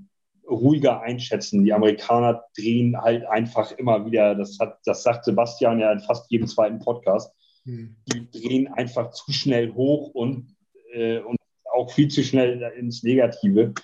ruhiger 0.48 1.02
einschätzen. 1.02 1.64
Die 1.64 1.72
Amerikaner 1.72 2.44
drehen 2.56 2.96
halt 3.00 3.26
einfach 3.26 3.72
immer 3.72 4.06
wieder, 4.06 4.34
das, 4.34 4.58
hat, 4.60 4.78
das 4.84 5.02
sagt 5.02 5.24
Sebastian 5.24 5.80
ja 5.80 5.92
in 5.92 6.00
fast 6.00 6.30
jedem 6.30 6.46
zweiten 6.46 6.78
Podcast, 6.78 7.32
hm. 7.66 7.96
Die 8.06 8.30
drehen 8.30 8.68
einfach 8.68 9.10
zu 9.10 9.32
schnell 9.32 9.74
hoch 9.74 10.10
und, 10.14 10.54
äh, 10.92 11.18
und 11.18 11.36
auch 11.74 11.92
viel 11.92 12.08
zu 12.08 12.22
schnell 12.22 12.62
ins 12.78 13.02
Negative. 13.02 13.74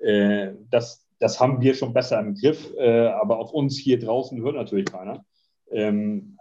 Äh, 0.00 0.52
das, 0.70 1.06
das 1.18 1.40
haben 1.40 1.60
wir 1.62 1.74
schon 1.74 1.94
besser 1.94 2.20
im 2.20 2.34
Griff, 2.34 2.72
äh, 2.76 3.06
aber 3.06 3.38
auf 3.38 3.52
uns 3.52 3.78
hier 3.78 3.98
draußen 3.98 4.40
hört 4.42 4.56
natürlich 4.56 4.86
keiner. 4.86 5.24
Ähm, 5.70 6.36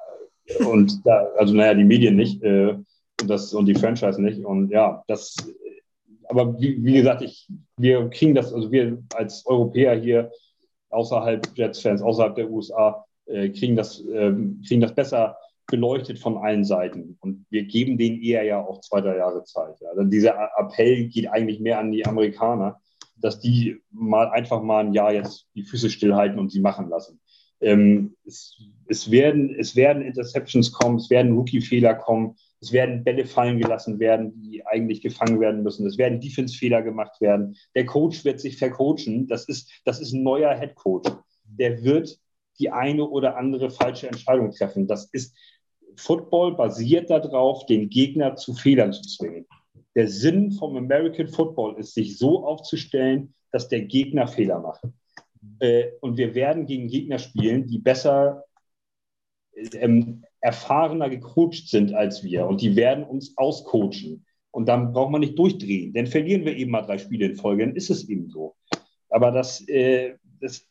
und 0.67 1.05
da, 1.05 1.25
also 1.37 1.53
naja, 1.55 1.73
die 1.73 1.85
Medien 1.85 2.17
nicht 2.17 2.43
äh, 2.43 2.73
und, 2.73 3.29
das, 3.29 3.53
und 3.53 3.65
die 3.65 3.75
Franchise 3.75 4.21
nicht. 4.21 4.43
Und 4.43 4.69
ja, 4.69 5.03
das, 5.07 5.37
aber 6.27 6.59
wie, 6.59 6.83
wie 6.83 6.93
gesagt, 6.93 7.21
ich, 7.21 7.47
wir 7.77 8.09
kriegen 8.09 8.35
das, 8.35 8.53
also 8.53 8.69
wir 8.73 9.01
als 9.15 9.45
Europäer 9.45 9.95
hier 9.95 10.31
außerhalb 10.89 11.47
Jets-Fans, 11.55 12.01
außerhalb 12.01 12.35
der 12.35 12.51
USA, 12.51 13.05
äh, 13.25 13.49
kriegen, 13.49 13.77
das, 13.77 14.01
äh, 14.01 14.33
kriegen 14.67 14.81
das 14.81 14.93
besser 14.93 15.37
beleuchtet 15.67 16.19
von 16.19 16.37
allen 16.37 16.63
Seiten. 16.63 17.17
Und 17.21 17.45
wir 17.49 17.63
geben 17.63 17.97
denen 17.97 18.21
eher 18.21 18.43
ja 18.43 18.59
auch 18.59 18.81
zwei, 18.81 19.01
drei 19.01 19.17
Jahre 19.17 19.43
Zeit. 19.43 19.79
Ja. 19.79 19.89
Also 19.89 20.03
dieser 20.03 20.49
Appell 20.57 21.07
geht 21.07 21.29
eigentlich 21.29 21.59
mehr 21.59 21.79
an 21.79 21.91
die 21.91 22.05
Amerikaner, 22.05 22.79
dass 23.17 23.39
die 23.39 23.81
mal 23.91 24.29
einfach 24.29 24.61
mal 24.61 24.85
ein 24.85 24.93
Jahr 24.93 25.13
jetzt 25.13 25.47
die 25.55 25.63
Füße 25.63 25.89
stillhalten 25.89 26.39
und 26.39 26.51
sie 26.51 26.59
machen 26.59 26.89
lassen. 26.89 27.19
Ähm, 27.61 28.15
es, 28.25 28.59
es, 28.87 29.09
werden, 29.09 29.55
es 29.57 29.75
werden 29.75 30.03
Interceptions 30.03 30.73
kommen, 30.73 30.97
es 30.97 31.09
werden 31.09 31.31
Rookie-Fehler 31.31 31.95
kommen, 31.95 32.35
es 32.59 32.73
werden 32.73 33.03
Bälle 33.03 33.25
fallen 33.25 33.59
gelassen 33.59 33.99
werden, 33.99 34.41
die 34.41 34.65
eigentlich 34.65 35.01
gefangen 35.01 35.39
werden 35.39 35.63
müssen. 35.63 35.85
Es 35.85 35.97
werden 35.97 36.19
Defense-Fehler 36.19 36.81
gemacht 36.81 37.19
werden. 37.21 37.55
Der 37.75 37.85
Coach 37.85 38.25
wird 38.25 38.39
sich 38.39 38.57
vercoachen. 38.57 39.27
Das 39.27 39.47
ist, 39.47 39.71
das 39.85 39.99
ist 39.99 40.13
ein 40.13 40.23
neuer 40.23 40.57
Head 40.57 40.75
Coach. 40.75 41.09
Der 41.45 41.83
wird 41.83 42.17
die 42.59 42.69
eine 42.69 43.07
oder 43.07 43.37
andere 43.37 43.69
falsche 43.69 44.07
Entscheidung 44.07 44.51
treffen. 44.51 44.87
Das 44.87 45.09
ist, 45.11 45.35
Football 45.97 46.55
basiert 46.55 47.09
darauf, 47.09 47.65
den 47.65 47.89
Gegner 47.89 48.35
zu 48.35 48.53
Fehlern 48.53 48.93
zu 48.93 49.01
zwingen. 49.01 49.45
Der 49.95 50.07
Sinn 50.07 50.51
vom 50.51 50.75
American 50.75 51.27
Football 51.27 51.77
ist, 51.77 51.93
sich 51.93 52.17
so 52.17 52.45
aufzustellen, 52.45 53.33
dass 53.51 53.67
der 53.67 53.81
Gegner 53.81 54.27
Fehler 54.27 54.59
macht. 54.59 54.83
Äh, 55.59 55.91
und 56.01 56.17
wir 56.17 56.33
werden 56.35 56.65
gegen 56.65 56.87
Gegner 56.87 57.19
spielen, 57.19 57.67
die 57.67 57.77
besser, 57.77 58.43
ähm, 59.73 60.23
erfahrener 60.41 61.09
gecoacht 61.09 61.67
sind 61.67 61.93
als 61.93 62.23
wir. 62.23 62.47
Und 62.47 62.61
die 62.61 62.75
werden 62.75 63.03
uns 63.03 63.37
auscoachen. 63.37 64.25
Und 64.51 64.67
dann 64.67 64.93
braucht 64.93 65.11
man 65.11 65.21
nicht 65.21 65.37
durchdrehen. 65.37 65.93
Dann 65.93 66.07
verlieren 66.07 66.45
wir 66.45 66.55
eben 66.55 66.71
mal 66.71 66.81
drei 66.81 66.97
Spiele 66.97 67.27
in 67.27 67.35
Folge, 67.35 67.65
dann 67.65 67.75
ist 67.75 67.89
es 67.89 68.09
eben 68.09 68.29
so. 68.29 68.55
Aber 69.09 69.31
das, 69.31 69.67
äh, 69.67 70.15
das 70.41 70.67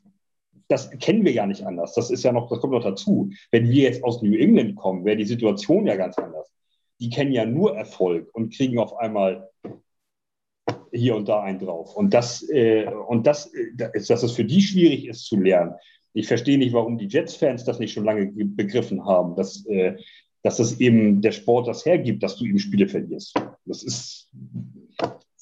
das 0.72 0.90
kennen 0.90 1.24
wir 1.24 1.32
ja 1.32 1.46
nicht 1.46 1.64
anders. 1.64 1.94
Das 1.94 2.10
ist 2.10 2.24
ja 2.24 2.32
noch, 2.32 2.48
das 2.48 2.60
kommt 2.60 2.72
noch 2.72 2.82
dazu. 2.82 3.30
Wenn 3.50 3.68
wir 3.68 3.82
jetzt 3.82 4.02
aus 4.02 4.22
New 4.22 4.34
England 4.34 4.74
kommen, 4.76 5.04
wäre 5.04 5.16
die 5.16 5.26
Situation 5.26 5.86
ja 5.86 5.96
ganz 5.96 6.18
anders. 6.18 6.50
Die 6.98 7.10
kennen 7.10 7.32
ja 7.32 7.44
nur 7.44 7.76
Erfolg 7.76 8.34
und 8.34 8.54
kriegen 8.54 8.78
auf 8.78 8.96
einmal 8.96 9.50
hier 10.92 11.14
und 11.16 11.28
da 11.28 11.42
einen 11.42 11.58
drauf. 11.58 11.94
Und 11.94 12.14
das, 12.14 12.48
äh, 12.48 12.86
und 12.86 13.26
das, 13.26 13.52
äh, 13.54 13.74
dass 13.76 14.22
es 14.22 14.32
für 14.32 14.44
die 14.44 14.62
schwierig 14.62 15.06
ist 15.06 15.26
zu 15.26 15.38
lernen. 15.38 15.74
Ich 16.14 16.26
verstehe 16.26 16.58
nicht, 16.58 16.72
warum 16.72 16.98
die 16.98 17.08
Jets-Fans 17.08 17.64
das 17.64 17.78
nicht 17.78 17.92
schon 17.92 18.04
lange 18.04 18.26
begriffen 18.32 19.04
haben, 19.04 19.34
dass, 19.34 19.66
äh, 19.66 19.96
dass 20.42 20.58
es 20.58 20.80
eben 20.80 21.20
der 21.22 21.32
Sport 21.32 21.68
das 21.68 21.84
hergibt, 21.84 22.22
dass 22.22 22.36
du 22.36 22.44
eben 22.44 22.58
Spiele 22.58 22.88
verlierst. 22.88 23.34
Das 23.64 23.82
ist, 23.82 24.30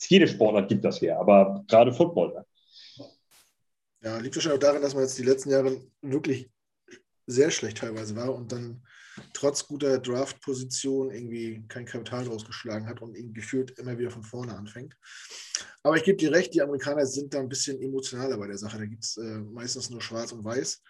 jede 0.08 0.28
Sportart 0.28 0.68
gibt 0.68 0.84
das 0.84 1.00
her, 1.00 1.18
aber 1.20 1.64
gerade 1.68 1.92
Football. 1.92 2.44
Ja, 4.02 4.16
liegt 4.18 4.34
wahrscheinlich 4.34 4.58
auch 4.58 4.66
daran, 4.66 4.82
dass 4.82 4.94
man 4.94 5.02
jetzt 5.02 5.18
die 5.18 5.24
letzten 5.24 5.50
Jahre 5.50 5.80
wirklich 6.00 6.50
sehr 7.26 7.50
schlecht 7.50 7.78
teilweise 7.78 8.16
war 8.16 8.34
und 8.34 8.50
dann 8.50 8.82
trotz 9.34 9.66
guter 9.66 9.98
Draft-Position 9.98 11.10
irgendwie 11.10 11.64
kein 11.68 11.84
Kapital 11.84 12.26
rausgeschlagen 12.26 12.88
hat 12.88 13.02
und 13.02 13.14
ihn 13.14 13.34
gefühlt 13.34 13.78
immer 13.78 13.98
wieder 13.98 14.10
von 14.10 14.22
vorne 14.22 14.56
anfängt. 14.56 14.96
Aber 15.82 15.96
ich 15.96 16.04
gebe 16.04 16.16
dir 16.16 16.32
recht, 16.32 16.54
die 16.54 16.62
Amerikaner 16.62 17.06
sind 17.06 17.34
da 17.34 17.40
ein 17.40 17.48
bisschen 17.48 17.80
emotionaler 17.80 18.38
bei 18.38 18.46
der 18.46 18.58
Sache. 18.58 18.78
Da 18.78 18.86
gibt 18.86 19.04
es 19.04 19.16
äh, 19.16 19.40
meistens 19.40 19.90
nur 19.90 20.00
Schwarz 20.00 20.32
und 20.32 20.44
Weiß. 20.44 20.82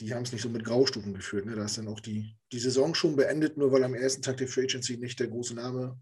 Die 0.00 0.14
haben 0.14 0.22
es 0.22 0.32
nicht 0.32 0.42
so 0.42 0.48
mit 0.48 0.64
Graustufen 0.64 1.14
geführt. 1.14 1.46
Ne? 1.46 1.56
Da 1.56 1.64
ist 1.64 1.78
dann 1.78 1.88
auch 1.88 2.00
die, 2.00 2.36
die 2.52 2.60
Saison 2.60 2.94
schon 2.94 3.16
beendet, 3.16 3.56
nur 3.56 3.72
weil 3.72 3.84
am 3.84 3.94
ersten 3.94 4.22
Tag 4.22 4.36
der 4.36 4.48
Free 4.48 4.64
Agency 4.64 4.96
nicht 4.96 5.18
der 5.18 5.28
große 5.28 5.54
Name, 5.54 5.98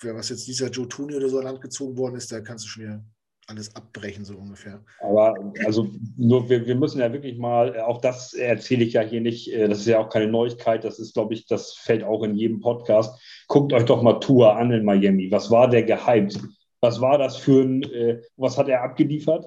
wer 0.00 0.14
was 0.14 0.28
jetzt 0.28 0.46
dieser 0.46 0.68
Joe 0.68 0.88
Tooney 0.88 1.14
oder 1.14 1.28
so 1.28 1.38
an 1.38 1.44
Land 1.44 1.60
gezogen 1.60 1.96
worden 1.96 2.16
ist, 2.16 2.30
da 2.30 2.40
kannst 2.40 2.64
du 2.64 2.68
schon 2.68 2.82
wieder 2.82 3.04
alles 3.46 3.74
abbrechen, 3.74 4.24
so 4.24 4.36
ungefähr. 4.36 4.84
Aber 5.00 5.52
also 5.64 5.88
nur 6.16 6.48
wir, 6.48 6.66
wir 6.66 6.74
müssen 6.74 7.00
ja 7.00 7.12
wirklich 7.12 7.38
mal, 7.38 7.80
auch 7.80 8.00
das 8.00 8.34
erzähle 8.34 8.84
ich 8.84 8.92
ja 8.92 9.02
hier 9.02 9.20
nicht, 9.20 9.52
äh, 9.52 9.68
das 9.68 9.80
ist 9.80 9.86
ja 9.86 9.98
auch 9.98 10.08
keine 10.08 10.28
Neuigkeit, 10.28 10.84
das 10.84 10.98
ist, 10.98 11.14
glaube 11.14 11.34
ich, 11.34 11.46
das 11.46 11.74
fällt 11.74 12.04
auch 12.04 12.22
in 12.22 12.34
jedem 12.34 12.60
Podcast. 12.60 13.20
Guckt 13.48 13.72
euch 13.72 13.84
doch 13.84 14.02
mal 14.02 14.20
Tour 14.20 14.56
an 14.56 14.70
in 14.70 14.84
Miami. 14.84 15.30
Was 15.30 15.50
war 15.50 15.68
der 15.68 15.82
gehypt? 15.82 16.38
Was 16.80 17.00
war 17.00 17.18
das 17.18 17.36
für 17.36 17.62
ein, 17.62 17.82
äh, 17.82 18.22
was 18.36 18.58
hat 18.58 18.68
er 18.68 18.82
abgeliefert? 18.82 19.46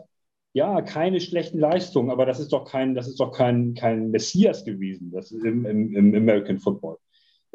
Ja, 0.53 0.81
keine 0.81 1.19
schlechten 1.19 1.59
Leistungen, 1.59 2.09
aber 2.11 2.25
das 2.25 2.39
ist 2.39 2.53
doch 2.53 2.63
kein, 2.63 2.95
das 2.95 3.07
ist 3.07 3.19
doch 3.19 3.31
kein, 3.31 3.73
kein 3.73 4.11
Messias 4.11 4.63
gewesen, 4.63 5.11
das 5.11 5.31
ist 5.31 5.43
im, 5.43 5.65
im, 5.65 5.93
im 5.95 6.15
American 6.15 6.59
Football. 6.59 6.97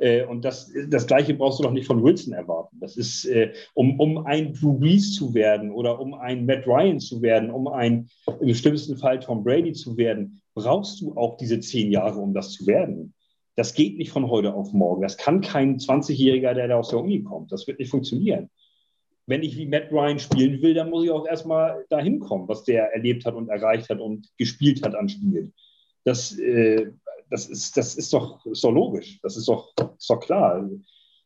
Äh, 0.01 0.25
und 0.25 0.45
das, 0.45 0.73
das 0.89 1.07
Gleiche 1.07 1.35
brauchst 1.35 1.59
du 1.59 1.63
doch 1.63 1.73
nicht 1.73 1.87
von 1.87 2.03
Wilson 2.03 2.33
erwarten. 2.33 2.79
Das 2.81 2.97
ist, 2.97 3.27
äh, 3.27 3.53
um, 3.75 4.01
um 4.01 4.27
ein 4.27 4.55
Drew 4.55 4.79
Brees 4.79 5.15
zu 5.15 5.35
werden 5.35 5.71
oder 5.71 6.01
um 6.01 6.15
ein 6.15 6.47
Matt 6.47 6.67
Ryan 6.67 6.99
zu 6.99 7.21
werden, 7.21 7.51
um 7.51 7.69
ein 7.69 8.09
im 8.41 8.55
schlimmsten 8.55 8.97
Fall 8.97 9.21
Tom 9.21 9.45
Brady 9.45 9.73
zu 9.75 9.97
werden, 9.99 10.41
brauchst 10.55 11.03
du 11.03 11.15
auch 11.17 11.37
diese 11.37 11.61
zehn 11.61 11.93
Jahre, 11.93 12.19
um 12.19 12.33
das 12.33 12.53
zu 12.53 12.67
werden. 12.67 13.15
Das 13.57 13.75
geht 13.75 13.99
nicht 13.99 14.11
von 14.11 14.31
heute 14.31 14.55
auf 14.55 14.73
morgen. 14.73 15.03
Das 15.03 15.19
kann 15.19 15.43
kein 15.43 15.77
20-Jähriger, 15.77 16.55
der 16.55 16.69
da 16.69 16.77
aus 16.79 16.89
der 16.89 17.01
Uni 17.01 17.23
kommt. 17.23 17.53
Das 17.53 17.67
wird 17.67 17.79
nicht 17.79 17.91
funktionieren. 17.91 18.49
Wenn 19.27 19.43
ich 19.43 19.57
wie 19.59 19.67
Matt 19.67 19.93
Ryan 19.93 20.19
spielen 20.19 20.63
will, 20.63 20.73
dann 20.73 20.89
muss 20.89 21.05
ich 21.05 21.11
auch 21.11 21.27
erstmal 21.27 21.85
dahin 21.91 22.21
kommen, 22.21 22.49
was 22.49 22.65
der 22.65 22.95
erlebt 22.95 23.27
hat 23.27 23.35
und 23.35 23.51
erreicht 23.51 23.91
hat 23.91 24.01
und 24.01 24.29
gespielt 24.39 24.83
hat 24.83 24.95
an 24.95 25.11
Spielen. 25.11 25.53
Das, 26.05 26.39
äh, 26.39 26.91
das 27.31 27.47
ist, 27.47 27.77
das 27.77 27.95
ist 27.95 28.13
doch, 28.13 28.45
ist 28.47 28.63
logisch, 28.65 29.19
das 29.23 29.37
ist 29.37 29.49
doch, 29.49 29.73
ist 29.97 30.21
klar. 30.21 30.69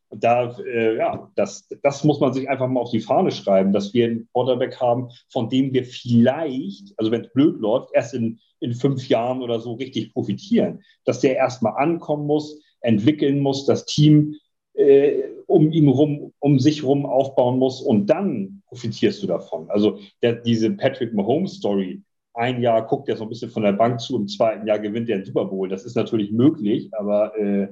Und 0.09 0.23
da, 0.23 0.55
äh, 0.59 0.97
ja, 0.97 1.31
das, 1.35 1.67
das 1.81 2.03
muss 2.03 2.19
man 2.19 2.31
sich 2.33 2.47
einfach 2.49 2.67
mal 2.67 2.79
auf 2.79 2.91
die 2.91 2.99
Fahne 2.99 3.31
schreiben, 3.31 3.73
dass 3.73 3.93
wir 3.93 4.05
einen 4.05 4.29
Quarterback 4.33 4.79
haben, 4.79 5.09
von 5.29 5.49
dem 5.49 5.73
wir 5.73 5.83
vielleicht, 5.83 6.93
also 6.97 7.11
wenn 7.11 7.21
es 7.21 7.33
blöd 7.33 7.59
läuft, 7.59 7.89
erst 7.93 8.13
in, 8.13 8.39
in 8.59 8.73
fünf 8.73 9.09
Jahren 9.09 9.41
oder 9.41 9.59
so 9.59 9.73
richtig 9.73 10.13
profitieren. 10.13 10.83
Dass 11.05 11.21
der 11.21 11.35
erstmal 11.35 11.73
ankommen 11.75 12.27
muss, 12.27 12.61
entwickeln 12.81 13.39
muss, 13.39 13.65
das 13.65 13.85
Team 13.85 14.35
äh, 14.73 15.23
um 15.47 15.71
ihn 15.71 15.87
rum, 15.87 16.33
um 16.39 16.59
sich 16.59 16.83
rum 16.83 17.05
aufbauen 17.05 17.57
muss 17.57 17.81
und 17.81 18.07
dann 18.07 18.61
profitierst 18.67 19.23
du 19.23 19.27
davon. 19.27 19.69
Also 19.69 19.99
der, 20.21 20.35
diese 20.35 20.69
Patrick 20.71 21.13
Mahomes 21.13 21.55
Story, 21.55 22.03
ein 22.35 22.61
Jahr 22.61 22.85
guckt 22.85 23.09
er 23.09 23.17
so 23.17 23.23
ein 23.23 23.29
bisschen 23.29 23.49
von 23.49 23.63
der 23.63 23.73
Bank 23.73 23.99
zu, 23.99 24.15
im 24.15 24.27
zweiten 24.27 24.67
Jahr 24.67 24.79
gewinnt 24.79 25.09
er 25.09 25.17
den 25.17 25.25
Super 25.25 25.45
Bowl. 25.45 25.69
Das 25.69 25.85
ist 25.85 25.95
natürlich 25.95 26.31
möglich, 26.31 26.89
aber 26.93 27.37
äh, 27.37 27.67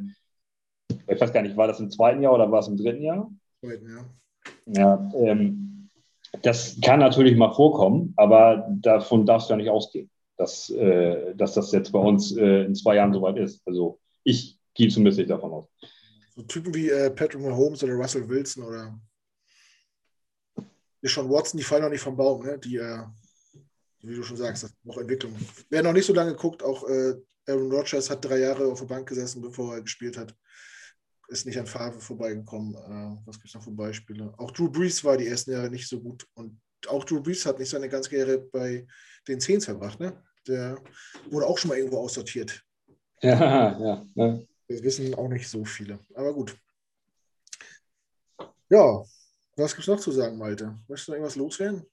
ich 1.08 1.20
weiß 1.20 1.34
gar 1.34 1.42
nicht, 1.42 1.58
war 1.58 1.68
das 1.68 1.80
im 1.80 1.90
zweiten 1.92 2.22
Jahr 2.22 2.34
oder 2.34 2.52
war 2.52 2.60
es 2.60 2.68
im 2.68 2.78
dritten 2.78 3.04
Jahr? 3.04 3.32
Zweiten 3.62 3.90
Jahr. 3.90 4.06
Ja, 4.66 5.12
ähm, 5.16 5.90
Das 6.42 6.80
kann 6.82 7.00
natürlich 7.00 7.36
mal 7.36 7.54
vorkommen, 7.54 8.14
aber 8.16 8.68
davon 8.82 9.26
darfst 9.26 9.50
du 9.50 9.54
ja 9.54 9.58
nicht 9.58 9.70
ausgehen, 9.70 10.10
dass, 10.38 10.70
äh, 10.70 11.36
dass 11.36 11.54
das 11.54 11.72
jetzt 11.72 11.92
bei 11.92 12.00
uns 12.00 12.36
äh, 12.36 12.64
in 12.66 12.76
zwei 12.76 12.96
Jahren 12.96 13.14
soweit 13.14 13.38
ist. 13.38 13.62
Also 13.68 14.00
ich 14.24 14.58
gehe 14.74 14.90
zumindest 14.90 15.20
nicht 15.20 15.30
davon 15.30 15.52
aus. 15.52 15.68
So 16.36 16.42
Typen 16.44 16.74
wie 16.74 16.90
äh, 16.90 17.12
Patrick 17.12 17.42
Mahomes 17.42 17.84
oder 17.84 17.94
Russell 17.94 18.28
Wilson 18.28 18.64
oder 18.64 19.00
Sean 21.04 21.30
Watson, 21.30 21.58
die 21.58 21.64
fallen 21.64 21.84
noch 21.84 21.90
nicht 21.90 22.02
vom 22.02 22.16
Baum, 22.16 22.44
ne? 22.44 22.58
Die, 22.58 22.78
äh, 22.78 23.04
wie 24.04 24.16
du 24.16 24.24
schon 24.24 24.38
sagst, 24.38 24.64
das 24.64 24.72
ist 24.72 24.86
noch 24.86 24.98
Entwicklung. 24.98 25.34
Wer 25.70 25.82
noch 25.82 25.94
nicht 25.94 26.06
so 26.06 26.14
lange 26.14 26.36
guckt, 26.36 26.62
auch 26.62 26.88
äh, 26.88 27.16
Aaron 27.48 27.72
Rodgers 27.72 28.10
hat 28.10 28.24
drei 28.24 28.40
Jahre 28.40 28.68
auf 28.68 28.80
der 28.80 28.88
Bank 28.88 29.08
gesessen, 29.08 29.42
bevor 29.42 29.76
er 29.76 29.82
gespielt 29.82 30.18
hat. 30.18 30.36
Ist 31.30 31.46
nicht 31.46 31.58
an 31.58 31.66
Favre 31.66 32.00
vorbeigekommen. 32.00 32.76
Äh, 32.76 33.18
was 33.26 33.38
gibt 33.38 33.48
es 33.48 33.56
noch 33.56 33.64
für 33.64 33.72
Beispiele? 33.72 34.34
Auch 34.38 34.52
Drew 34.52 34.70
Brees 34.70 35.04
war 35.04 35.18
die 35.18 35.28
ersten 35.28 35.52
Jahre 35.52 35.70
nicht 35.70 35.88
so 35.88 36.02
gut. 36.02 36.28
Und 36.34 36.60
auch 36.88 37.06
Drew 37.06 37.22
Brees 37.22 37.46
hat 37.46 37.60
nicht 37.60 37.70
seine 37.70 37.90
ganze 37.90 38.10
Karriere 38.10 38.40
bei 38.40 38.86
den 39.28 39.40
Saints 39.40 39.66
verbracht. 39.66 40.00
Ne? 40.00 40.22
Der 40.48 40.78
wurde 41.30 41.48
auch 41.48 41.58
schon 41.58 41.70
mal 41.70 41.78
irgendwo 41.78 42.00
aussortiert. 42.00 42.62
Ja, 43.22 43.80
ja. 43.80 44.06
ja. 44.16 44.40
Das 44.68 44.84
wissen 44.84 45.16
auch 45.16 45.30
nicht 45.30 45.48
so 45.48 45.64
viele. 45.64 45.98
Aber 46.14 46.34
gut. 46.34 46.58
Ja, 48.68 49.02
was 49.56 49.72
gibt 49.74 49.88
es 49.88 49.88
noch 49.88 50.02
zu 50.02 50.12
sagen, 50.12 50.38
Malte? 50.38 50.78
Möchtest 50.90 51.08
du 51.08 51.12
noch 51.12 51.16
irgendwas 51.16 51.38
loswerden? 51.38 51.86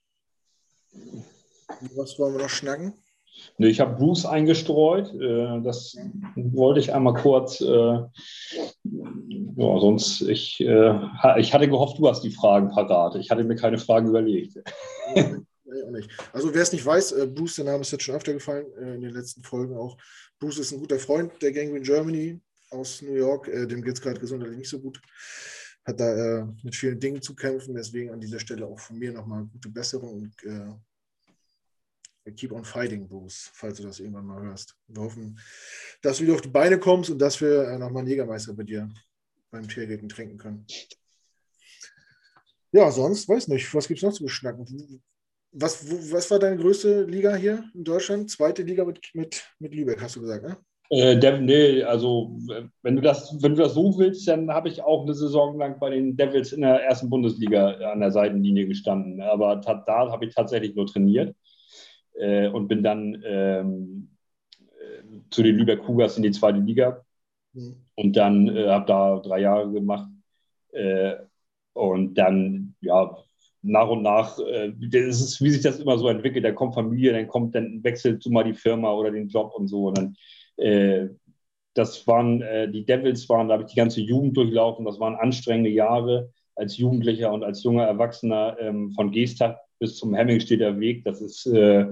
Was 1.97 2.19
wollen 2.19 2.35
wir 2.35 2.43
noch 2.43 2.51
schnacken? 2.51 2.95
Nee, 3.59 3.69
ich 3.69 3.81
habe 3.81 3.97
Bruce 3.97 4.27
eingestreut. 4.27 5.13
Äh, 5.15 5.63
das 5.63 5.97
wollte 6.35 6.81
ich 6.81 6.93
einmal 6.93 7.15
kurz. 7.15 7.61
Äh, 7.61 7.67
ja, 8.85 9.79
sonst, 9.81 10.23
ich, 10.23 10.61
äh, 10.61 10.95
ich 11.39 11.53
hatte 11.53 11.69
gehofft, 11.69 11.99
du 11.99 12.09
hast 12.09 12.23
die 12.23 12.33
Fragen 12.33 12.69
parat. 12.71 13.17
Ich 13.17 13.31
hatte 13.31 13.45
mir 13.45 13.57
keine 13.57 13.79
Fragen 13.79 14.09
überlegt. 14.09 14.59
Also 16.33 16.53
wer 16.53 16.63
es 16.63 16.73
nicht 16.73 16.85
weiß, 16.85 17.15
Bruce, 17.35 17.57
der 17.57 17.67
Name 17.67 17.83
ist 17.83 17.93
jetzt 17.93 18.03
schon 18.03 18.17
öfter 18.17 18.33
gefallen, 18.33 18.67
in 18.77 19.03
den 19.03 19.13
letzten 19.13 19.43
Folgen 19.43 19.77
auch. 19.77 19.97
Bruce 20.39 20.59
ist 20.59 20.73
ein 20.73 20.81
guter 20.81 20.99
Freund 20.99 21.33
der 21.43 21.53
Gangrene 21.53 21.81
Germany 21.81 22.41
aus 22.71 23.03
New 23.03 23.15
York. 23.15 23.45
Dem 23.47 23.83
geht 23.83 23.95
es 23.95 24.01
gerade 24.01 24.19
gesundheitlich 24.19 24.59
nicht 24.59 24.69
so 24.69 24.81
gut. 24.81 25.01
Hat 25.85 26.01
da 26.01 26.49
mit 26.63 26.75
vielen 26.75 26.99
Dingen 26.99 27.23
zu 27.23 27.35
kämpfen. 27.37 27.75
Deswegen 27.75 28.11
an 28.11 28.21
dieser 28.21 28.41
Stelle 28.41 28.67
auch 28.67 28.81
von 28.81 28.99
mir 28.99 29.13
nochmal 29.13 29.45
gute 29.45 29.69
Besserung 29.69 30.23
und 30.23 30.35
Keep 32.35 32.53
on 32.53 32.65
fighting, 32.65 33.09
Bruce, 33.09 33.51
falls 33.53 33.79
du 33.79 33.85
das 33.85 34.01
irgendwann 34.01 34.27
mal 34.27 34.43
hörst. 34.43 34.77
Wir 34.89 35.03
hoffen, 35.03 35.39
dass 36.03 36.19
du 36.19 36.25
wieder 36.25 36.35
auf 36.35 36.41
die 36.41 36.49
Beine 36.49 36.79
kommst 36.79 37.11
und 37.11 37.19
dass 37.19 37.41
wir 37.41 37.69
äh, 37.69 37.79
nochmal 37.79 38.01
einen 38.01 38.09
Jägermeister 38.09 38.53
bei 38.55 38.63
dir 38.63 38.89
beim 39.51 39.69
Tiergarten 39.69 40.09
trinken 40.09 40.39
können. 40.39 40.67
Ja, 42.73 42.91
sonst 42.91 43.29
weiß 43.29 43.49
nicht, 43.49 43.75
was 43.75 43.89
gibt 43.89 43.99
es 43.99 44.05
noch 44.05 44.13
zu 44.13 44.23
beschnacken? 44.23 45.03
Was, 45.53 45.91
wo, 45.91 46.15
was 46.15 46.31
war 46.31 46.39
deine 46.39 46.57
größte 46.57 47.05
Liga 47.05 47.35
hier 47.35 47.65
in 47.75 47.83
Deutschland? 47.83 48.31
Zweite 48.31 48.63
Liga 48.63 48.85
mit, 48.85 49.01
mit, 49.15 49.45
mit 49.59 49.75
Lübeck, 49.75 50.01
hast 50.01 50.17
du 50.17 50.21
gesagt, 50.21 50.45
ne? 50.45 50.57
Äh, 50.93 51.19
der, 51.19 51.41
nee, 51.41 51.85
also 51.85 52.37
wenn 52.83 52.97
du 52.97 53.03
das, 53.03 53.37
wenn 53.41 53.55
du 53.55 53.63
das 53.63 53.75
so 53.75 53.97
willst, 53.97 54.27
dann 54.27 54.51
habe 54.51 54.69
ich 54.69 54.83
auch 54.83 55.05
eine 55.05 55.15
Saison 55.15 55.57
lang 55.57 55.79
bei 55.79 55.91
den 55.91 56.17
Devils 56.17 56.53
in 56.53 56.63
der 56.63 56.83
ersten 56.83 57.09
Bundesliga 57.09 57.71
an 57.93 58.01
der 58.01 58.11
Seitenlinie 58.11 58.67
gestanden. 58.67 59.21
Aber 59.21 59.57
da 59.57 60.11
habe 60.11 60.25
ich 60.25 60.35
tatsächlich 60.35 60.75
nur 60.75 60.87
trainiert 60.87 61.37
äh, 62.21 62.49
und 62.49 62.69
bin 62.69 62.83
dann 62.83 63.23
ähm, 63.25 64.11
äh, 64.79 65.03
zu 65.31 65.43
den 65.43 65.57
Lübeck 65.57 65.83
Cougars 65.83 66.17
in 66.17 66.23
die 66.23 66.31
zweite 66.31 66.59
Liga. 66.59 67.05
Mhm. 67.53 67.77
und 67.97 68.17
dann 68.17 68.49
äh, 68.57 68.69
habe 68.69 68.87
da 68.87 69.19
drei 69.19 69.41
Jahre 69.41 69.71
gemacht. 69.73 70.09
Äh, 70.73 71.17
und 71.73 72.15
dann 72.15 72.75
ja 72.81 73.17
nach 73.63 73.89
und 73.89 74.03
nach, 74.03 74.39
äh, 74.39 74.73
das 74.79 75.21
ist, 75.21 75.41
wie 75.43 75.51
sich 75.51 75.63
das 75.63 75.81
immer 75.81 75.99
so 75.99 76.09
entwickelt, 76.09 76.45
da 76.45 76.53
kommt 76.53 76.75
Familie, 76.75 77.13
dann 77.13 77.29
kommt, 77.29 77.55
dann 77.55 77.83
wechselt 77.85 78.25
du 78.25 78.31
mal 78.31 78.45
die 78.45 78.55
Firma 78.55 78.93
oder 78.93 79.11
den 79.11 79.29
Job 79.29 79.53
und 79.55 79.69
so. 79.69 79.89
Und 79.89 79.99
dann 79.99 80.17
äh, 80.57 81.09
das 81.75 82.05
waren, 82.09 82.41
die 82.73 82.85
Devils 82.85 83.29
waren, 83.29 83.47
da 83.47 83.55
habe 83.55 83.63
ich 83.63 83.71
die 83.71 83.77
ganze 83.77 84.01
Jugend 84.01 84.37
durchlaufen, 84.37 84.85
das 84.85 84.99
waren 84.99 85.15
anstrengende 85.15 85.71
Jahre 85.71 86.33
als 86.57 86.77
Jugendlicher 86.77 87.33
und 87.33 87.45
als 87.45 87.63
junger 87.63 87.85
Erwachsener 87.85 88.57
ähm, 88.59 88.91
von 88.91 89.13
Geestag 89.13 89.57
bis 89.81 89.97
zum 89.97 90.15
Hemmingstedter 90.15 90.79
Weg. 90.79 91.05
Das 91.05 91.21
ist 91.21 91.47
äh, 91.47 91.87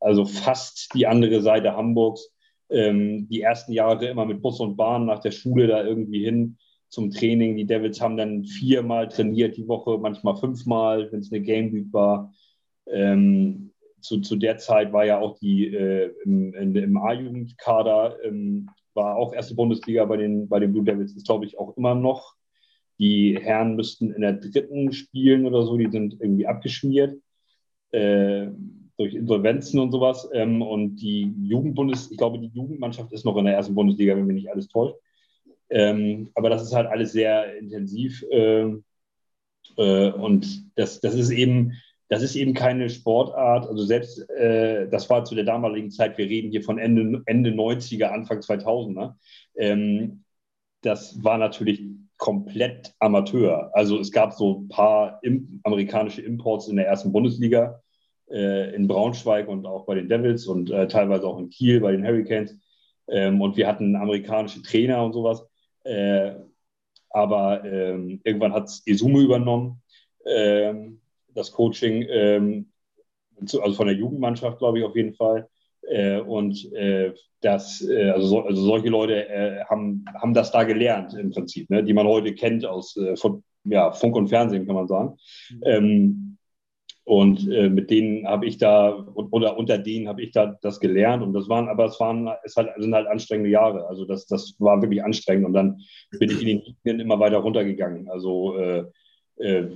also 0.00 0.24
fast 0.24 0.92
die 0.94 1.06
andere 1.06 1.40
Seite 1.42 1.76
Hamburgs. 1.76 2.32
Ähm, 2.70 3.28
die 3.28 3.42
ersten 3.42 3.72
Jahre 3.72 4.06
immer 4.08 4.24
mit 4.24 4.42
Bus 4.42 4.58
und 4.58 4.76
Bahn 4.76 5.06
nach 5.06 5.20
der 5.20 5.30
Schule 5.30 5.68
da 5.68 5.84
irgendwie 5.84 6.24
hin 6.24 6.58
zum 6.88 7.10
Training. 7.10 7.56
Die 7.56 7.66
Devils 7.66 8.00
haben 8.00 8.16
dann 8.16 8.44
viermal 8.44 9.08
trainiert 9.08 9.56
die 9.56 9.68
Woche, 9.68 9.98
manchmal 9.98 10.36
fünfmal, 10.36 11.12
wenn 11.12 11.20
es 11.20 11.30
eine 11.30 11.42
Game 11.42 11.72
Week 11.72 11.92
war. 11.92 12.32
Ähm, 12.86 13.72
zu, 14.00 14.20
zu 14.20 14.36
der 14.36 14.58
Zeit 14.58 14.92
war 14.92 15.04
ja 15.04 15.18
auch 15.18 15.38
die 15.38 15.66
äh, 15.74 16.12
im, 16.24 16.54
im 16.54 16.96
A-Jugendkader, 16.96 18.22
ähm, 18.24 18.68
war 18.94 19.16
auch 19.16 19.34
erste 19.34 19.54
Bundesliga 19.54 20.04
bei 20.04 20.16
den, 20.16 20.48
bei 20.48 20.60
den 20.60 20.72
Blue 20.72 20.84
Devils, 20.84 21.16
ist 21.16 21.26
glaube 21.26 21.46
ich 21.46 21.58
auch 21.58 21.76
immer 21.76 21.94
noch. 21.94 22.34
Die 22.98 23.38
Herren 23.40 23.74
müssten 23.74 24.12
in 24.12 24.20
der 24.20 24.34
dritten 24.34 24.92
spielen 24.92 25.46
oder 25.46 25.64
so, 25.64 25.76
die 25.76 25.90
sind 25.90 26.20
irgendwie 26.20 26.46
abgeschmiert 26.46 27.18
äh, 27.94 28.50
durch 28.96 29.14
Insolvenzen 29.14 29.80
und 29.80 29.92
sowas. 29.92 30.28
Ähm, 30.32 30.62
und 30.62 30.96
die 30.96 31.32
Jugendbundes, 31.42 32.10
ich 32.10 32.18
glaube, 32.18 32.38
die 32.38 32.50
Jugendmannschaft 32.54 33.12
ist 33.12 33.24
noch 33.24 33.36
in 33.36 33.44
der 33.44 33.54
ersten 33.54 33.74
Bundesliga, 33.74 34.16
wenn 34.16 34.26
mich 34.26 34.36
nicht 34.36 34.50
alles 34.50 34.68
täuscht. 34.68 34.96
Ähm, 35.70 36.30
aber 36.34 36.50
das 36.50 36.62
ist 36.62 36.74
halt 36.74 36.88
alles 36.88 37.12
sehr 37.12 37.56
intensiv. 37.58 38.22
Äh, 38.30 38.70
äh, 39.76 40.10
und 40.10 40.70
das, 40.76 41.00
das 41.00 41.14
ist 41.14 41.30
eben, 41.30 41.72
das 42.08 42.22
ist 42.22 42.36
eben 42.36 42.54
keine 42.54 42.90
Sportart. 42.90 43.66
Also 43.66 43.84
selbst, 43.84 44.28
äh, 44.30 44.88
das 44.88 45.08
war 45.10 45.24
zu 45.24 45.34
der 45.34 45.44
damaligen 45.44 45.90
Zeit, 45.90 46.18
wir 46.18 46.26
reden 46.26 46.50
hier 46.50 46.62
von 46.62 46.78
Ende, 46.78 47.22
Ende 47.26 47.50
90er, 47.50 48.06
Anfang 48.06 48.40
2000er. 48.40 49.14
Ähm, 49.56 50.24
das 50.82 51.22
war 51.24 51.38
natürlich 51.38 51.82
komplett 52.18 52.94
Amateur. 53.00 53.70
Also 53.74 53.98
es 53.98 54.12
gab 54.12 54.32
so 54.32 54.60
ein 54.60 54.68
paar 54.68 55.18
im, 55.22 55.60
amerikanische 55.64 56.22
Imports 56.22 56.68
in 56.68 56.76
der 56.76 56.86
ersten 56.86 57.12
Bundesliga, 57.12 57.82
äh, 58.34 58.74
in 58.74 58.88
Braunschweig 58.88 59.48
und 59.48 59.64
auch 59.66 59.86
bei 59.86 59.94
den 59.94 60.08
Devils 60.08 60.46
und 60.46 60.70
äh, 60.70 60.88
teilweise 60.88 61.26
auch 61.26 61.38
in 61.38 61.50
Kiel 61.50 61.80
bei 61.80 61.92
den 61.92 62.04
Hurricanes. 62.04 62.58
Ähm, 63.08 63.40
und 63.40 63.56
wir 63.56 63.68
hatten 63.68 63.96
amerikanische 63.96 64.62
Trainer 64.62 65.04
und 65.04 65.12
sowas. 65.12 65.46
Äh, 65.84 66.34
aber 67.10 67.64
ähm, 67.64 68.20
irgendwann 68.24 68.52
hat 68.52 68.64
es 68.64 68.82
Esume 68.86 69.20
übernommen, 69.20 69.80
ähm, 70.26 71.00
das 71.28 71.52
Coaching, 71.52 72.04
ähm, 72.08 72.72
zu, 73.46 73.62
also 73.62 73.76
von 73.76 73.86
der 73.86 73.96
Jugendmannschaft, 73.96 74.58
glaube 74.58 74.78
ich, 74.78 74.84
auf 74.84 74.96
jeden 74.96 75.14
Fall. 75.14 75.48
Äh, 75.82 76.18
und 76.18 76.72
äh, 76.72 77.12
das, 77.40 77.86
äh, 77.86 78.10
also, 78.10 78.26
so, 78.26 78.40
also, 78.40 78.62
solche 78.62 78.88
Leute 78.88 79.28
äh, 79.28 79.64
haben, 79.66 80.04
haben 80.14 80.34
das 80.34 80.50
da 80.50 80.64
gelernt 80.64 81.14
im 81.14 81.30
Prinzip, 81.30 81.70
ne, 81.70 81.84
die 81.84 81.92
man 81.92 82.06
heute 82.06 82.34
kennt 82.34 82.64
aus 82.64 82.96
äh, 82.96 83.16
von, 83.16 83.44
ja, 83.64 83.92
Funk 83.92 84.16
und 84.16 84.28
Fernsehen, 84.28 84.66
kann 84.66 84.74
man 84.74 84.88
sagen. 84.88 85.16
Mhm. 85.50 85.62
Ähm, 85.64 86.38
und 87.04 87.50
äh, 87.52 87.68
mit 87.68 87.90
denen 87.90 88.26
habe 88.26 88.46
ich 88.46 88.56
da, 88.56 89.06
oder 89.14 89.58
unter 89.58 89.76
denen 89.76 90.08
habe 90.08 90.22
ich 90.22 90.32
da 90.32 90.58
das 90.62 90.80
gelernt. 90.80 91.22
Und 91.22 91.34
das 91.34 91.50
waren, 91.50 91.68
aber 91.68 91.84
es 91.84 92.00
waren, 92.00 92.30
es 92.44 92.56
halt, 92.56 92.70
sind 92.78 92.94
halt 92.94 93.06
anstrengende 93.06 93.50
Jahre. 93.50 93.86
Also 93.88 94.06
das, 94.06 94.26
das 94.26 94.56
war 94.58 94.80
wirklich 94.80 95.04
anstrengend. 95.04 95.44
Und 95.44 95.52
dann 95.52 95.82
bin 96.18 96.30
ich 96.30 96.40
in 96.40 96.46
den 96.46 96.62
Linien 96.82 97.00
immer 97.00 97.20
weiter 97.20 97.38
runtergegangen. 97.38 98.08
Also 98.08 98.56
äh, 98.56 98.84
äh, 99.36 99.66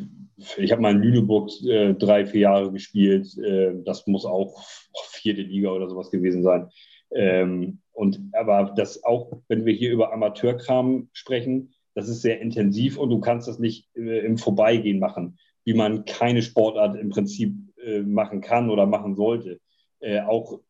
ich 0.57 0.73
habe 0.73 0.81
mal 0.81 0.95
in 0.95 1.03
Lüneburg 1.03 1.51
äh, 1.67 1.93
drei, 1.93 2.25
vier 2.25 2.41
Jahre 2.41 2.73
gespielt. 2.73 3.37
Äh, 3.37 3.75
das 3.85 4.07
muss 4.07 4.25
auch 4.25 4.65
vierte 5.11 5.43
Liga 5.43 5.71
oder 5.71 5.91
sowas 5.91 6.11
gewesen 6.11 6.43
sein. 6.43 6.71
Ähm, 7.11 7.81
und 7.93 8.21
aber 8.33 8.73
das 8.75 9.05
auch, 9.05 9.43
wenn 9.49 9.67
wir 9.67 9.75
hier 9.75 9.93
über 9.93 10.15
Amateurkram 10.15 11.11
sprechen, 11.13 11.75
das 11.95 12.09
ist 12.09 12.23
sehr 12.23 12.41
intensiv 12.41 12.97
und 12.97 13.11
du 13.11 13.21
kannst 13.21 13.49
das 13.49 13.59
nicht 13.59 13.87
äh, 13.97 14.21
im 14.21 14.39
Vorbeigehen 14.39 14.99
machen 14.99 15.37
wie 15.69 15.75
man 15.75 16.07
keine 16.07 16.41
Sportart 16.41 16.97
im 16.97 17.11
Prinzip 17.11 17.55
äh, 17.85 18.01
machen 18.01 18.41
kann 18.41 18.71
oder 18.71 18.87
machen 18.87 19.15
sollte. 19.15 19.61
Äh, 20.01 20.23
auch, 20.23 20.61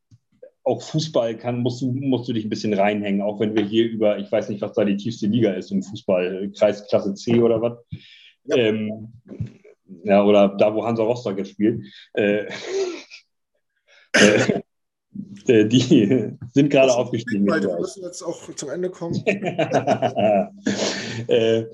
auch 0.65 0.83
Fußball 0.83 1.37
kann, 1.37 1.61
musst, 1.61 1.83
du, 1.83 1.93
musst 1.93 2.29
du 2.29 2.33
dich 2.33 2.45
ein 2.45 2.49
bisschen 2.49 2.75
reinhängen, 2.75 3.23
auch 3.23 3.39
wenn 3.39 3.55
wir 3.55 3.65
hier 3.65 3.89
über, 3.89 4.19
ich 4.19 4.33
weiß 4.33 4.49
nicht, 4.49 4.61
was 4.61 4.73
da 4.73 4.85
die 4.85 4.97
tiefste 4.97 5.29
Liga 5.29 5.53
ist 5.53 5.71
im 5.71 5.85
Fußball, 5.85 6.51
Kreisklasse 6.51 7.15
C 7.15 7.41
oder 7.41 7.63
was. 7.63 7.79
Ja. 8.47 8.57
Ähm, 8.57 9.13
ja, 10.03 10.25
oder 10.25 10.49
da, 10.49 10.75
wo 10.75 10.85
Hansa 10.85 11.05
Rostock 11.05 11.39
jetzt 11.39 11.51
spielt. 11.51 11.87
Äh, 12.15 12.47
äh, 14.17 14.63
äh 15.47 15.65
die 15.65 16.33
sind 16.53 16.71
gerade 16.71 16.93
aufgestiegen. 16.93 17.47
wir 17.47 17.79
müssen 17.79 18.03
jetzt 18.03 18.23
auch 18.23 18.53
zum 18.53 18.71
Ende 18.71 18.91
kommen. 18.91 19.15
äh, 21.29 21.67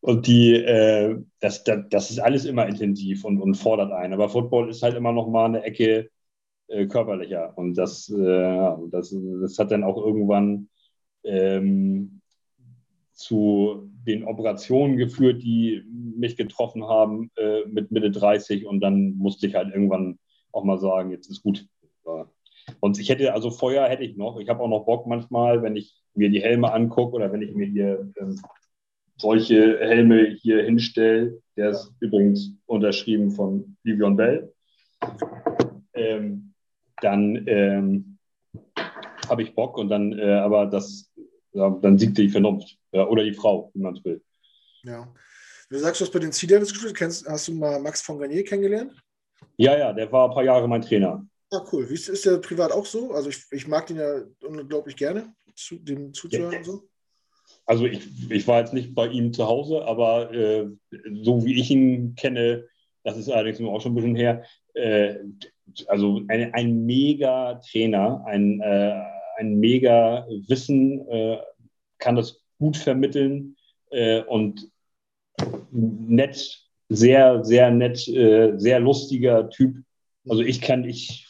und 0.00 0.26
die, 0.26 0.54
äh, 0.54 1.18
das, 1.40 1.64
das, 1.64 1.86
das, 1.90 2.10
ist 2.10 2.18
alles 2.20 2.44
immer 2.44 2.66
intensiv 2.66 3.24
und, 3.24 3.40
und 3.40 3.54
fordert 3.54 3.92
einen. 3.92 4.12
Aber 4.12 4.28
Football 4.28 4.70
ist 4.70 4.82
halt 4.82 4.96
immer 4.96 5.12
noch 5.12 5.28
mal 5.28 5.46
eine 5.46 5.62
Ecke 5.62 6.10
äh, 6.68 6.86
körperlicher. 6.86 7.56
Und 7.56 7.74
das, 7.74 8.08
äh, 8.10 8.68
das, 8.90 9.14
das 9.40 9.58
hat 9.58 9.70
dann 9.70 9.84
auch 9.84 9.96
irgendwann 9.96 10.68
ähm, 11.24 12.20
zu 13.12 13.90
den 14.06 14.24
Operationen 14.24 14.96
geführt, 14.96 15.42
die 15.42 15.82
mich 16.16 16.36
getroffen 16.36 16.84
haben 16.84 17.30
äh, 17.36 17.64
mit 17.66 17.90
Mitte 17.90 18.10
30 18.10 18.66
und 18.66 18.80
dann 18.80 19.16
musste 19.16 19.48
ich 19.48 19.54
halt 19.54 19.74
irgendwann 19.74 20.18
auch 20.52 20.64
mal 20.64 20.78
sagen, 20.78 21.10
jetzt 21.10 21.28
ist 21.28 21.42
gut. 21.42 21.66
Und 22.80 22.98
ich 22.98 23.08
hätte, 23.08 23.32
also 23.32 23.50
Feuer 23.50 23.88
hätte 23.88 24.04
ich 24.04 24.16
noch. 24.16 24.38
Ich 24.38 24.48
habe 24.48 24.62
auch 24.62 24.68
noch 24.68 24.84
Bock 24.84 25.06
manchmal, 25.06 25.62
wenn 25.62 25.76
ich 25.76 25.96
mir 26.14 26.30
die 26.30 26.42
Helme 26.42 26.72
angucke 26.72 27.16
oder 27.16 27.32
wenn 27.32 27.42
ich 27.42 27.54
mir 27.54 27.66
hier 27.66 28.12
ähm, 28.20 28.40
solche 29.18 29.78
Helme 29.80 30.36
hier 30.40 30.62
hinstelle. 30.62 31.40
Der 31.56 31.70
ist 31.70 31.92
übrigens 32.00 32.52
unterschrieben 32.66 33.30
von 33.30 33.76
Vivian 33.82 34.16
Bell. 34.16 34.52
Ähm, 35.92 36.54
dann 37.00 37.44
ähm, 37.46 38.18
habe 39.28 39.42
ich 39.42 39.54
Bock 39.54 39.76
und 39.76 39.88
dann, 39.88 40.18
äh, 40.18 40.32
aber 40.32 40.66
das, 40.66 41.12
ja, 41.52 41.70
dann 41.82 41.98
siegt 41.98 42.18
die 42.18 42.28
Vernunft 42.28 42.78
ja, 42.92 43.06
oder 43.06 43.24
die 43.24 43.34
Frau, 43.34 43.70
wie 43.74 43.80
man 43.80 43.96
es 43.96 44.04
will. 44.04 44.22
Ja. 44.84 45.12
Du 45.70 45.78
sagst, 45.78 46.00
du 46.00 46.04
hast 46.04 46.12
bei 46.12 46.18
den 46.18 46.32
Sea 46.32 46.48
Devils 46.48 46.72
gespielt. 46.72 46.96
Kennst, 46.96 47.28
hast 47.28 47.48
du 47.48 47.52
mal 47.52 47.78
Max 47.80 48.00
von 48.00 48.18
Garnier 48.18 48.44
kennengelernt? 48.44 48.92
Ja, 49.56 49.76
ja, 49.76 49.92
der 49.92 50.10
war 50.10 50.28
ein 50.28 50.34
paar 50.34 50.44
Jahre 50.44 50.66
mein 50.66 50.82
Trainer. 50.82 51.26
Ah, 51.50 51.64
cool. 51.72 51.88
Wie 51.88 51.94
ist, 51.94 52.08
ist 52.08 52.24
der 52.24 52.38
privat 52.38 52.72
auch 52.72 52.86
so? 52.86 53.12
Also 53.12 53.28
ich, 53.28 53.44
ich 53.50 53.66
mag 53.66 53.86
den 53.86 53.96
ja 53.96 54.22
unglaublich 54.42 54.96
gerne, 54.96 55.34
zu, 55.54 55.76
dem 55.78 56.14
zuzuhören 56.14 56.52
ja. 56.52 56.58
und 56.58 56.64
so. 56.64 56.88
Also 57.68 57.84
ich, 57.84 58.00
ich 58.30 58.48
war 58.48 58.60
jetzt 58.60 58.72
nicht 58.72 58.94
bei 58.94 59.08
ihm 59.08 59.34
zu 59.34 59.46
Hause, 59.46 59.84
aber 59.84 60.32
äh, 60.32 60.68
so 61.22 61.44
wie 61.44 61.60
ich 61.60 61.70
ihn 61.70 62.14
kenne, 62.14 62.64
das 63.04 63.18
ist 63.18 63.28
allerdings 63.28 63.60
auch 63.60 63.82
schon 63.82 63.92
ein 63.92 63.96
bisschen 63.96 64.16
her, 64.16 64.42
äh, 64.72 65.16
also 65.86 66.22
ein, 66.28 66.54
ein 66.54 66.86
mega 66.86 67.60
Trainer, 67.70 68.24
ein, 68.24 68.62
äh, 68.62 69.02
ein 69.36 69.58
mega 69.60 70.26
Wissen, 70.46 71.06
äh, 71.08 71.36
kann 71.98 72.16
das 72.16 72.42
gut 72.58 72.78
vermitteln 72.78 73.54
äh, 73.90 74.22
und 74.22 74.70
nett, 75.70 76.62
sehr, 76.88 77.44
sehr 77.44 77.70
nett, 77.70 78.08
äh, 78.08 78.56
sehr 78.56 78.80
lustiger 78.80 79.50
Typ. 79.50 79.76
Also 80.26 80.40
ich 80.40 80.62
kann, 80.62 80.84
ich, 80.84 81.26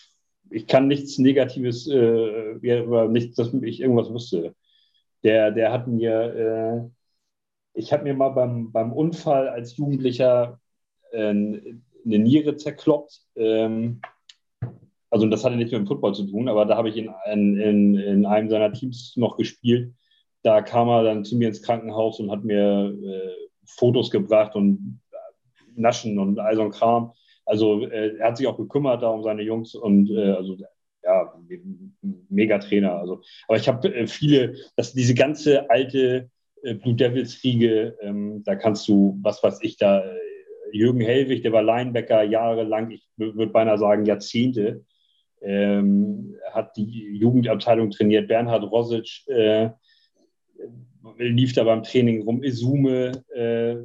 ich 0.50 0.68
kann 0.68 0.86
nichts 0.86 1.18
Negatives, 1.18 1.88
äh, 1.88 2.52
über 2.52 3.08
nichts, 3.08 3.34
dass 3.34 3.52
ich 3.54 3.80
irgendwas 3.80 4.12
wüsste. 4.12 4.54
Der, 5.22 5.50
der 5.50 5.72
hat 5.72 5.86
mir, 5.88 6.90
äh, 7.74 7.78
ich 7.78 7.92
habe 7.92 8.04
mir 8.04 8.14
mal 8.14 8.30
beim, 8.30 8.72
beim 8.72 8.92
Unfall 8.92 9.48
als 9.48 9.76
Jugendlicher 9.76 10.60
äh, 11.12 11.28
eine 11.28 11.60
Niere 12.04 12.56
zerkloppt. 12.56 13.20
Ähm, 13.36 14.00
also 15.10 15.26
das 15.26 15.44
hatte 15.44 15.56
nichts 15.56 15.72
mit 15.72 15.80
dem 15.80 15.86
Football 15.86 16.14
zu 16.14 16.26
tun, 16.26 16.48
aber 16.48 16.66
da 16.66 16.76
habe 16.76 16.90
ich 16.90 16.96
in, 16.96 17.10
in, 17.26 17.96
in 17.96 18.26
einem 18.26 18.50
seiner 18.50 18.72
Teams 18.72 19.14
noch 19.16 19.36
gespielt. 19.36 19.94
Da 20.42 20.62
kam 20.62 20.88
er 20.88 21.02
dann 21.02 21.24
zu 21.24 21.36
mir 21.36 21.48
ins 21.48 21.62
Krankenhaus 21.62 22.20
und 22.20 22.30
hat 22.30 22.44
mir 22.44 22.94
äh, 23.02 23.48
Fotos 23.64 24.10
gebracht 24.10 24.54
und 24.54 25.00
Naschen 25.74 26.18
und 26.18 26.38
all 26.38 26.56
so 26.56 26.62
ein 26.62 26.70
Kram. 26.70 27.12
Also 27.44 27.86
äh, 27.86 28.16
er 28.18 28.28
hat 28.28 28.36
sich 28.36 28.46
auch 28.46 28.56
gekümmert 28.56 29.02
da 29.02 29.08
um 29.08 29.22
seine 29.22 29.42
Jungs 29.42 29.74
und 29.74 30.10
äh, 30.10 30.32
also 30.32 30.56
ja, 31.08 31.34
mega 32.28 32.58
Trainer. 32.58 32.98
Also, 32.98 33.22
aber 33.48 33.56
ich 33.56 33.66
habe 33.66 33.94
äh, 33.94 34.06
viele, 34.06 34.54
dass 34.76 34.92
diese 34.92 35.14
ganze 35.14 35.70
alte 35.70 36.30
äh, 36.62 36.74
Blue 36.74 36.94
Devils 36.94 37.42
Riege, 37.42 37.96
ähm, 38.00 38.42
da 38.44 38.56
kannst 38.56 38.86
du, 38.88 39.18
was 39.22 39.42
weiß 39.42 39.60
ich, 39.62 39.78
da 39.78 40.00
äh, 40.00 40.18
Jürgen 40.72 41.00
Hellwig, 41.00 41.42
der 41.42 41.52
war 41.52 41.62
Linebacker 41.62 42.22
jahrelang, 42.22 42.90
ich 42.90 43.08
würde 43.16 43.52
beinahe 43.52 43.78
sagen 43.78 44.04
Jahrzehnte, 44.04 44.84
ähm, 45.40 46.36
hat 46.52 46.76
die 46.76 47.16
Jugendabteilung 47.16 47.90
trainiert. 47.90 48.28
Bernhard 48.28 48.64
Rosic 48.70 49.26
äh, 49.28 49.70
lief 51.16 51.54
da 51.54 51.64
beim 51.64 51.82
Training 51.84 52.22
rum. 52.22 52.42
Isume 52.42 53.12
äh, 53.34 53.76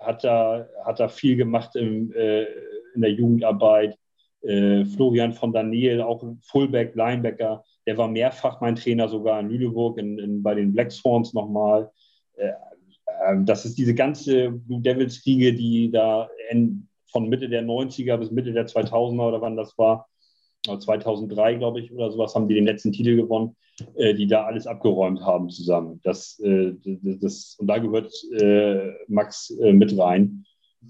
hat, 0.00 0.24
da, 0.24 0.66
hat 0.84 1.00
da 1.00 1.08
viel 1.08 1.36
gemacht 1.36 1.76
im, 1.76 2.12
äh, 2.14 2.44
in 2.94 3.02
der 3.02 3.10
Jugendarbeit. 3.10 3.98
Äh, 4.42 4.84
Florian 4.86 5.32
von 5.32 5.52
Daniel, 5.52 6.00
auch 6.02 6.24
Fullback, 6.42 6.94
Linebacker, 6.94 7.62
der 7.86 7.98
war 7.98 8.08
mehrfach 8.08 8.60
mein 8.60 8.76
Trainer 8.76 9.08
sogar 9.08 9.40
in 9.40 9.50
Lüneburg, 9.50 9.98
in, 9.98 10.18
in, 10.18 10.42
bei 10.42 10.54
den 10.54 10.72
Black 10.72 10.92
Swans 10.92 11.34
nochmal. 11.34 11.90
Äh, 12.36 12.52
ähm, 13.26 13.44
das 13.46 13.64
ist 13.64 13.78
diese 13.78 13.94
ganze 13.94 14.50
Blue 14.50 14.80
Devils-Riege, 14.80 15.54
die 15.54 15.90
da 15.90 16.28
in, 16.50 16.88
von 17.10 17.28
Mitte 17.28 17.48
der 17.48 17.62
90er 17.62 18.16
bis 18.16 18.30
Mitte 18.30 18.52
der 18.52 18.66
2000er 18.66 19.28
oder 19.28 19.40
wann 19.40 19.56
das 19.56 19.76
war, 19.76 20.08
2003, 20.66 21.54
glaube 21.54 21.80
ich, 21.80 21.92
oder 21.92 22.10
sowas, 22.10 22.34
haben 22.34 22.48
die 22.48 22.54
den 22.54 22.66
letzten 22.66 22.92
Titel 22.92 23.16
gewonnen, 23.16 23.56
äh, 23.96 24.14
die 24.14 24.26
da 24.26 24.44
alles 24.44 24.66
abgeräumt 24.66 25.20
haben 25.20 25.48
zusammen. 25.48 26.00
Das, 26.04 26.38
äh, 26.40 26.74
das, 26.84 27.56
und 27.58 27.66
da 27.66 27.78
gehört 27.78 28.12
äh, 28.38 28.92
Max 29.08 29.50
äh, 29.50 29.72
mit 29.72 29.98
rein, 29.98 30.44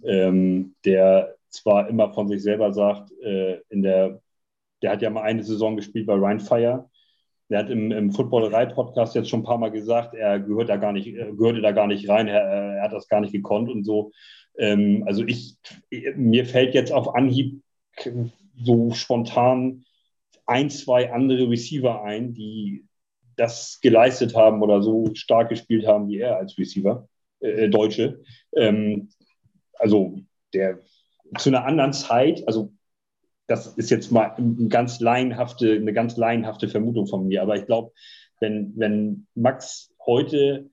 ähm, 0.05 0.75
der 0.85 1.37
zwar 1.51 1.89
immer 1.89 2.13
von 2.13 2.29
sich 2.29 2.43
selber 2.43 2.73
sagt, 2.73 3.13
äh, 3.23 3.61
in 3.69 3.83
der, 3.83 4.21
der 4.83 4.93
hat 4.93 5.03
ja 5.03 5.11
mal 5.11 5.23
eine 5.23 5.43
Saison 5.43 5.77
gespielt 5.77 6.07
bei 6.07 6.15
Ryan 6.15 6.41
Fire. 6.41 6.91
Der 7.49 7.59
hat 7.59 7.71
im, 7.71 7.91
im 7.91 8.13
Footballerei-Podcast 8.13 9.15
jetzt 9.17 9.29
schon 9.29 9.41
ein 9.41 9.45
paar 9.45 9.59
Mal 9.59 9.73
gesagt, 9.73 10.15
er 10.15 10.39
gehört 10.39 10.69
da 10.69 10.77
gar 10.77 10.93
nicht, 10.93 11.13
gehörte 11.13 11.61
da 11.61 11.73
gar 11.73 11.89
nicht 11.89 12.09
rein, 12.09 12.29
er, 12.29 12.41
er 12.43 12.83
hat 12.83 12.93
das 12.93 13.09
gar 13.09 13.21
nicht 13.21 13.33
gekonnt 13.33 13.69
und 13.69 13.85
so. 13.85 14.13
Ähm, 14.57 15.03
also 15.07 15.25
ich, 15.25 15.57
mir 16.15 16.47
fällt 16.47 16.75
jetzt 16.75 16.93
auf 16.93 17.15
Anhieb 17.15 17.63
so 18.57 18.93
spontan 18.93 19.85
ein, 20.47 20.71
zwei 20.71 21.13
andere 21.13 21.49
Receiver 21.49 22.03
ein, 22.03 22.35
die 22.35 22.85
das 23.37 23.81
geleistet 23.81 24.37
haben 24.37 24.63
oder 24.63 24.83
so 24.83 25.11
stark 25.15 25.49
gespielt 25.49 25.87
haben 25.87 26.09
wie 26.09 26.19
er 26.19 26.37
als 26.37 26.59
Receiver, 26.59 27.09
äh, 27.41 27.69
Deutsche. 27.69 28.23
Ähm, 28.55 29.09
also 29.79 30.19
der 30.53 30.81
zu 31.39 31.51
einer 31.51 31.65
anderen 31.65 31.93
Zeit, 31.93 32.47
also 32.47 32.73
das 33.47 33.67
ist 33.67 33.91
jetzt 33.91 34.13
mal 34.13 34.35
eine 34.37 34.69
ganz 34.69 35.01
laienhafte, 35.01 35.73
eine 35.73 35.93
ganz 35.93 36.17
laienhafte 36.17 36.69
Vermutung 36.69 37.07
von 37.07 37.27
mir, 37.27 37.43
aber 37.43 37.57
ich 37.57 37.67
glaube, 37.67 37.93
wenn, 38.41 38.73
wenn 38.77 39.27
Max 39.35 39.93
heute 40.07 40.71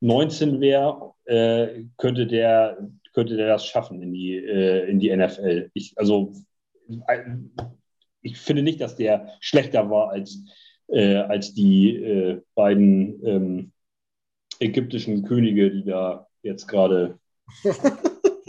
19 0.00 0.60
wäre, 0.60 1.12
äh, 1.24 1.84
könnte, 1.96 2.26
der, 2.26 2.78
könnte 3.12 3.36
der 3.36 3.48
das 3.48 3.66
schaffen 3.66 4.00
in 4.02 4.12
die, 4.12 4.36
äh, 4.36 4.88
in 4.88 4.98
die 4.98 5.14
NFL. 5.14 5.70
Ich, 5.74 5.92
also 5.96 6.32
ich 8.22 8.38
finde 8.38 8.62
nicht, 8.62 8.80
dass 8.80 8.96
der 8.96 9.28
schlechter 9.40 9.90
war 9.90 10.10
als, 10.10 10.38
äh, 10.88 11.16
als 11.16 11.54
die 11.54 11.96
äh, 11.96 12.40
beiden 12.54 13.26
ähm, 13.26 13.72
ägyptischen 14.58 15.24
Könige, 15.24 15.70
die 15.70 15.84
da 15.84 16.26
jetzt 16.42 16.66
gerade 16.66 17.18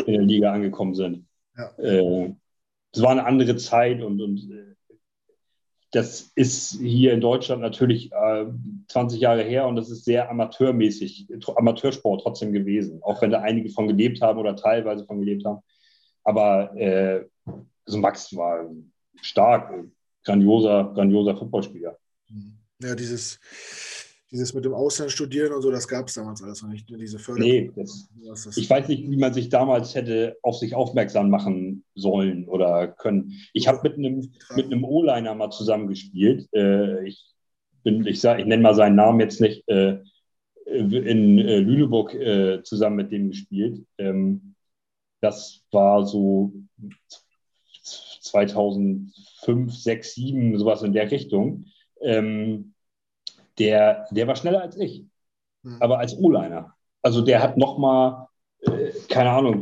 in 0.06 0.14
der 0.14 0.22
Liga 0.22 0.54
angekommen 0.54 0.96
sind. 0.96 1.26
Ja. 1.62 1.84
Äh, 1.84 2.34
es 2.94 3.02
war 3.02 3.12
eine 3.12 3.26
andere 3.26 3.56
Zeit 3.56 4.02
und, 4.02 4.22
und 4.22 4.52
äh, 4.52 4.76
das 5.92 6.32
ist 6.36 6.80
hier 6.80 7.14
in 7.14 7.22
Deutschland 7.22 7.62
natürlich 7.62 8.12
äh, 8.12 8.46
20 8.88 9.20
Jahre 9.20 9.44
her 9.44 9.68
und 9.68 9.76
das 9.76 9.90
ist 9.90 10.06
sehr 10.06 10.30
amateurmäßig, 10.30 11.28
Amateursport 11.56 12.22
trotzdem 12.22 12.54
gewesen, 12.54 13.02
auch 13.04 13.22
wenn 13.22 13.32
da 13.32 13.42
einige 13.42 13.70
von 13.70 13.88
gelebt 13.88 14.22
haben 14.22 14.40
oder 14.40 14.56
teilweise 14.56 15.06
von 15.06 15.20
gelebt 15.20 15.46
haben. 15.46 15.60
Aber 16.24 16.76
äh, 16.78 17.26
also 17.86 17.98
Max 17.98 18.36
war 18.36 18.70
stark, 19.22 19.74
grandioser, 20.24 20.92
grandioser 20.94 21.36
Footballspieler. 21.36 21.98
Ja, 22.82 22.96
dieses, 22.96 23.40
dieses 24.32 24.54
mit 24.54 24.64
dem 24.64 24.74
Ausland 24.74 25.12
studieren 25.12 25.52
und 25.52 25.62
so, 25.62 25.72
das 25.72 25.88
gab 25.88 26.08
es 26.08 26.14
damals 26.14 26.42
alles 26.42 26.62
noch 26.62 26.70
nicht, 26.70 26.90
ne? 26.90 26.98
diese 26.98 27.20
Förderung. 27.20 27.50
Nee, 27.50 27.72
das, 27.76 28.10
das 28.46 28.58
ich 28.58 28.70
weiß 28.70 28.88
nicht, 28.88 29.10
wie 29.10 29.18
man 29.18 29.34
sich 29.34 29.50
damals 29.50 29.94
hätte 29.94 30.38
auf 30.42 30.58
sich 30.58 30.74
aufmerksam 30.74 31.30
machen 31.30 31.84
sollen 31.96 32.48
oder 32.48 32.88
können. 32.88 33.34
Ich 33.54 33.68
habe 33.68 33.82
mit 33.84 33.98
einem 33.98 34.32
mit 34.56 34.68
einem 34.68 34.86
O-Liner 34.86 35.36
mal 35.36 35.52
zusammengespielt. 35.52 36.48
Äh, 36.54 37.08
ich 37.08 37.26
bin, 37.84 38.06
ich 38.08 38.22
sag, 38.22 38.40
ich 38.40 38.46
nenne 38.46 38.64
mal 38.64 38.76
seinen 38.76 38.96
Namen 38.96 39.20
jetzt 39.20 39.42
nicht, 39.42 39.68
äh, 39.68 39.98
in 40.66 41.38
äh, 41.38 41.60
Lüneburg 41.60 42.14
äh, 42.14 42.64
zusammen 42.64 42.96
mit 42.98 43.12
dem 43.12 43.30
gespielt. 43.30 43.86
Ähm, 43.98 44.56
das 45.20 45.62
war 45.72 46.06
so 46.06 46.54
2005, 48.22 49.76
6, 49.76 50.14
7, 50.14 50.58
sowas 50.58 50.84
in 50.84 50.94
der 50.94 51.12
Richtung. 51.12 51.66
Ähm, 52.02 52.71
der, 53.62 54.08
der 54.12 54.28
war 54.28 54.36
schneller 54.36 54.62
als 54.62 54.78
ich, 54.78 55.06
mhm. 55.64 55.78
aber 55.80 56.00
als 56.00 56.18
O-Liner. 56.18 56.74
Also 57.02 57.22
der 57.22 57.42
hat 57.42 57.58
nochmal, 57.58 58.28
äh, 58.62 58.92
keine 59.10 59.32
Ahnung, 59.32 59.62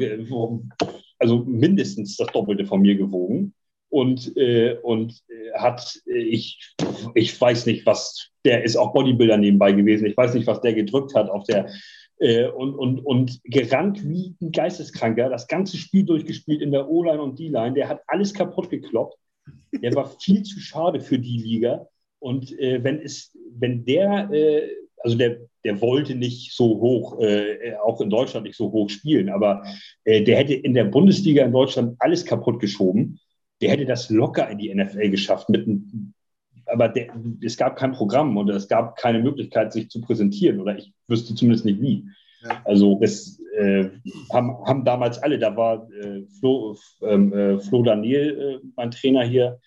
also 1.19 1.39
mindestens 1.45 2.17
das 2.17 2.27
Doppelte 2.27 2.65
von 2.65 2.81
mir 2.81 2.95
gewogen. 2.95 3.53
Und, 3.91 4.37
äh, 4.37 4.77
und 4.83 5.23
äh, 5.29 5.57
hat, 5.57 5.99
äh, 6.05 6.19
ich, 6.19 6.75
ich 7.15 7.41
weiß 7.41 7.65
nicht, 7.65 7.87
was, 7.87 8.29
der 8.45 8.63
ist 8.63 8.75
auch 8.75 8.93
Bodybuilder 8.93 9.37
nebenbei 9.37 9.71
gewesen. 9.71 10.05
Ich 10.05 10.15
weiß 10.15 10.35
nicht, 10.35 10.45
was 10.45 10.61
der 10.61 10.75
gedrückt 10.75 11.15
hat 11.15 11.27
auf 11.27 11.43
der, 11.45 11.71
äh, 12.19 12.47
und, 12.49 12.75
und, 12.75 12.99
und 12.99 13.39
gerannt 13.43 14.07
wie 14.07 14.35
ein 14.41 14.51
Geisteskranker, 14.51 15.29
das 15.29 15.47
ganze 15.47 15.77
Spiel 15.77 16.05
durchgespielt 16.05 16.61
in 16.61 16.71
der 16.71 16.87
O-Line 16.87 17.21
und 17.21 17.39
D-Line. 17.39 17.73
Der 17.73 17.89
hat 17.89 18.01
alles 18.05 18.31
kaputt 18.31 18.69
gekloppt. 18.69 19.17
Der 19.71 19.95
war 19.95 20.05
viel 20.19 20.43
zu 20.43 20.59
schade 20.59 21.01
für 21.01 21.17
die 21.17 21.39
Liga. 21.39 21.87
Und 22.19 22.57
äh, 22.59 22.83
wenn, 22.83 23.01
es, 23.01 23.35
wenn 23.57 23.85
der 23.85 24.29
äh, 24.31 24.69
also 25.01 25.17
der, 25.17 25.37
der 25.63 25.81
wollte 25.81 26.15
nicht 26.15 26.53
so 26.53 26.79
hoch, 26.79 27.19
äh, 27.21 27.73
auch 27.83 28.01
in 28.01 28.09
Deutschland 28.09 28.45
nicht 28.45 28.57
so 28.57 28.71
hoch 28.71 28.89
spielen, 28.89 29.29
aber 29.29 29.63
äh, 30.03 30.21
der 30.23 30.37
hätte 30.37 30.53
in 30.53 30.73
der 30.73 30.85
Bundesliga 30.85 31.45
in 31.45 31.51
Deutschland 31.51 31.95
alles 31.99 32.25
kaputt 32.25 32.59
geschoben. 32.59 33.19
Der 33.61 33.71
hätte 33.71 33.85
das 33.85 34.09
locker 34.09 34.49
in 34.49 34.57
die 34.57 34.73
NFL 34.73 35.09
geschafft 35.09 35.49
mit 35.49 35.67
einem 35.67 36.13
aber 36.71 36.87
der, 36.87 37.07
es 37.41 37.57
gab 37.57 37.77
kein 37.77 37.93
Programm 37.93 38.37
und 38.37 38.47
es 38.49 38.67
gab 38.67 38.95
keine 38.95 39.19
Möglichkeit, 39.19 39.73
sich 39.73 39.89
zu 39.89 40.01
präsentieren 40.01 40.59
oder 40.59 40.77
ich 40.77 40.93
wüsste 41.07 41.33
zumindest 41.33 41.65
nicht 41.65 41.81
wie. 41.81 42.05
Ja. 42.43 42.61
Also 42.63 42.99
das 42.99 43.39
äh, 43.57 43.89
haben, 44.31 44.55
haben 44.65 44.85
damals 44.85 45.17
alle, 45.17 45.39
da 45.39 45.55
war 45.57 45.89
äh, 45.91 46.21
Flo, 46.39 46.77
ähm, 47.01 47.33
äh, 47.33 47.59
Flo 47.59 47.81
Daniel, 47.81 48.61
äh, 48.63 48.67
mein 48.75 48.91
Trainer 48.91 49.23
hier, 49.23 49.59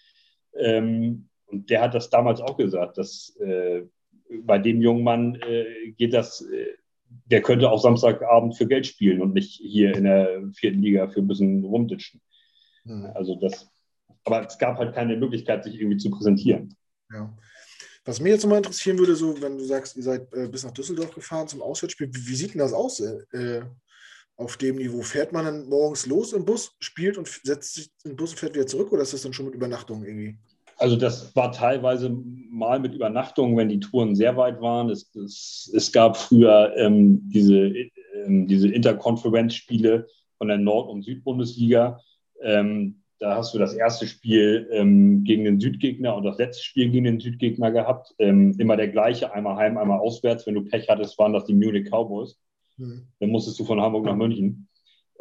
ähm, 0.56 1.28
und 1.52 1.68
der 1.68 1.82
hat 1.82 1.94
das 1.94 2.10
damals 2.10 2.40
auch 2.40 2.56
gesagt, 2.56 2.98
dass 2.98 3.36
äh, 3.40 3.82
bei 4.42 4.58
dem 4.58 4.80
jungen 4.80 5.04
Mann 5.04 5.36
äh, 5.36 5.92
geht 5.92 6.14
das, 6.14 6.40
äh, 6.40 6.74
der 7.26 7.42
könnte 7.42 7.70
auch 7.70 7.80
Samstagabend 7.80 8.56
für 8.56 8.66
Geld 8.66 8.86
spielen 8.86 9.20
und 9.20 9.34
nicht 9.34 9.60
hier 9.60 9.94
in 9.94 10.04
der 10.04 10.42
vierten 10.54 10.80
Liga 10.80 11.08
für 11.08 11.20
ein 11.20 11.28
bisschen 11.28 11.62
rumditschen. 11.62 12.20
Mhm. 12.84 13.10
Also 13.14 13.36
das, 13.36 13.70
aber 14.24 14.46
es 14.46 14.58
gab 14.58 14.78
halt 14.78 14.94
keine 14.94 15.16
Möglichkeit, 15.16 15.64
sich 15.64 15.74
irgendwie 15.78 15.98
zu 15.98 16.10
präsentieren. 16.10 16.74
Ja. 17.12 17.36
Was 18.04 18.18
mich 18.18 18.32
jetzt 18.32 18.42
nochmal 18.42 18.58
interessieren 18.58 18.98
würde, 18.98 19.14
so 19.14 19.40
wenn 19.42 19.58
du 19.58 19.64
sagst, 19.64 19.96
ihr 19.96 20.02
seid 20.02 20.32
äh, 20.32 20.48
bis 20.48 20.64
nach 20.64 20.72
Düsseldorf 20.72 21.14
gefahren 21.14 21.46
zum 21.46 21.62
Auswärtsspiel, 21.62 22.08
wie, 22.12 22.28
wie 22.28 22.34
sieht 22.34 22.54
denn 22.54 22.60
das 22.60 22.72
aus 22.72 22.98
äh, 23.00 23.62
auf 24.36 24.56
dem 24.56 24.76
Niveau? 24.76 25.02
Fährt 25.02 25.32
man 25.32 25.44
dann 25.44 25.68
morgens 25.68 26.06
los 26.06 26.32
im 26.32 26.46
Bus, 26.46 26.74
spielt 26.80 27.18
und 27.18 27.28
setzt 27.28 27.74
sich 27.74 27.92
im 28.04 28.16
Bus 28.16 28.30
und 28.30 28.38
fährt 28.38 28.54
wieder 28.54 28.66
zurück 28.66 28.90
oder 28.90 29.02
ist 29.02 29.12
das 29.12 29.22
dann 29.22 29.34
schon 29.34 29.46
mit 29.46 29.54
Übernachtung 29.54 30.04
irgendwie? 30.04 30.38
Also 30.82 30.96
das 30.96 31.36
war 31.36 31.52
teilweise 31.52 32.10
mal 32.50 32.80
mit 32.80 32.92
Übernachtung, 32.92 33.56
wenn 33.56 33.68
die 33.68 33.78
Touren 33.78 34.16
sehr 34.16 34.36
weit 34.36 34.60
waren. 34.60 34.90
Es, 34.90 35.14
es, 35.14 35.70
es 35.72 35.92
gab 35.92 36.16
früher 36.16 36.74
ähm, 36.76 37.20
diese, 37.30 37.72
ähm, 38.16 38.48
diese 38.48 38.66
Interkonferenzspiele 38.66 40.08
von 40.38 40.48
der 40.48 40.58
Nord- 40.58 40.88
und 40.90 41.04
Südbundesliga. 41.04 42.00
Ähm, 42.42 43.00
da 43.20 43.36
hast 43.36 43.54
du 43.54 43.60
das 43.60 43.74
erste 43.74 44.08
Spiel 44.08 44.68
ähm, 44.72 45.22
gegen 45.22 45.44
den 45.44 45.60
Südgegner 45.60 46.16
und 46.16 46.24
das 46.24 46.38
letzte 46.38 46.64
Spiel 46.64 46.90
gegen 46.90 47.04
den 47.04 47.20
Südgegner 47.20 47.70
gehabt. 47.70 48.12
Ähm, 48.18 48.56
immer 48.58 48.76
der 48.76 48.88
gleiche, 48.88 49.32
einmal 49.32 49.54
heim, 49.54 49.78
einmal 49.78 50.00
auswärts. 50.00 50.48
Wenn 50.48 50.54
du 50.54 50.64
Pech 50.64 50.88
hattest, 50.88 51.16
waren 51.16 51.32
das 51.32 51.44
die 51.44 51.54
Munich 51.54 51.88
Cowboys. 51.92 52.40
Mhm. 52.76 53.06
Dann 53.20 53.30
musstest 53.30 53.60
du 53.60 53.64
von 53.64 53.80
Hamburg 53.80 54.04
nach 54.04 54.16
München. 54.16 54.66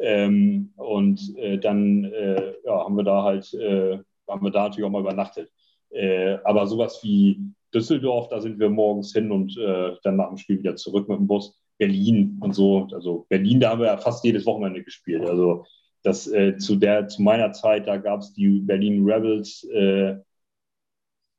Ähm, 0.00 0.72
und 0.74 1.20
äh, 1.36 1.58
dann 1.58 2.02
äh, 2.02 2.54
ja, 2.64 2.84
haben 2.84 2.96
wir 2.96 3.04
da 3.04 3.22
halt 3.22 3.54
äh, 3.54 4.00
haben 4.28 4.44
wir 4.44 4.50
da 4.50 4.64
natürlich 4.64 4.86
auch 4.86 4.90
mal 4.90 5.00
übernachtet. 5.00 5.50
Äh, 5.90 6.38
aber 6.44 6.66
sowas 6.66 7.00
wie 7.02 7.40
Düsseldorf, 7.74 8.28
da 8.28 8.40
sind 8.40 8.58
wir 8.58 8.70
morgens 8.70 9.12
hin 9.12 9.30
und 9.30 9.56
äh, 9.58 9.96
dann 10.02 10.16
nach 10.16 10.28
dem 10.28 10.38
Spiel 10.38 10.58
wieder 10.58 10.76
zurück 10.76 11.08
mit 11.08 11.18
dem 11.18 11.26
Bus. 11.26 11.58
Berlin 11.78 12.38
und 12.40 12.54
so. 12.54 12.86
Also 12.92 13.26
Berlin, 13.28 13.58
da 13.58 13.70
haben 13.70 13.80
wir 13.80 13.88
ja 13.88 13.96
fast 13.96 14.24
jedes 14.24 14.46
Wochenende 14.46 14.84
gespielt. 14.84 15.24
Also 15.24 15.64
das 16.02 16.28
äh, 16.28 16.56
zu 16.56 16.76
der 16.76 17.08
zu 17.08 17.22
meiner 17.22 17.52
Zeit, 17.52 17.88
da 17.88 17.96
gab 17.96 18.20
es 18.20 18.32
die 18.34 18.60
Berlin 18.60 19.04
Rebels, 19.04 19.64
äh, 19.64 20.16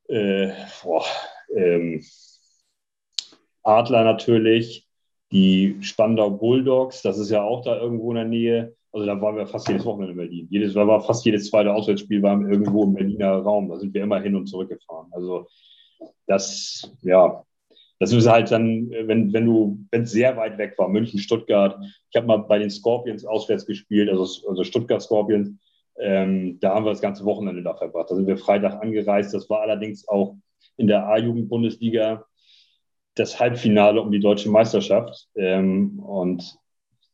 äh, 0.09 0.51
boah, 0.83 1.05
ähm, 1.55 2.03
Adler 3.63 4.03
natürlich, 4.03 4.87
die 5.31 5.77
Spandau 5.81 6.29
Bulldogs, 6.29 7.01
das 7.01 7.17
ist 7.17 7.29
ja 7.29 7.41
auch 7.41 7.63
da 7.63 7.79
irgendwo 7.79 8.11
in 8.11 8.15
der 8.15 8.25
Nähe. 8.25 8.75
Also 8.93 9.07
da 9.07 9.19
waren 9.19 9.35
wir 9.35 9.47
fast 9.47 9.67
jedes 9.67 9.85
Wochenende 9.85 10.11
in 10.11 10.17
Berlin. 10.17 10.47
Jedes, 10.51 10.75
war 10.75 11.01
fast 11.01 11.25
jedes 11.25 11.49
zweite 11.49 11.73
Auswärtsspiel 11.73 12.21
war 12.21 12.39
irgendwo 12.39 12.83
im 12.83 12.93
Berliner 12.93 13.37
Raum. 13.37 13.67
Da 13.69 13.79
sind 13.79 13.93
wir 13.93 14.03
immer 14.03 14.21
hin 14.21 14.35
und 14.35 14.45
zurück 14.45 14.69
gefahren. 14.69 15.07
Also 15.11 15.47
das, 16.27 16.95
ja, 17.01 17.43
das 17.99 18.13
ist 18.13 18.27
halt 18.27 18.51
dann, 18.51 18.91
wenn, 18.91 19.33
wenn 19.33 19.45
du, 19.45 19.79
wenn 19.89 20.03
es 20.03 20.11
sehr 20.11 20.37
weit 20.37 20.59
weg 20.59 20.75
war, 20.77 20.89
München, 20.89 21.19
Stuttgart. 21.19 21.75
Ich 22.11 22.15
habe 22.15 22.27
mal 22.27 22.37
bei 22.37 22.59
den 22.59 22.69
Scorpions 22.69 23.25
auswärts 23.25 23.65
gespielt, 23.65 24.09
also, 24.09 24.47
also 24.47 24.63
Stuttgart 24.63 25.01
Scorpions. 25.01 25.51
Ähm, 25.99 26.59
da 26.59 26.75
haben 26.75 26.85
wir 26.85 26.91
das 26.91 27.01
ganze 27.01 27.25
Wochenende 27.25 27.63
da 27.63 27.75
verbracht. 27.75 28.11
Da 28.11 28.15
sind 28.15 28.27
wir 28.27 28.37
Freitag 28.37 28.79
angereist. 28.79 29.33
Das 29.33 29.49
war 29.49 29.61
allerdings 29.61 30.07
auch 30.07 30.35
in 30.77 30.87
der 30.87 31.07
A-Jugend-Bundesliga 31.07 32.25
das 33.15 33.39
Halbfinale 33.39 34.01
um 34.01 34.11
die 34.11 34.19
deutsche 34.19 34.49
Meisterschaft. 34.49 35.27
Ähm, 35.35 35.99
und 35.99 36.57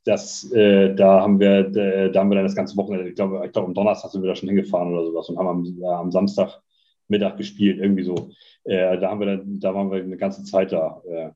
das, 0.09 0.51
äh, 0.51 0.95
da 0.95 1.21
haben 1.21 1.39
wir, 1.39 1.67
äh, 1.75 2.11
da 2.11 2.19
haben 2.19 2.31
wir 2.31 2.35
dann 2.35 2.45
das 2.45 2.55
ganze 2.55 2.75
Wochenende, 2.77 3.09
ich 3.09 3.15
glaube, 3.15 3.45
ich 3.45 3.51
glaube, 3.51 3.67
am 3.67 3.75
Donnerstag 3.75 4.09
sind 4.09 4.23
wir 4.23 4.29
da 4.29 4.35
schon 4.35 4.49
hingefahren 4.49 4.91
oder 4.91 5.05
sowas 5.05 5.29
und 5.29 5.37
haben 5.37 5.47
am, 5.47 5.79
äh, 5.79 5.85
am 5.85 6.11
Samstagmittag 6.11 7.37
gespielt, 7.37 7.77
irgendwie 7.77 8.03
so. 8.03 8.31
Äh, 8.63 8.97
da 8.97 9.11
haben 9.11 9.19
wir 9.19 9.27
dann, 9.27 9.59
da 9.59 9.75
waren 9.75 9.91
wir 9.91 10.01
eine 10.01 10.17
ganze 10.17 10.43
Zeit 10.43 10.71
da, 10.71 11.03
äh, 11.07 11.29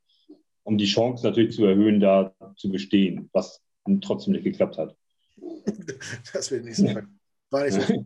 um 0.64 0.80
die 0.80 0.88
Chance 0.88 1.24
natürlich 1.24 1.56
zu 1.56 1.66
erhöhen, 1.66 2.00
da 2.00 2.34
zu 2.56 2.72
bestehen, 2.72 3.30
was 3.32 3.62
trotzdem 4.02 4.34
nicht 4.34 4.44
geklappt 4.44 4.80
hat. 4.80 4.96
Das 6.34 6.50
will 6.50 6.60
ich 6.60 6.66
nicht 6.66 6.78
sagen. 6.78 7.20
War 7.52 7.66
nicht 7.66 7.74
so, 7.80 8.06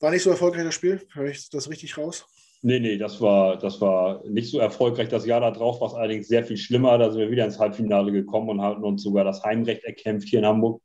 war 0.00 0.10
nicht 0.12 0.22
so 0.22 0.30
erfolgreich 0.30 0.64
das 0.64 0.74
Spiel? 0.74 1.04
Höre 1.14 1.30
ich 1.30 1.50
das 1.50 1.68
richtig 1.68 1.98
raus? 1.98 2.26
Nee, 2.60 2.80
nee, 2.80 2.98
das 2.98 3.20
war, 3.20 3.56
das 3.56 3.80
war 3.80 4.24
nicht 4.28 4.50
so 4.50 4.58
erfolgreich. 4.58 5.08
Das 5.08 5.24
Jahr 5.24 5.40
darauf 5.40 5.80
war 5.80 5.88
es 5.88 5.94
allerdings 5.94 6.26
sehr 6.28 6.44
viel 6.44 6.56
schlimmer. 6.56 6.98
Da 6.98 7.10
sind 7.10 7.20
wir 7.20 7.30
wieder 7.30 7.44
ins 7.44 7.58
Halbfinale 7.58 8.10
gekommen 8.10 8.48
und 8.50 8.62
hatten 8.62 8.82
uns 8.82 9.02
sogar 9.02 9.24
das 9.24 9.44
Heimrecht 9.44 9.84
erkämpft 9.84 10.28
hier 10.28 10.40
in 10.40 10.46
Hamburg. 10.46 10.82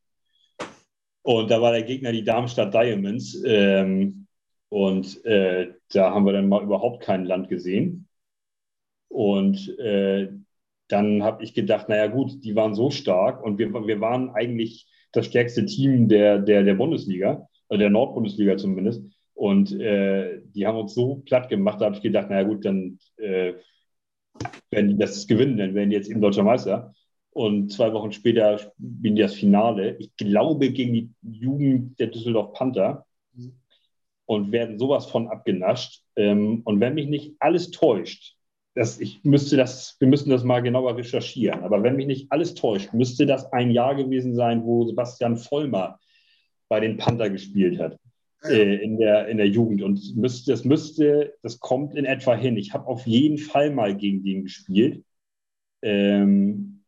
Und 1.23 1.49
da 1.49 1.61
war 1.61 1.71
der 1.71 1.83
Gegner 1.83 2.11
die 2.11 2.23
Darmstadt 2.23 2.73
Diamonds. 2.73 3.41
Ähm, 3.45 4.27
und 4.69 5.23
äh, 5.25 5.73
da 5.91 6.11
haben 6.13 6.25
wir 6.25 6.33
dann 6.33 6.49
mal 6.49 6.63
überhaupt 6.63 7.03
kein 7.03 7.25
Land 7.25 7.49
gesehen. 7.49 8.07
Und 9.07 9.77
äh, 9.79 10.29
dann 10.87 11.23
habe 11.23 11.43
ich 11.43 11.53
gedacht, 11.53 11.89
naja 11.89 12.07
gut, 12.07 12.43
die 12.43 12.55
waren 12.55 12.75
so 12.75 12.91
stark 12.91 13.43
und 13.43 13.57
wir, 13.57 13.73
wir 13.73 14.01
waren 14.01 14.29
eigentlich 14.31 14.87
das 15.11 15.27
stärkste 15.27 15.65
Team 15.65 16.07
der, 16.07 16.39
der, 16.39 16.63
der 16.63 16.73
Bundesliga, 16.73 17.47
also 17.69 17.79
der 17.79 17.89
Nordbundesliga 17.89 18.57
zumindest. 18.57 19.03
Und 19.33 19.71
äh, 19.79 20.41
die 20.53 20.67
haben 20.67 20.77
uns 20.77 20.93
so 20.93 21.17
platt 21.25 21.49
gemacht, 21.49 21.81
da 21.81 21.85
habe 21.85 21.95
ich 21.95 22.01
gedacht, 22.01 22.29
naja 22.29 22.43
gut, 22.43 22.65
dann 22.65 22.99
äh, 23.17 23.53
werden 24.69 24.89
die 24.89 24.97
das 24.97 25.27
gewinnen, 25.27 25.57
dann 25.57 25.75
werden 25.75 25.89
die 25.89 25.95
jetzt 25.95 26.09
eben 26.09 26.21
deutscher 26.21 26.43
Meister. 26.43 26.93
Und 27.31 27.71
zwei 27.71 27.91
Wochen 27.93 28.11
später 28.11 28.59
spielen 28.59 29.15
die 29.15 29.21
das 29.21 29.33
Finale. 29.33 29.97
Ich 29.97 30.15
glaube 30.17 30.71
gegen 30.71 30.93
die 30.93 31.11
Jugend 31.23 31.99
der 31.99 32.07
Düsseldorf 32.07 32.53
Panther 32.53 33.05
und 34.25 34.51
werden 34.51 34.77
sowas 34.77 35.07
von 35.07 35.27
abgenascht. 35.27 36.03
Ähm, 36.15 36.61
und 36.63 36.79
wenn 36.79 36.93
mich 36.93 37.07
nicht 37.07 37.35
alles 37.39 37.71
täuscht, 37.71 38.35
das, 38.75 38.99
ich 38.99 39.23
müsste 39.23 39.57
das, 39.57 39.97
wir 39.99 40.07
müssen 40.07 40.29
das 40.29 40.43
mal 40.43 40.61
genauer 40.61 40.95
recherchieren, 40.95 41.63
aber 41.63 41.83
wenn 41.83 41.95
mich 41.95 42.07
nicht 42.07 42.31
alles 42.31 42.55
täuscht, 42.55 42.93
müsste 42.93 43.25
das 43.25 43.51
ein 43.51 43.71
Jahr 43.71 43.95
gewesen 43.95 44.35
sein, 44.35 44.63
wo 44.63 44.85
Sebastian 44.85 45.37
Vollmer 45.37 45.99
bei 46.69 46.79
den 46.79 46.97
Panther 46.97 47.29
gespielt 47.29 47.79
hat 47.79 47.97
äh, 48.45 48.75
in, 48.83 48.97
der, 48.97 49.27
in 49.27 49.37
der 49.37 49.47
Jugend. 49.47 49.81
Und 49.81 50.15
müsste, 50.15 50.51
das 50.51 50.65
müsste, 50.65 51.33
das 51.41 51.59
kommt 51.59 51.95
in 51.95 52.05
etwa 52.05 52.35
hin. 52.35 52.57
Ich 52.57 52.73
habe 52.73 52.87
auf 52.87 53.05
jeden 53.05 53.37
Fall 53.37 53.71
mal 53.71 53.95
gegen 53.95 54.23
den 54.23 54.43
gespielt. 54.43 55.03
Ähm, 55.81 56.83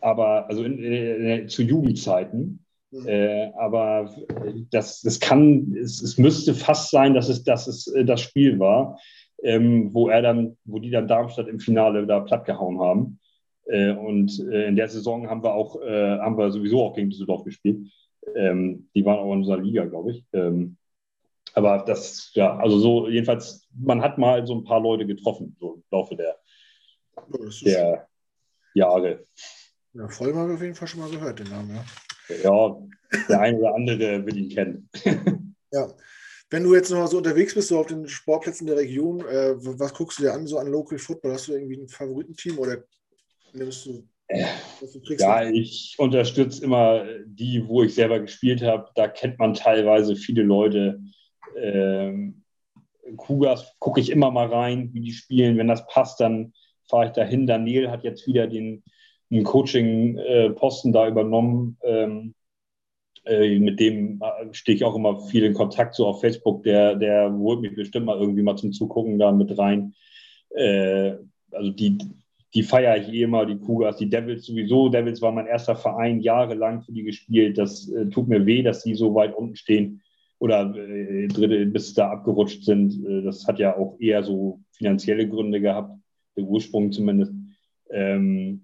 aber, 0.00 0.48
also 0.48 0.64
in, 0.64 0.78
in, 0.78 1.48
zu 1.48 1.62
Jugendzeiten. 1.62 2.64
Mhm. 2.90 3.08
Äh, 3.08 3.52
aber 3.56 4.14
das, 4.70 5.00
das 5.00 5.20
kann, 5.20 5.74
es, 5.76 6.02
es 6.02 6.18
müsste 6.18 6.54
fast 6.54 6.90
sein, 6.90 7.14
dass 7.14 7.28
es, 7.28 7.44
dass 7.44 7.66
es 7.66 7.86
äh, 7.88 8.04
das 8.04 8.20
Spiel 8.20 8.58
war, 8.58 8.98
ähm, 9.42 9.92
wo 9.92 10.08
er 10.08 10.22
dann, 10.22 10.56
wo 10.64 10.78
die 10.78 10.90
dann 10.90 11.08
Darmstadt 11.08 11.48
im 11.48 11.60
Finale 11.60 12.06
da 12.06 12.20
plattgehauen 12.20 12.80
haben. 12.80 13.20
Äh, 13.66 13.92
und 13.92 14.38
äh, 14.50 14.68
in 14.68 14.76
der 14.76 14.88
Saison 14.88 15.28
haben 15.28 15.42
wir 15.42 15.54
auch, 15.54 15.80
äh, 15.82 16.18
haben 16.18 16.38
wir 16.38 16.50
sowieso 16.50 16.82
auch 16.82 16.94
gegen 16.94 17.10
Düsseldorf 17.10 17.44
gespielt. 17.44 17.88
Ähm, 18.34 18.88
die 18.94 19.04
waren 19.04 19.18
auch 19.18 19.32
in 19.32 19.38
unserer 19.38 19.58
Liga, 19.58 19.84
glaube 19.84 20.12
ich. 20.12 20.24
Ähm, 20.32 20.76
aber 21.54 21.84
das, 21.86 22.30
ja, 22.34 22.56
also 22.58 22.78
so, 22.78 23.08
jedenfalls, 23.08 23.66
man 23.72 24.02
hat 24.02 24.18
mal 24.18 24.46
so 24.46 24.54
ein 24.54 24.64
paar 24.64 24.80
Leute 24.80 25.06
getroffen, 25.06 25.56
so 25.58 25.74
im 25.74 25.84
Laufe 25.90 26.14
der, 26.14 26.38
der 27.64 28.08
Jahre. 28.74 29.24
Ja, 29.94 30.08
Vollmer 30.08 30.52
auf 30.52 30.60
jeden 30.60 30.74
Fall 30.74 30.88
schon 30.88 31.00
mal 31.00 31.10
gehört, 31.10 31.38
den 31.38 31.48
Namen, 31.48 31.74
ja. 31.74 31.84
Ja, 32.42 32.76
der 33.28 33.40
eine 33.40 33.58
oder 33.58 33.74
andere 33.74 34.26
will 34.26 34.36
ihn 34.36 34.50
kennen. 34.50 34.90
ja. 35.72 35.88
Wenn 36.50 36.62
du 36.62 36.74
jetzt 36.74 36.90
noch 36.90 37.06
so 37.08 37.16
unterwegs 37.16 37.54
bist, 37.54 37.68
so 37.68 37.78
auf 37.78 37.86
den 37.86 38.06
Sportplätzen 38.06 38.66
der 38.66 38.76
Region, 38.76 39.20
äh, 39.20 39.54
was 39.56 39.94
guckst 39.94 40.18
du 40.18 40.24
dir 40.24 40.32
an, 40.32 40.46
so 40.46 40.58
an 40.58 40.68
Local 40.68 40.98
Football? 40.98 41.32
Hast 41.32 41.48
du 41.48 41.54
irgendwie 41.54 41.80
ein 41.80 41.88
Favoritenteam 41.88 42.58
oder 42.58 42.84
nimmst 43.52 43.86
du 43.86 44.06
ja, 44.28 45.48
ich 45.48 45.94
unterstütze 45.98 46.64
immer 46.64 47.04
die, 47.26 47.66
wo 47.68 47.82
ich 47.82 47.94
selber 47.94 48.20
gespielt 48.20 48.62
habe. 48.62 48.88
Da 48.94 49.08
kennt 49.08 49.38
man 49.38 49.54
teilweise 49.54 50.16
viele 50.16 50.42
Leute. 50.42 51.00
Ähm, 51.56 52.42
Kugas 53.16 53.74
gucke 53.78 54.00
ich 54.00 54.10
immer 54.10 54.30
mal 54.30 54.46
rein, 54.46 54.90
wie 54.92 55.00
die 55.00 55.12
spielen. 55.12 55.58
Wenn 55.58 55.68
das 55.68 55.86
passt, 55.86 56.20
dann 56.20 56.52
fahre 56.88 57.06
ich 57.06 57.12
dahin. 57.12 57.46
Daniel 57.46 57.90
hat 57.90 58.02
jetzt 58.02 58.26
wieder 58.26 58.46
den, 58.46 58.82
den 59.30 59.44
Coaching-Posten 59.44 60.92
da 60.92 61.06
übernommen. 61.06 61.78
Ähm, 61.82 62.34
äh, 63.24 63.58
mit 63.58 63.80
dem 63.80 64.20
äh, 64.22 64.52
stehe 64.52 64.76
ich 64.76 64.84
auch 64.84 64.94
immer 64.94 65.20
viel 65.20 65.44
in 65.44 65.54
Kontakt, 65.54 65.94
so 65.94 66.06
auf 66.06 66.20
Facebook. 66.20 66.62
Der, 66.62 66.94
der 66.94 67.32
holt 67.32 67.60
mich 67.60 67.74
bestimmt 67.74 68.06
mal 68.06 68.18
irgendwie 68.18 68.42
mal 68.42 68.56
zum 68.56 68.72
Zugucken 68.72 69.18
da 69.18 69.32
mit 69.32 69.56
rein. 69.58 69.94
Äh, 70.50 71.14
also 71.50 71.70
die, 71.70 71.98
die 72.56 72.62
feiere 72.62 72.96
ich 72.96 73.12
eh 73.12 73.22
immer, 73.24 73.44
die 73.44 73.58
Kugas, 73.58 73.98
die 73.98 74.08
Devils 74.08 74.46
sowieso. 74.46 74.88
Devils 74.88 75.20
war 75.20 75.30
mein 75.30 75.46
erster 75.46 75.76
Verein, 75.76 76.20
jahrelang 76.20 76.82
für 76.82 76.92
die 76.92 77.02
gespielt. 77.02 77.58
Das 77.58 77.86
äh, 77.90 78.06
tut 78.06 78.28
mir 78.28 78.46
weh, 78.46 78.62
dass 78.62 78.82
die 78.82 78.94
so 78.94 79.14
weit 79.14 79.34
unten 79.34 79.56
stehen 79.56 80.00
oder 80.38 80.74
äh, 80.74 81.28
dritte 81.28 81.66
bis 81.66 81.92
da 81.92 82.10
abgerutscht 82.10 82.64
sind. 82.64 83.06
Äh, 83.06 83.22
das 83.22 83.46
hat 83.46 83.58
ja 83.58 83.76
auch 83.76 84.00
eher 84.00 84.24
so 84.24 84.60
finanzielle 84.72 85.28
Gründe 85.28 85.60
gehabt, 85.60 86.00
der 86.34 86.44
Ursprung 86.44 86.92
zumindest. 86.92 87.34
Ähm, 87.90 88.62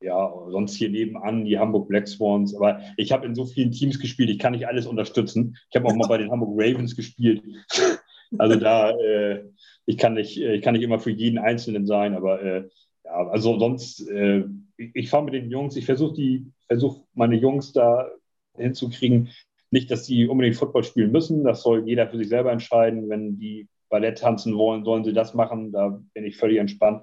ja, 0.00 0.32
sonst 0.48 0.74
hier 0.74 0.90
nebenan 0.90 1.44
die 1.44 1.56
Hamburg 1.56 1.86
Black 1.86 2.08
Swans. 2.08 2.56
Aber 2.56 2.80
ich 2.96 3.12
habe 3.12 3.26
in 3.26 3.36
so 3.36 3.46
vielen 3.46 3.70
Teams 3.70 4.00
gespielt, 4.00 4.30
ich 4.30 4.40
kann 4.40 4.54
nicht 4.54 4.66
alles 4.66 4.88
unterstützen. 4.88 5.56
Ich 5.70 5.76
habe 5.76 5.86
auch 5.86 5.94
mal 5.94 6.08
bei 6.08 6.18
den 6.18 6.32
Hamburg 6.32 6.54
Ravens 6.56 6.96
gespielt. 6.96 7.42
Also 8.38 8.54
da, 8.54 8.92
äh, 8.92 9.42
ich, 9.86 9.98
kann 9.98 10.14
nicht, 10.14 10.40
ich 10.40 10.62
kann 10.62 10.74
nicht 10.74 10.84
immer 10.84 11.00
für 11.00 11.10
jeden 11.10 11.36
Einzelnen 11.36 11.84
sein, 11.84 12.14
aber 12.14 12.40
äh, 12.40 12.68
ja, 13.10 13.28
also 13.28 13.58
sonst, 13.58 14.08
äh, 14.08 14.44
ich, 14.76 14.90
ich 14.94 15.10
fahre 15.10 15.24
mit 15.24 15.34
den 15.34 15.50
Jungs, 15.50 15.76
ich 15.76 15.86
versuche 15.86 16.14
die, 16.14 16.46
versuche 16.68 17.02
meine 17.14 17.36
Jungs 17.36 17.72
da 17.72 18.08
hinzukriegen. 18.56 19.28
Nicht, 19.70 19.90
dass 19.90 20.06
sie 20.06 20.26
unbedingt 20.26 20.56
Football 20.56 20.84
spielen 20.84 21.12
müssen, 21.12 21.44
das 21.44 21.62
soll 21.62 21.86
jeder 21.88 22.08
für 22.08 22.16
sich 22.18 22.28
selber 22.28 22.52
entscheiden. 22.52 23.08
Wenn 23.08 23.38
die 23.38 23.68
Ballett 23.88 24.18
tanzen 24.18 24.56
wollen, 24.56 24.84
sollen 24.84 25.04
sie 25.04 25.12
das 25.12 25.34
machen, 25.34 25.72
da 25.72 26.00
bin 26.14 26.24
ich 26.24 26.36
völlig 26.36 26.58
entspannt. 26.58 27.02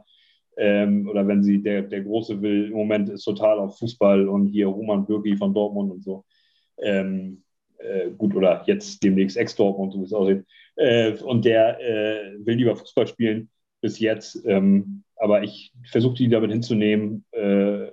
Ähm, 0.57 1.07
oder 1.07 1.27
wenn 1.27 1.43
sie, 1.43 1.61
der, 1.61 1.83
der 1.83 2.01
Große 2.01 2.41
will, 2.41 2.65
im 2.67 2.73
Moment 2.73 3.09
ist 3.09 3.23
total 3.23 3.59
auf 3.59 3.77
Fußball 3.77 4.27
und 4.27 4.47
hier 4.47 4.67
Roman 4.67 5.05
Bürgi 5.05 5.37
von 5.37 5.53
Dortmund 5.53 5.91
und 5.91 6.03
so. 6.03 6.25
Ähm, 6.79 7.43
äh, 7.77 8.09
gut, 8.17 8.35
oder 8.35 8.63
jetzt 8.65 9.03
demnächst 9.03 9.37
Ex-Dortmund, 9.37 9.93
so 9.93 9.99
wie 9.99 10.05
es 10.05 10.13
aussieht. 10.13 10.45
Äh, 10.77 11.13
und 11.23 11.45
der 11.45 11.79
äh, 11.79 12.45
will 12.45 12.55
lieber 12.55 12.75
Fußball 12.75 13.07
spielen 13.07 13.49
bis 13.81 13.99
jetzt. 13.99 14.43
Ähm, 14.45 15.03
aber 15.15 15.43
ich 15.43 15.73
versuche 15.89 16.15
die 16.15 16.29
damit 16.29 16.51
hinzunehmen, 16.51 17.25
äh, 17.31 17.87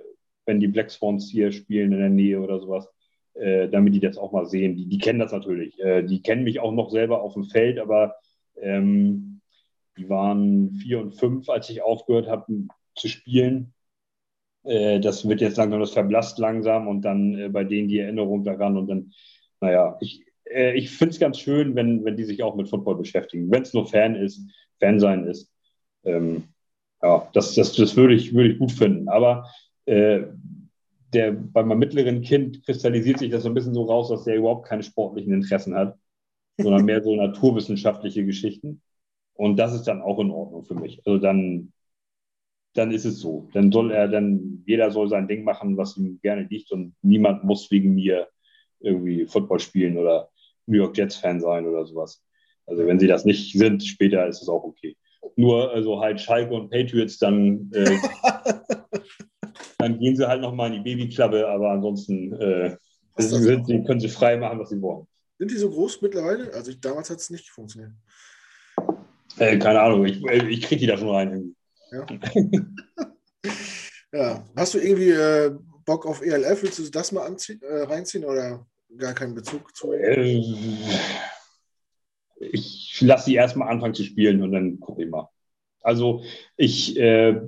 wenn 0.45 0.59
die 0.59 0.67
Black 0.67 0.91
Swans 0.91 1.29
hier 1.29 1.51
spielen 1.51 1.91
in 1.91 1.99
der 1.99 2.09
Nähe 2.09 2.39
oder 2.39 2.59
sowas, 2.59 2.87
äh, 3.33 3.67
damit 3.67 3.93
die 3.95 3.99
das 3.99 4.17
auch 4.17 4.31
mal 4.31 4.45
sehen. 4.45 4.75
Die, 4.75 4.87
die 4.87 4.97
kennen 4.97 5.19
das 5.19 5.31
natürlich. 5.31 5.79
Äh, 5.79 6.03
die 6.03 6.21
kennen 6.21 6.43
mich 6.43 6.59
auch 6.59 6.71
noch 6.71 6.91
selber 6.91 7.21
auf 7.21 7.33
dem 7.33 7.45
Feld, 7.45 7.79
aber 7.79 8.15
ähm, 8.61 9.41
die 9.97 10.09
waren 10.09 10.71
vier 10.71 10.99
und 10.99 11.13
fünf, 11.13 11.49
als 11.49 11.69
ich 11.69 11.81
aufgehört 11.81 12.27
habe 12.27 12.67
zu 12.95 13.07
spielen. 13.07 13.73
Äh, 14.63 14.99
das 14.99 15.27
wird 15.27 15.41
jetzt 15.41 15.57
langsam, 15.57 15.79
das 15.79 15.93
verblasst 15.93 16.37
langsam 16.39 16.87
und 16.87 17.01
dann 17.01 17.37
äh, 17.37 17.49
bei 17.49 17.63
denen 17.63 17.87
die 17.87 17.99
Erinnerung 17.99 18.43
daran 18.43 18.77
und 18.77 18.87
dann, 18.87 19.11
naja, 19.61 19.97
ich, 20.01 20.25
äh, 20.45 20.73
ich 20.73 20.91
finde 20.91 21.13
es 21.13 21.19
ganz 21.19 21.39
schön, 21.39 21.75
wenn, 21.75 22.03
wenn 22.03 22.17
die 22.17 22.23
sich 22.23 22.43
auch 22.43 22.55
mit 22.55 22.69
Football 22.69 22.97
beschäftigen. 22.97 23.51
Wenn 23.51 23.63
es 23.63 23.73
nur 23.73 23.87
Fan 23.87 24.15
ist, 24.15 24.41
Fan 24.79 24.99
sein 24.99 25.25
ist. 25.25 25.51
Ähm, 26.05 26.45
ja, 27.01 27.27
das, 27.33 27.55
das, 27.55 27.73
das 27.73 27.95
würde 27.95 28.15
ich, 28.15 28.33
würd 28.33 28.53
ich 28.53 28.59
gut 28.59 28.71
finden. 28.71 29.09
Aber 29.09 29.49
äh, 29.85 30.23
der, 31.13 31.31
bei 31.31 31.63
meinem 31.63 31.79
mittleren 31.79 32.21
Kind 32.21 32.65
kristallisiert 32.65 33.19
sich 33.19 33.31
das 33.31 33.43
so 33.43 33.49
ein 33.49 33.53
bisschen 33.53 33.73
so 33.73 33.83
raus, 33.83 34.09
dass 34.09 34.23
der 34.23 34.37
überhaupt 34.37 34.67
keine 34.67 34.83
sportlichen 34.83 35.33
Interessen 35.33 35.75
hat, 35.75 35.97
sondern 36.57 36.85
mehr 36.85 37.03
so 37.03 37.15
naturwissenschaftliche 37.15 38.25
Geschichten. 38.25 38.81
Und 39.33 39.57
das 39.57 39.73
ist 39.73 39.83
dann 39.83 40.01
auch 40.01 40.19
in 40.19 40.31
Ordnung 40.31 40.63
für 40.63 40.75
mich. 40.75 41.01
Also 41.05 41.19
dann, 41.19 41.73
dann 42.73 42.91
ist 42.91 43.05
es 43.05 43.19
so. 43.19 43.49
Dann 43.53 43.71
soll 43.71 43.91
er, 43.91 44.07
dann, 44.07 44.63
jeder 44.65 44.91
soll 44.91 45.09
sein 45.09 45.27
Ding 45.27 45.43
machen, 45.43 45.77
was 45.77 45.97
ihm 45.97 46.19
gerne 46.21 46.43
liegt 46.49 46.71
und 46.71 46.95
niemand 47.01 47.43
muss 47.43 47.69
wegen 47.71 47.95
mir 47.95 48.27
irgendwie 48.79 49.25
Football 49.25 49.59
spielen 49.59 49.97
oder 49.97 50.29
New 50.67 50.77
York 50.77 50.97
Jets 50.97 51.17
Fan 51.17 51.39
sein 51.39 51.65
oder 51.65 51.85
sowas. 51.85 52.23
Also 52.65 52.85
wenn 52.87 52.99
sie 52.99 53.07
das 53.07 53.25
nicht 53.25 53.57
sind, 53.57 53.83
später 53.83 54.27
ist 54.27 54.41
es 54.41 54.49
auch 54.49 54.63
okay. 54.63 54.97
Nur 55.35 55.71
also 55.71 55.99
halt 55.99 56.21
Schalke 56.21 56.53
und 56.53 56.69
Patriots, 56.69 57.17
dann, 57.17 57.69
äh, 57.73 57.97
dann 59.77 59.99
gehen 59.99 60.15
sie 60.15 60.27
halt 60.27 60.41
nochmal 60.41 60.73
in 60.73 60.83
die 60.83 60.95
Babyklappe, 60.95 61.47
aber 61.47 61.71
ansonsten 61.71 62.33
äh, 62.33 62.77
sind, 63.17 63.85
können 63.85 63.99
sie 63.99 64.09
frei 64.09 64.37
machen, 64.37 64.59
was 64.59 64.69
sie 64.69 64.81
wollen. 64.81 65.07
Sind 65.37 65.51
die 65.51 65.57
so 65.57 65.69
groß 65.69 66.01
mittlerweile? 66.01 66.53
Also 66.53 66.71
ich, 66.71 66.79
damals 66.79 67.09
hat 67.09 67.17
es 67.17 67.29
nicht 67.29 67.49
funktioniert. 67.49 67.91
Äh, 69.37 69.57
keine 69.57 69.81
Ahnung, 69.81 70.05
ich, 70.05 70.23
äh, 70.25 70.47
ich 70.47 70.61
kriege 70.61 70.81
die 70.81 70.87
da 70.87 70.97
schon 70.97 71.09
rein. 71.09 71.55
Ja. 71.91 72.05
ja. 74.13 74.45
Hast 74.55 74.73
du 74.73 74.79
irgendwie 74.79 75.09
äh, 75.09 75.51
Bock 75.85 76.05
auf 76.05 76.21
ELF? 76.21 76.63
Willst 76.63 76.79
du 76.79 76.89
das 76.89 77.11
mal 77.11 77.27
äh, 77.27 77.81
reinziehen 77.83 78.25
oder 78.25 78.65
gar 78.97 79.13
keinen 79.13 79.35
Bezug 79.35 79.75
zu? 79.75 79.91
Äh, 79.91 80.41
ich 82.95 83.01
lasse 83.01 83.25
sie 83.25 83.35
erstmal 83.35 83.67
anfangen 83.67 83.93
zu 83.93 84.03
spielen 84.03 84.41
und 84.41 84.53
dann 84.53 84.79
gucke 84.79 85.03
ich 85.03 85.09
mal. 85.09 85.27
Also 85.81 86.23
ich, 86.55 86.97
äh, 86.97 87.41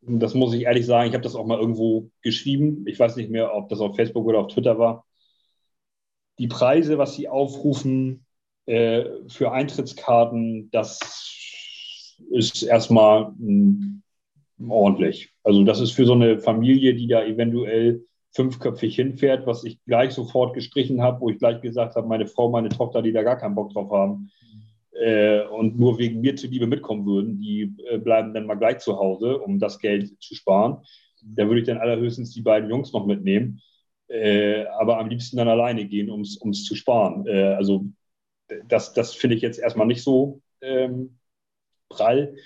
das 0.00 0.34
muss 0.34 0.52
ich 0.52 0.62
ehrlich 0.62 0.84
sagen, 0.84 1.08
ich 1.08 1.14
habe 1.14 1.22
das 1.22 1.36
auch 1.36 1.46
mal 1.46 1.60
irgendwo 1.60 2.10
geschrieben. 2.22 2.84
Ich 2.88 2.98
weiß 2.98 3.14
nicht 3.14 3.30
mehr, 3.30 3.54
ob 3.54 3.68
das 3.68 3.78
auf 3.78 3.94
Facebook 3.94 4.26
oder 4.26 4.40
auf 4.40 4.48
Twitter 4.48 4.76
war. 4.76 5.06
Die 6.40 6.48
Preise, 6.48 6.98
was 6.98 7.14
sie 7.14 7.28
aufrufen, 7.28 8.26
äh, 8.66 9.04
für 9.28 9.52
Eintrittskarten, 9.52 10.70
das 10.72 12.18
ist 12.30 12.64
erstmal 12.64 13.32
mh, 13.38 14.00
hm, 14.58 14.70
ordentlich. 14.70 15.32
Also 15.44 15.62
das 15.62 15.78
ist 15.78 15.92
für 15.92 16.04
so 16.04 16.14
eine 16.14 16.40
Familie, 16.40 16.94
die 16.94 17.06
da 17.06 17.24
eventuell 17.24 18.04
fünfköpfig 18.32 18.96
hinfährt, 18.96 19.46
was 19.46 19.62
ich 19.62 19.78
gleich 19.84 20.12
sofort 20.12 20.54
gestrichen 20.54 21.00
habe, 21.00 21.20
wo 21.20 21.30
ich 21.30 21.38
gleich 21.38 21.60
gesagt 21.60 21.94
habe, 21.94 22.08
meine 22.08 22.26
Frau, 22.26 22.50
meine 22.50 22.70
Tochter, 22.70 23.02
die 23.02 23.12
da 23.12 23.22
gar 23.22 23.38
keinen 23.38 23.54
Bock 23.54 23.72
drauf 23.72 23.92
haben 23.92 24.32
äh, 24.94 25.42
und 25.46 25.78
nur 25.78 25.98
wegen 25.98 26.20
mir 26.20 26.36
zuliebe 26.36 26.66
mitkommen 26.66 27.06
würden, 27.06 27.40
die 27.40 27.74
äh, 27.88 27.98
bleiben 27.98 28.34
dann 28.34 28.46
mal 28.46 28.54
gleich 28.54 28.78
zu 28.78 28.98
Hause, 28.98 29.38
um 29.38 29.58
das 29.58 29.78
Geld 29.78 30.20
zu 30.22 30.34
sparen. 30.34 30.78
Da 31.22 31.46
würde 31.46 31.60
ich 31.60 31.66
dann 31.66 31.78
allerhöchstens 31.78 32.32
die 32.32 32.42
beiden 32.42 32.68
Jungs 32.70 32.92
noch 32.92 33.06
mitnehmen, 33.06 33.60
äh, 34.08 34.64
aber 34.78 34.98
am 34.98 35.08
liebsten 35.08 35.36
dann 35.36 35.48
alleine 35.48 35.86
gehen, 35.86 36.10
um 36.10 36.20
es 36.22 36.64
zu 36.64 36.74
sparen. 36.74 37.26
Äh, 37.26 37.54
also 37.54 37.86
das, 38.68 38.92
das 38.92 39.14
finde 39.14 39.36
ich 39.36 39.42
jetzt 39.42 39.58
erstmal 39.58 39.86
nicht 39.86 40.02
so 40.02 40.40
ähm, 40.60 41.18
prall. 41.88 42.36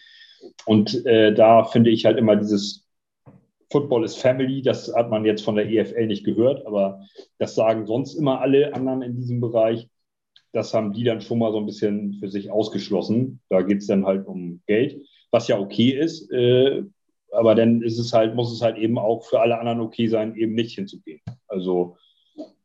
Und 0.66 1.05
äh, 1.07 1.34
da 1.34 1.64
finde 1.64 1.90
ich 1.90 2.05
halt 2.05 2.18
immer 2.18 2.36
dieses 2.36 2.86
Football 3.70 4.05
is 4.05 4.16
Family, 4.16 4.62
das 4.62 4.92
hat 4.94 5.11
man 5.11 5.24
jetzt 5.24 5.44
von 5.44 5.57
der 5.57 5.68
EFL 5.68 6.07
nicht 6.07 6.24
gehört, 6.24 6.66
aber 6.66 7.03
das 7.38 7.55
sagen 7.55 7.86
sonst 7.86 8.14
immer 8.14 8.40
alle 8.40 8.74
anderen 8.74 9.03
in 9.03 9.16
diesem 9.16 9.40
Bereich. 9.40 9.88
Das 10.53 10.72
haben 10.74 10.92
die 10.92 11.05
dann 11.05 11.20
schon 11.20 11.38
mal 11.38 11.53
so 11.53 11.59
ein 11.59 11.66
bisschen 11.66 12.14
für 12.14 12.28
sich 12.28 12.51
ausgeschlossen. 12.51 13.40
Da 13.49 13.62
geht 13.62 13.78
es 13.78 13.86
dann 13.86 14.07
halt 14.07 14.26
um 14.26 14.61
Geld, 14.66 15.01
was 15.30 15.49
ja 15.49 15.59
okay 15.59 15.90
ist. 15.90 16.30
Äh, 16.32 16.84
aber 17.30 17.55
dann 17.55 17.82
ist 17.82 17.99
es 17.99 18.12
halt, 18.12 18.34
muss 18.34 18.53
es 18.53 18.62
halt 18.62 18.78
eben 18.78 18.99
auch 18.99 19.24
für 19.24 19.40
alle 19.40 19.59
anderen 19.59 19.80
okay 19.80 20.09
sein, 20.09 20.34
eben 20.34 20.55
nicht 20.55 20.74
hinzugehen. 20.74 21.20
Also 21.46 21.96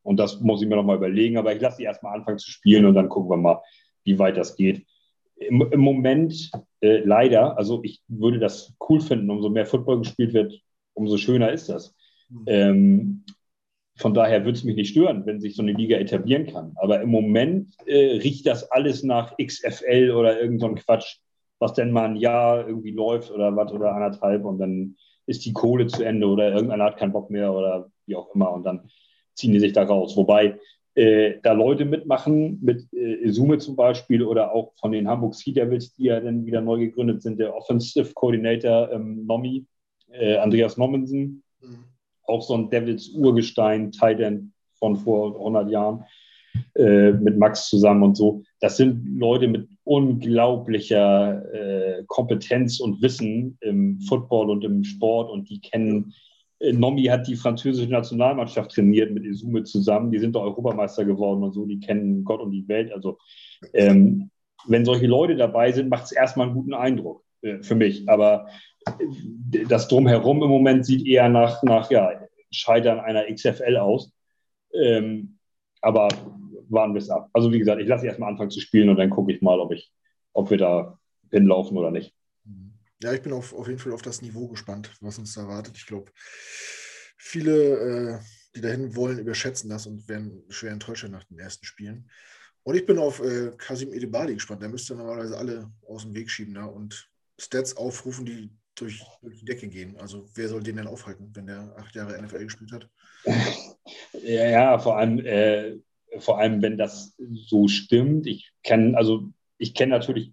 und 0.03 0.17
das 0.17 0.41
muss 0.41 0.61
ich 0.61 0.67
mir 0.67 0.75
nochmal 0.75 0.97
überlegen. 0.97 1.37
Aber 1.37 1.55
ich 1.55 1.61
lasse 1.61 1.77
sie 1.77 1.83
erstmal 1.83 2.15
anfangen 2.15 2.37
zu 2.37 2.51
spielen 2.51 2.85
und 2.85 2.93
dann 2.93 3.09
gucken 3.09 3.31
wir 3.31 3.37
mal, 3.37 3.61
wie 4.03 4.19
weit 4.19 4.37
das 4.37 4.55
geht. 4.55 4.85
Im, 5.37 5.61
im 5.71 5.79
Moment 5.79 6.51
äh, 6.81 6.99
leider, 6.99 7.57
also 7.57 7.81
ich 7.83 8.01
würde 8.07 8.39
das 8.39 8.75
cool 8.87 9.01
finden, 9.01 9.29
umso 9.29 9.49
mehr 9.49 9.65
Football 9.65 9.99
gespielt 9.99 10.33
wird, 10.33 10.61
umso 10.93 11.17
schöner 11.17 11.51
ist 11.51 11.69
das. 11.69 11.95
Mhm. 12.29 12.43
Ähm, 12.47 13.25
von 13.95 14.13
daher 14.13 14.43
würde 14.43 14.57
es 14.57 14.63
mich 14.63 14.75
nicht 14.75 14.89
stören, 14.89 15.25
wenn 15.25 15.39
sich 15.39 15.55
so 15.55 15.61
eine 15.61 15.73
Liga 15.73 15.97
etablieren 15.97 16.47
kann. 16.47 16.73
Aber 16.77 17.01
im 17.01 17.09
Moment 17.09 17.75
äh, 17.85 18.17
riecht 18.17 18.47
das 18.47 18.71
alles 18.71 19.03
nach 19.03 19.35
XFL 19.37 20.11
oder 20.11 20.41
irgendein 20.41 20.75
so 20.77 20.83
Quatsch, 20.83 21.17
was 21.59 21.73
denn 21.73 21.91
mal 21.91 22.05
ein 22.05 22.15
Jahr 22.15 22.67
irgendwie 22.67 22.91
läuft 22.91 23.31
oder 23.31 23.55
was 23.55 23.71
oder 23.71 23.93
anderthalb 23.93 24.45
und 24.45 24.57
dann 24.59 24.95
ist 25.25 25.45
die 25.45 25.53
Kohle 25.53 25.87
zu 25.87 26.03
Ende 26.03 26.27
oder 26.27 26.51
irgendeiner 26.53 26.85
hat 26.85 26.97
keinen 26.97 27.13
Bock 27.13 27.29
mehr 27.29 27.53
oder 27.53 27.89
wie 28.05 28.15
auch 28.15 28.33
immer. 28.35 28.51
Und 28.51 28.63
dann 28.63 28.89
ziehen 29.35 29.53
die 29.53 29.59
sich 29.59 29.73
da 29.73 29.83
raus. 29.83 30.17
Wobei 30.17 30.59
äh, 30.95 31.35
da 31.41 31.53
Leute 31.53 31.85
mitmachen, 31.85 32.59
mit 32.61 32.91
äh, 32.93 33.29
Sume 33.29 33.57
zum 33.57 33.75
Beispiel 33.75 34.23
oder 34.23 34.53
auch 34.53 34.73
von 34.79 34.91
den 34.91 35.07
Hamburg 35.07 35.35
Sea 35.35 35.53
Devils, 35.53 35.93
die 35.95 36.05
ja 36.05 36.19
dann 36.19 36.45
wieder 36.45 36.61
neu 36.61 36.79
gegründet 36.79 37.21
sind, 37.21 37.39
der 37.39 37.55
Offensive 37.55 38.13
Coordinator 38.13 38.91
ähm, 38.91 39.25
Nomi, 39.25 39.65
äh, 40.11 40.37
Andreas 40.37 40.77
Nommensen, 40.77 41.43
mhm. 41.61 41.92
Auch 42.25 42.41
so 42.41 42.55
ein 42.55 42.69
Devils 42.69 43.09
Urgestein, 43.09 43.91
Titan 43.91 44.53
von 44.75 44.95
vor 44.95 45.37
100 45.37 45.69
Jahren, 45.69 46.03
äh, 46.75 47.11
mit 47.11 47.37
Max 47.37 47.69
zusammen 47.69 48.03
und 48.03 48.17
so. 48.17 48.43
Das 48.59 48.77
sind 48.77 49.19
Leute 49.19 49.47
mit 49.47 49.67
unglaublicher 49.83 51.53
äh, 51.53 52.03
Kompetenz 52.07 52.79
und 52.79 53.01
Wissen 53.01 53.57
im 53.61 53.99
Football 54.01 54.49
und 54.49 54.63
im 54.63 54.83
Sport 54.83 55.31
und 55.31 55.49
die 55.49 55.59
kennen 55.59 56.13
äh, 56.63 56.73
Nomi 56.73 57.05
hat 57.05 57.27
die 57.27 57.35
französische 57.35 57.89
Nationalmannschaft 57.89 58.71
trainiert 58.71 59.11
mit 59.11 59.25
Isume 59.25 59.63
zusammen. 59.63 60.11
Die 60.11 60.19
sind 60.19 60.35
doch 60.35 60.43
Europameister 60.43 61.05
geworden 61.05 61.43
und 61.43 61.53
so, 61.53 61.65
die 61.65 61.79
kennen 61.79 62.23
Gott 62.23 62.41
und 62.41 62.51
die 62.51 62.67
Welt. 62.67 62.91
Also, 62.93 63.17
ähm, 63.73 64.29
wenn 64.67 64.85
solche 64.85 65.07
Leute 65.07 65.35
dabei 65.35 65.71
sind, 65.71 65.89
macht 65.89 66.05
es 66.05 66.11
erstmal 66.13 66.47
einen 66.47 66.55
guten 66.55 66.73
Eindruck 66.73 67.23
äh, 67.41 67.61
für 67.61 67.75
mich. 67.75 68.07
Aber 68.07 68.47
das 69.67 69.87
Drumherum 69.87 70.43
im 70.43 70.49
Moment 70.49 70.85
sieht 70.85 71.05
eher 71.05 71.29
nach, 71.29 71.63
nach 71.63 71.89
ja, 71.91 72.27
Scheitern 72.51 72.99
einer 72.99 73.31
XFL 73.31 73.77
aus. 73.77 74.11
Ähm, 74.73 75.37
aber 75.81 76.07
warten 76.69 76.93
wir 76.93 77.01
es 77.01 77.09
ab. 77.09 77.29
Also, 77.33 77.51
wie 77.51 77.59
gesagt, 77.59 77.81
ich 77.81 77.87
lasse 77.87 78.05
erstmal 78.05 78.31
anfangen 78.31 78.51
zu 78.51 78.61
spielen 78.61 78.89
und 78.89 78.97
dann 78.97 79.09
gucke 79.09 79.31
ich 79.33 79.41
mal, 79.41 79.59
ob, 79.59 79.71
ich, 79.71 79.91
ob 80.33 80.49
wir 80.49 80.57
da 80.57 80.99
hinlaufen 81.31 81.77
oder 81.77 81.91
nicht. 81.91 82.15
Ja, 83.01 83.11
ich 83.11 83.21
bin 83.21 83.33
auf, 83.33 83.53
auf 83.53 83.67
jeden 83.67 83.79
Fall 83.79 83.91
auf 83.91 84.01
das 84.01 84.21
Niveau 84.21 84.47
gespannt, 84.47 84.91
was 85.01 85.19
uns 85.19 85.33
da 85.33 85.41
erwartet. 85.41 85.75
Ich 85.75 85.85
glaube, 85.85 86.11
viele, 87.17 87.51
äh, 87.53 88.19
die 88.55 88.61
dahin 88.61 88.95
wollen, 88.95 89.19
überschätzen 89.19 89.69
das 89.69 89.87
und 89.87 90.07
werden 90.07 90.43
schwer 90.49 90.71
enttäuscht 90.71 91.07
nach 91.09 91.25
den 91.25 91.39
ersten 91.39 91.65
Spielen. 91.65 92.09
Und 92.63 92.75
ich 92.75 92.85
bin 92.85 92.97
auf 92.97 93.21
äh, 93.21 93.51
Kasim 93.57 93.91
Edebali 93.91 94.35
gespannt. 94.35 94.61
Der 94.61 94.69
müsste 94.69 94.95
normalerweise 94.95 95.37
alle 95.37 95.69
aus 95.85 96.03
dem 96.03 96.13
Weg 96.13 96.29
schieben 96.29 96.53
da 96.53 96.65
und 96.65 97.09
Stats 97.37 97.75
aufrufen, 97.75 98.25
die 98.25 98.51
durch, 98.75 99.03
durch, 99.21 99.39
die 99.39 99.45
Decke 99.45 99.67
gehen. 99.67 99.95
Also 99.97 100.25
wer 100.35 100.47
soll 100.47 100.63
den 100.63 100.77
denn 100.77 100.87
aufhalten, 100.87 101.31
wenn 101.33 101.47
der 101.47 101.73
acht 101.77 101.95
Jahre 101.95 102.21
NFL 102.21 102.43
gespielt 102.43 102.71
hat? 102.71 102.89
Ja, 104.23 104.47
ja 104.47 104.79
vor 104.79 104.97
allem, 104.97 105.19
äh, 105.19 105.77
vor 106.19 106.39
allem, 106.39 106.61
wenn 106.61 106.77
das 106.77 107.17
so 107.33 107.67
stimmt. 107.67 108.27
Ich 108.27 108.51
kenne, 108.63 108.95
also 108.97 109.29
ich 109.57 109.73
kenne 109.73 109.91
natürlich 109.91 110.31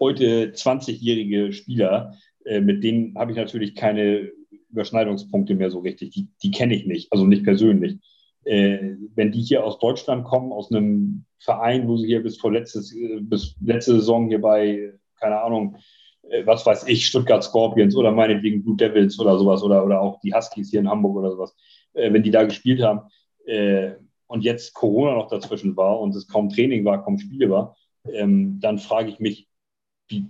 heute 0.00 0.52
20-jährige 0.52 1.52
Spieler, 1.52 2.16
äh, 2.44 2.60
mit 2.60 2.82
denen 2.82 3.16
habe 3.16 3.30
ich 3.30 3.36
natürlich 3.36 3.76
keine 3.76 4.32
Überschneidungspunkte 4.70 5.54
mehr 5.54 5.70
so 5.70 5.80
richtig. 5.80 6.10
Die, 6.10 6.28
die 6.42 6.50
kenne 6.50 6.74
ich 6.74 6.86
nicht, 6.86 7.12
also 7.12 7.26
nicht 7.26 7.44
persönlich. 7.44 7.98
Äh, 8.44 8.96
wenn 9.14 9.30
die 9.30 9.42
hier 9.42 9.64
aus 9.64 9.78
Deutschland 9.78 10.24
kommen, 10.24 10.52
aus 10.52 10.72
einem 10.72 11.24
Verein, 11.38 11.86
wo 11.86 11.96
sie 11.96 12.08
hier 12.08 12.22
bis 12.22 12.38
vor 12.38 12.52
letztes, 12.52 12.96
bis 13.20 13.54
letzte 13.60 13.92
Saison 13.92 14.28
hier 14.28 14.40
bei, 14.40 14.92
keine 15.20 15.40
Ahnung, 15.40 15.76
äh, 15.76 15.80
was 16.44 16.64
weiß 16.64 16.86
ich, 16.88 17.06
Stuttgart 17.06 17.42
Scorpions 17.42 17.96
oder 17.96 18.12
meinetwegen 18.12 18.62
Blue 18.62 18.76
Devils 18.76 19.18
oder 19.18 19.38
sowas 19.38 19.62
oder, 19.62 19.84
oder 19.84 20.00
auch 20.00 20.20
die 20.20 20.32
Huskies 20.32 20.70
hier 20.70 20.80
in 20.80 20.88
Hamburg 20.88 21.16
oder 21.16 21.30
sowas, 21.30 21.54
äh, 21.94 22.12
wenn 22.12 22.22
die 22.22 22.30
da 22.30 22.44
gespielt 22.44 22.82
haben 22.82 23.08
äh, 23.46 23.92
und 24.26 24.42
jetzt 24.42 24.72
Corona 24.74 25.14
noch 25.14 25.28
dazwischen 25.28 25.76
war 25.76 26.00
und 26.00 26.14
es 26.14 26.28
kaum 26.28 26.48
Training 26.48 26.84
war, 26.84 27.04
kaum 27.04 27.18
Spiele 27.18 27.50
war, 27.50 27.76
ähm, 28.10 28.58
dann 28.60 28.78
frage 28.78 29.10
ich 29.10 29.18
mich, 29.18 29.48
wie, 30.08 30.26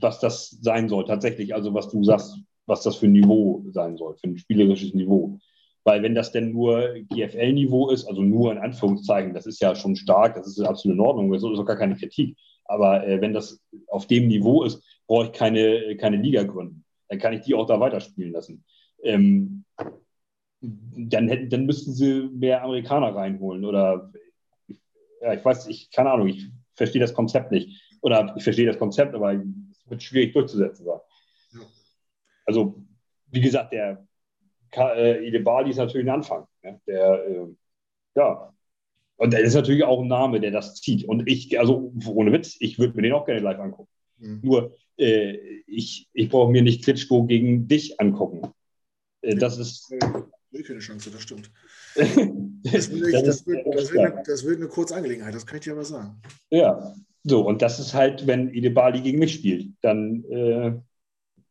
was 0.00 0.20
das 0.20 0.50
sein 0.50 0.88
soll 0.88 1.04
tatsächlich, 1.04 1.54
also 1.54 1.72
was 1.74 1.88
du 1.88 2.02
sagst, 2.04 2.36
was 2.66 2.82
das 2.82 2.96
für 2.96 3.06
ein 3.06 3.12
Niveau 3.12 3.64
sein 3.70 3.96
soll, 3.96 4.16
für 4.16 4.28
ein 4.28 4.38
spielerisches 4.38 4.94
Niveau. 4.94 5.38
Weil 5.84 6.02
wenn 6.02 6.14
das 6.14 6.32
denn 6.32 6.52
nur 6.52 6.94
GFL-Niveau 7.08 7.90
ist, 7.90 8.06
also 8.06 8.20
nur 8.20 8.52
in 8.52 8.58
Anführungszeichen, 8.58 9.32
das 9.32 9.46
ist 9.46 9.62
ja 9.62 9.74
schon 9.74 9.96
stark, 9.96 10.34
das 10.34 10.46
ist 10.46 10.60
absolut 10.60 10.96
in 10.98 11.04
Ordnung, 11.04 11.32
das 11.32 11.42
ist 11.42 11.58
auch 11.58 11.64
gar 11.64 11.76
keine 11.76 11.96
Kritik. 11.96 12.36
Aber 12.66 13.06
äh, 13.06 13.20
wenn 13.20 13.32
das 13.32 13.60
auf 13.88 14.06
dem 14.06 14.28
Niveau 14.28 14.62
ist, 14.62 14.82
brauche 15.10 15.26
ich 15.26 15.32
keine, 15.32 15.96
keine 15.96 16.18
Liga 16.18 16.44
gründen. 16.44 16.84
Dann 17.08 17.18
kann 17.18 17.32
ich 17.32 17.40
die 17.40 17.56
auch 17.56 17.66
da 17.66 17.80
weiterspielen 17.80 18.30
lassen. 18.30 18.64
Ähm, 19.02 19.64
dann, 20.60 21.26
hätten, 21.26 21.50
dann 21.50 21.66
müssten 21.66 21.92
sie 21.92 22.28
mehr 22.32 22.62
Amerikaner 22.62 23.12
reinholen 23.12 23.64
oder 23.64 24.12
ja, 25.20 25.34
ich 25.34 25.44
weiß, 25.44 25.66
ich, 25.66 25.90
keine 25.90 26.12
Ahnung, 26.12 26.28
ich 26.28 26.48
verstehe 26.74 27.00
das 27.00 27.12
Konzept 27.12 27.50
nicht. 27.50 27.82
Oder 28.02 28.32
ich 28.36 28.44
verstehe 28.44 28.66
das 28.66 28.78
Konzept, 28.78 29.12
aber 29.16 29.32
es 29.32 29.90
wird 29.90 30.00
schwierig 30.00 30.32
durchzusetzen 30.32 30.86
sein. 30.86 31.00
Also, 32.46 32.80
wie 33.32 33.40
gesagt, 33.40 33.72
der 33.72 34.06
äh, 34.76 35.26
Idebali 35.26 35.70
ist 35.70 35.78
natürlich 35.78 36.06
ein 36.06 36.14
Anfang. 36.14 36.46
Ne? 36.62 36.80
Der, 36.86 37.26
äh, 37.26 37.46
ja. 38.14 38.54
Und 39.16 39.32
der 39.32 39.40
ist 39.40 39.54
natürlich 39.54 39.82
auch 39.82 40.02
ein 40.02 40.08
Name, 40.08 40.38
der 40.38 40.52
das 40.52 40.76
zieht. 40.76 41.04
Und 41.04 41.28
ich, 41.28 41.58
also 41.58 41.92
ohne 42.06 42.32
Witz, 42.32 42.56
ich 42.60 42.78
würde 42.78 42.94
mir 42.94 43.02
den 43.02 43.12
auch 43.12 43.26
gerne 43.26 43.40
live 43.40 43.58
angucken. 43.58 43.90
Mhm. 44.20 44.40
Nur, 44.42 44.76
äh, 44.98 45.36
ich, 45.66 46.08
ich 46.12 46.28
brauche 46.28 46.50
mir 46.50 46.62
nicht 46.62 46.84
Klitschko 46.84 47.24
gegen 47.24 47.68
dich 47.68 48.00
angucken. 48.00 48.52
Äh, 49.22 49.36
das 49.36 49.58
ist. 49.58 49.92
Nee, 50.52 50.62
keine 50.62 50.80
Chance, 50.80 51.10
das 51.10 51.22
stimmt. 51.22 51.50
das, 51.94 52.88
ich, 52.88 53.12
das, 53.12 53.46
wird, 53.46 53.66
das, 53.72 53.92
wird 53.92 54.00
eine, 54.00 54.22
das, 54.24 54.44
wird, 54.44 54.56
eine, 54.56 54.68
kurze 54.68 54.96
Angelegenheit, 54.96 55.34
das 55.34 55.46
kann 55.46 55.58
ich 55.58 55.64
dir 55.64 55.72
aber 55.72 55.84
sagen. 55.84 56.20
Ja, 56.50 56.94
so, 57.22 57.46
und 57.46 57.62
das 57.62 57.78
ist 57.78 57.94
halt, 57.94 58.26
wenn 58.26 58.52
Idebali 58.52 59.00
gegen 59.00 59.18
mich 59.18 59.34
spielt, 59.34 59.68
dann 59.82 60.24
äh, 60.24 60.72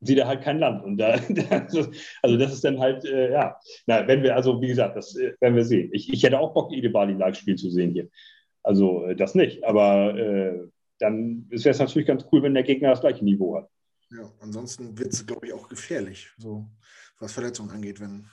sieht 0.01 0.17
er 0.17 0.27
halt 0.27 0.41
kein 0.41 0.59
Land. 0.59 0.83
Und 0.83 0.97
da, 0.97 1.19
also 2.21 2.37
das 2.37 2.53
ist 2.53 2.63
dann 2.63 2.79
halt, 2.79 3.05
äh, 3.05 3.31
ja, 3.31 3.57
na, 3.85 4.07
wenn 4.07 4.23
wir, 4.23 4.35
also 4.35 4.61
wie 4.61 4.67
gesagt, 4.67 4.95
das 4.95 5.15
äh, 5.15 5.33
werden 5.39 5.55
wir 5.55 5.65
sehen. 5.65 5.89
Ich, 5.93 6.11
ich 6.11 6.23
hätte 6.23 6.39
auch 6.39 6.53
Bock, 6.53 6.73
Idebali 6.73 7.13
live 7.13 7.35
spielen 7.35 7.57
zu 7.57 7.69
sehen 7.69 7.91
hier. 7.91 8.09
Also 8.63 9.05
äh, 9.05 9.15
das 9.15 9.35
nicht, 9.35 9.63
aber 9.63 10.17
äh, 10.17 10.59
dann 10.99 11.45
wäre 11.49 11.69
es 11.69 11.79
natürlich 11.79 12.07
ganz 12.07 12.25
cool, 12.31 12.43
wenn 12.43 12.53
der 12.53 12.63
Gegner 12.63 12.89
das 12.89 13.01
gleiche 13.01 13.23
Niveau 13.23 13.57
hat. 13.57 13.69
Ja, 14.11 14.31
ansonsten 14.39 14.97
wird 14.97 15.13
es, 15.13 15.25
glaube 15.25 15.47
ich, 15.47 15.53
auch 15.53 15.69
gefährlich, 15.69 16.29
so 16.37 16.65
was 17.19 17.33
Verletzungen 17.33 17.71
angeht, 17.71 17.99
wenn. 17.99 18.25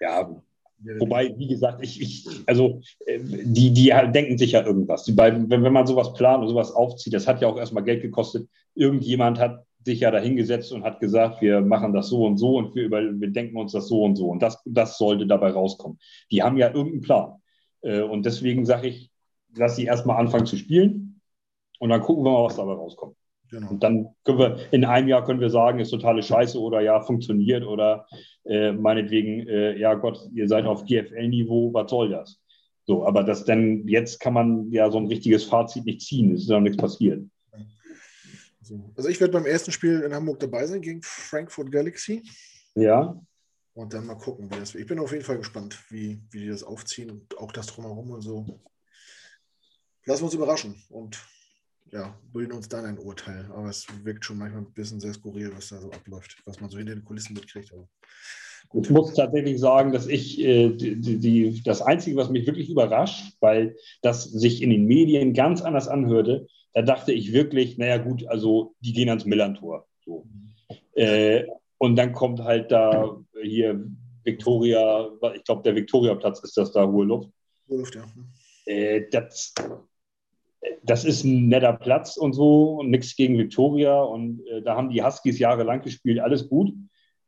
Ja, 0.00 0.42
Wobei, 0.98 1.32
wie 1.38 1.46
gesagt, 1.46 1.82
ich, 1.82 2.00
ich 2.00 2.28
also 2.46 2.80
äh, 3.06 3.20
die, 3.22 3.72
die 3.72 3.94
halt 3.94 4.14
denken 4.14 4.36
sich 4.36 4.52
ja 4.52 4.64
irgendwas. 4.64 5.04
Die, 5.04 5.16
wenn, 5.16 5.48
wenn 5.48 5.72
man 5.72 5.86
sowas 5.86 6.12
plant 6.14 6.42
und 6.42 6.48
sowas 6.48 6.72
aufzieht, 6.72 7.14
das 7.14 7.28
hat 7.28 7.40
ja 7.40 7.48
auch 7.48 7.56
erstmal 7.56 7.84
Geld 7.84 8.02
gekostet. 8.02 8.48
Irgendjemand 8.74 9.38
hat 9.38 9.64
sich 9.84 10.00
ja 10.00 10.10
dahingesetzt 10.10 10.72
und 10.72 10.82
hat 10.82 11.00
gesagt, 11.00 11.40
wir 11.40 11.60
machen 11.60 11.92
das 11.92 12.08
so 12.08 12.24
und 12.24 12.36
so 12.36 12.56
und 12.56 12.74
wir, 12.74 12.84
über, 12.84 13.00
wir 13.00 13.28
denken 13.28 13.56
uns 13.56 13.72
das 13.72 13.88
so 13.88 14.02
und 14.02 14.16
so. 14.16 14.28
Und 14.28 14.42
das, 14.42 14.60
das 14.64 14.98
sollte 14.98 15.26
dabei 15.26 15.50
rauskommen. 15.50 15.98
Die 16.30 16.42
haben 16.42 16.56
ja 16.56 16.68
irgendeinen 16.68 17.02
Plan. 17.02 17.42
Äh, 17.82 18.02
und 18.02 18.26
deswegen 18.26 18.66
sage 18.66 18.88
ich, 18.88 19.11
lass 19.56 19.76
sie 19.76 19.84
erstmal 19.84 20.18
anfangen 20.18 20.46
zu 20.46 20.56
spielen 20.56 21.20
und 21.78 21.90
dann 21.90 22.00
gucken 22.00 22.24
wir 22.24 22.32
mal, 22.32 22.44
was 22.44 22.56
dabei 22.56 22.72
rauskommt. 22.72 23.16
Genau. 23.50 23.68
Und 23.70 23.82
dann 23.82 24.08
können 24.24 24.38
wir 24.38 24.58
in 24.72 24.84
einem 24.84 25.08
Jahr 25.08 25.24
können 25.24 25.40
wir 25.40 25.50
sagen, 25.50 25.78
ist 25.78 25.90
totale 25.90 26.22
Scheiße 26.22 26.58
oder 26.58 26.80
ja, 26.80 27.00
funktioniert 27.00 27.64
oder 27.64 28.06
äh, 28.44 28.72
meinetwegen, 28.72 29.46
äh, 29.46 29.78
ja 29.78 29.94
Gott, 29.94 30.26
ihr 30.34 30.48
seid 30.48 30.64
auf 30.64 30.86
GFL-Niveau, 30.86 31.72
was 31.74 31.90
soll 31.90 32.08
das? 32.08 32.40
So, 32.84 33.06
aber 33.06 33.22
das 33.22 33.44
denn 33.44 33.86
jetzt 33.86 34.20
kann 34.20 34.32
man 34.32 34.72
ja 34.72 34.90
so 34.90 34.98
ein 34.98 35.06
richtiges 35.06 35.44
Fazit 35.44 35.84
nicht 35.84 36.00
ziehen, 36.00 36.32
es 36.32 36.42
ist 36.42 36.48
ja 36.48 36.60
nichts 36.60 36.78
passiert. 36.78 37.22
Also 38.96 39.08
ich 39.08 39.20
werde 39.20 39.32
beim 39.32 39.44
ersten 39.44 39.72
Spiel 39.72 40.00
in 40.00 40.14
Hamburg 40.14 40.40
dabei 40.40 40.66
sein 40.66 40.80
gegen 40.80 41.02
Frankfurt 41.02 41.70
Galaxy. 41.70 42.22
Ja. 42.74 43.20
Und 43.74 43.92
dann 43.92 44.06
mal 44.06 44.16
gucken, 44.16 44.50
wie 44.50 44.58
das 44.58 44.72
wird. 44.72 44.82
Ich 44.82 44.88
bin 44.88 44.98
auf 44.98 45.12
jeden 45.12 45.24
Fall 45.24 45.38
gespannt, 45.38 45.78
wie, 45.90 46.20
wie 46.30 46.40
die 46.40 46.48
das 46.48 46.62
aufziehen 46.62 47.10
und 47.10 47.38
auch 47.38 47.52
das 47.52 47.66
drumherum 47.66 48.10
und 48.12 48.22
so. 48.22 48.60
Lassen 50.04 50.22
wir 50.22 50.26
uns 50.26 50.34
überraschen 50.34 50.74
und 50.88 51.20
ja, 51.92 52.14
bilden 52.32 52.52
uns 52.52 52.68
dann 52.68 52.86
ein 52.86 52.98
Urteil. 52.98 53.46
Aber 53.54 53.68
es 53.68 53.86
wirkt 54.02 54.24
schon 54.24 54.38
manchmal 54.38 54.62
ein 54.62 54.72
bisschen 54.72 55.00
sehr 55.00 55.12
skurril, 55.12 55.52
was 55.54 55.68
da 55.68 55.78
so 55.78 55.90
abläuft, 55.90 56.38
was 56.46 56.60
man 56.60 56.70
so 56.70 56.78
hinter 56.78 56.94
den 56.94 57.04
Kulissen 57.04 57.34
mitkriegt. 57.34 57.72
Aber 57.72 57.88
ich 58.74 58.90
muss 58.90 59.14
tatsächlich 59.14 59.60
sagen, 59.60 59.92
dass 59.92 60.06
ich 60.06 60.40
äh, 60.40 60.70
die, 60.70 61.18
die, 61.18 61.62
das 61.62 61.82
Einzige, 61.82 62.16
was 62.16 62.30
mich 62.30 62.46
wirklich 62.46 62.70
überrascht, 62.70 63.34
weil 63.40 63.76
das 64.00 64.24
sich 64.24 64.62
in 64.62 64.70
den 64.70 64.86
Medien 64.86 65.34
ganz 65.34 65.60
anders 65.60 65.88
anhörte, 65.88 66.46
da 66.72 66.82
dachte 66.82 67.12
ich 67.12 67.32
wirklich, 67.32 67.76
naja 67.76 67.98
gut, 67.98 68.26
also 68.26 68.74
die 68.80 68.94
gehen 68.94 69.10
ans 69.10 69.26
Millantor. 69.26 69.86
So. 70.04 70.26
Äh, 70.94 71.44
und 71.78 71.96
dann 71.96 72.12
kommt 72.12 72.40
halt 72.40 72.72
da 72.72 73.18
hier 73.42 73.84
Victoria, 74.24 75.10
ich 75.34 75.44
glaube, 75.44 75.62
der 75.62 75.74
Victoria-Platz 75.74 76.40
ist 76.40 76.56
das 76.56 76.72
da, 76.72 76.86
Hohe 76.86 77.04
Luft. 77.04 77.28
Hohe 77.68 77.78
Luft, 77.78 77.94
ja. 77.94 78.04
Äh, 78.64 79.08
das, 79.10 79.52
das 80.82 81.04
ist 81.04 81.24
ein 81.24 81.48
netter 81.48 81.72
Platz 81.72 82.16
und 82.16 82.32
so 82.32 82.74
und 82.80 82.90
nichts 82.90 83.16
gegen 83.16 83.38
Victoria. 83.38 84.00
Und 84.00 84.46
äh, 84.46 84.62
da 84.62 84.76
haben 84.76 84.90
die 84.90 85.02
Huskies 85.02 85.38
jahrelang 85.38 85.82
gespielt, 85.82 86.20
alles 86.20 86.48
gut. 86.48 86.72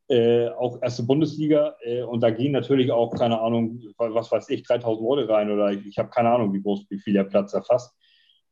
Äh, 0.09 0.49
auch 0.49 0.81
erste 0.83 1.03
Bundesliga. 1.03 1.75
Äh, 1.81 2.03
und 2.03 2.21
da 2.21 2.31
gehen 2.31 2.53
natürlich 2.53 2.93
auch, 2.93 3.15
keine 3.15 3.41
Ahnung, 3.41 3.81
was 3.97 4.31
weiß 4.31 4.51
ich, 4.51 4.63
3000 4.63 5.07
Leute 5.07 5.29
rein 5.29 5.51
oder 5.51 5.73
ich, 5.73 5.87
ich 5.87 5.99
habe 5.99 6.11
keine 6.11 6.31
Ahnung, 6.31 6.53
wie 6.53 6.63
groß, 6.63 6.87
wie 6.91 6.99
viel 6.99 7.15
der 7.15 7.25
Platz 7.25 7.55
erfasst. 7.55 7.95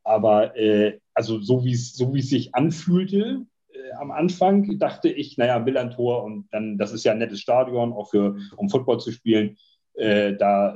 Aber 0.03 0.57
äh, 0.57 0.99
also 1.15 1.41
so 1.41 1.65
wie 1.65 1.73
es 1.73 1.95
so 1.95 2.13
sich 2.17 2.55
anfühlte 2.55 3.43
äh, 3.73 3.93
am 4.01 4.11
Anfang, 4.11 4.79
dachte 4.79 5.09
ich, 5.09 5.37
naja, 5.37 5.59
Millantor 5.59 6.25
und 6.25 6.49
dann, 6.51 6.79
das 6.79 6.93
ist 6.93 7.05
ja 7.05 7.13
ein 7.13 7.19
nettes 7.19 7.41
Stadion, 7.41 7.93
auch 7.93 8.11
für, 8.11 8.37
um 8.57 8.69
Football 8.69 8.99
zu 8.99 9.13
spielen. 9.13 9.57
Äh, 9.95 10.35
da 10.35 10.75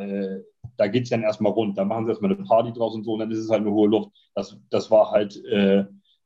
da 0.77 0.87
geht 0.87 1.05
es 1.05 1.11
dann 1.11 1.23
erstmal 1.23 1.53
rund. 1.53 1.77
Da 1.79 1.85
machen 1.85 2.05
sie 2.05 2.11
erstmal 2.11 2.33
eine 2.33 2.45
Party 2.45 2.73
draus 2.73 2.95
und 2.95 3.05
so 3.05 3.15
und 3.15 3.21
dann 3.21 3.31
ist 3.31 3.39
es 3.39 3.51
halt 3.51 3.63
eine 3.63 3.73
hohe 3.73 3.89
Luft. 3.89 4.11
Das, 4.35 4.57
das 4.71 4.91
war 4.91 5.11
halt 5.11 5.37
äh, 5.45 5.85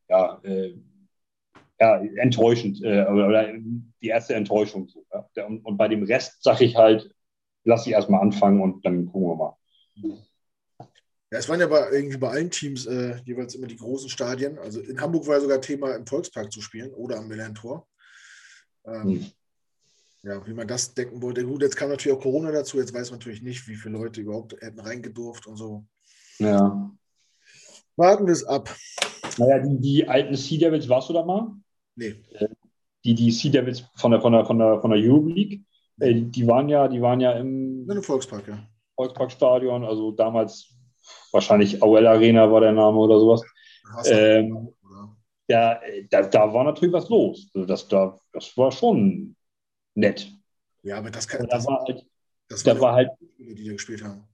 ja, 0.09 0.41
äh, 0.43 0.75
ja, 1.81 1.97
enttäuschend 2.17 2.81
oder, 2.81 3.09
oder, 3.11 3.53
die 4.03 4.09
erste 4.09 4.35
Enttäuschung. 4.35 4.89
So, 4.89 5.05
ja. 5.13 5.47
und, 5.47 5.65
und 5.65 5.77
bei 5.77 5.89
dem 5.89 6.03
Rest 6.03 6.43
sage 6.43 6.65
ich 6.65 6.77
halt, 6.77 7.15
lass 7.65 7.85
sie 7.85 7.93
erstmal 7.93 8.21
anfangen 8.21 8.61
und 8.61 8.85
dann 8.85 9.07
gucken 9.07 9.29
wir 9.29 9.37
mal. 9.37 9.57
Ja, 11.33 11.39
es 11.39 11.49
waren 11.49 11.61
ja 11.61 11.69
bei, 11.69 11.91
irgendwie 11.91 12.19
bei 12.19 12.29
allen 12.29 12.51
Teams 12.51 12.87
äh, 12.87 13.17
jeweils 13.25 13.55
immer 13.55 13.69
die 13.69 13.77
großen 13.77 14.09
Stadien. 14.09 14.59
Also 14.59 14.81
in 14.81 15.01
Hamburg 15.01 15.27
war 15.27 15.37
ja 15.37 15.41
sogar 15.41 15.61
Thema, 15.61 15.95
im 15.95 16.07
Volkspark 16.07 16.53
zu 16.53 16.61
spielen 16.61 16.93
oder 16.93 17.19
am 17.19 17.29
Millantor. 17.29 17.87
Ähm, 18.85 19.03
hm. 19.03 19.27
Ja, 20.23 20.47
wie 20.47 20.53
man 20.53 20.69
das 20.69 20.93
denken 20.93 21.23
wollte. 21.23 21.45
Gut, 21.47 21.63
jetzt 21.63 21.77
kam 21.77 21.89
natürlich 21.89 22.17
auch 22.17 22.23
Corona 22.23 22.53
dazu. 22.53 22.79
Jetzt 22.79 22.93
weiß 22.93 23.11
man 23.11 23.19
natürlich 23.19 23.43
nicht, 23.43 23.67
wie 23.69 23.75
viele 23.75 23.97
Leute 23.97 24.21
überhaupt 24.21 24.53
hätten 24.61 24.81
reingedurft 24.81 25.47
und 25.47 25.57
so. 25.57 25.85
Ja. 26.39 26.91
Warten 27.97 28.27
wir 28.27 28.33
es 28.33 28.45
ab. 28.45 28.75
Naja, 29.39 29.61
die, 29.61 29.81
die 29.81 30.09
alten 30.09 30.37
Sea 30.37 30.59
Devils, 30.59 30.89
warst 30.89 31.09
du 31.09 31.15
da 31.15 31.25
mal? 31.25 31.53
Nee. 31.97 32.17
Äh, 32.33 32.49
die, 33.05 33.15
die 33.15 33.31
Sea 33.31 33.51
Devils 33.51 33.85
von 33.97 34.11
der, 34.11 34.21
von 34.21 34.33
der, 34.33 34.45
von 34.45 34.59
der, 34.59 34.81
von 34.81 34.91
der 34.91 35.01
Euroleague, 35.01 35.61
äh, 36.01 36.15
die 36.15 36.47
waren 36.47 36.69
ja, 36.69 36.89
die 36.89 37.01
waren 37.01 37.21
ja 37.21 37.33
im, 37.33 37.89
in 37.89 38.03
Volkspark, 38.03 38.47
ja. 38.49 38.59
Volksparkstadion, 38.97 39.85
also 39.85 40.13
damals 40.13 40.75
wahrscheinlich 41.33 41.83
Auel 41.83 42.07
Arena 42.07 42.51
war 42.51 42.61
der 42.61 42.73
Name 42.73 42.99
oder 42.99 43.19
sowas. 43.19 43.43
Ähm, 44.05 44.69
da, 45.49 45.81
da, 46.11 46.23
da 46.23 46.53
war 46.53 46.65
natürlich 46.65 46.93
was 46.93 47.09
los. 47.09 47.51
Also 47.55 47.67
das, 47.67 47.89
da, 47.89 48.19
das 48.33 48.57
war 48.57 48.71
schon 48.71 49.35
nett. 49.95 50.33
Ja, 50.83 50.99
aber 50.99 51.11
das 51.11 51.29
kann. 51.29 51.47
Das, 51.49 51.67
war 51.67 51.85
halt, 51.87 52.07
das 52.49 52.63
da 52.63 52.81
war 52.81 52.95
halt. 52.95 53.11
Spiele, 53.35 53.55
die 53.55 53.67
da 53.67 53.73
gespielt 53.73 54.05
haben. 54.05 54.25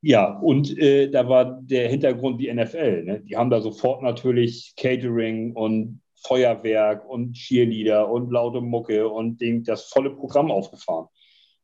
Ja, 0.00 0.38
und 0.38 0.76
äh, 0.78 1.08
da 1.08 1.28
war 1.28 1.62
der 1.62 1.88
Hintergrund 1.88 2.38
die 2.38 2.52
NFL. 2.52 3.04
Ne? 3.04 3.20
Die 3.20 3.36
haben 3.36 3.48
da 3.48 3.62
sofort 3.62 4.02
natürlich 4.02 4.74
Catering 4.76 5.54
und 5.56 6.02
Feuerwerk 6.26 7.08
und 7.08 7.32
Cheerleader 7.32 8.10
und 8.10 8.30
laute 8.30 8.60
Mucke 8.60 9.08
und 9.08 9.40
den, 9.40 9.64
das 9.64 9.84
volle 9.84 10.10
Programm 10.10 10.50
aufgefahren. 10.50 11.08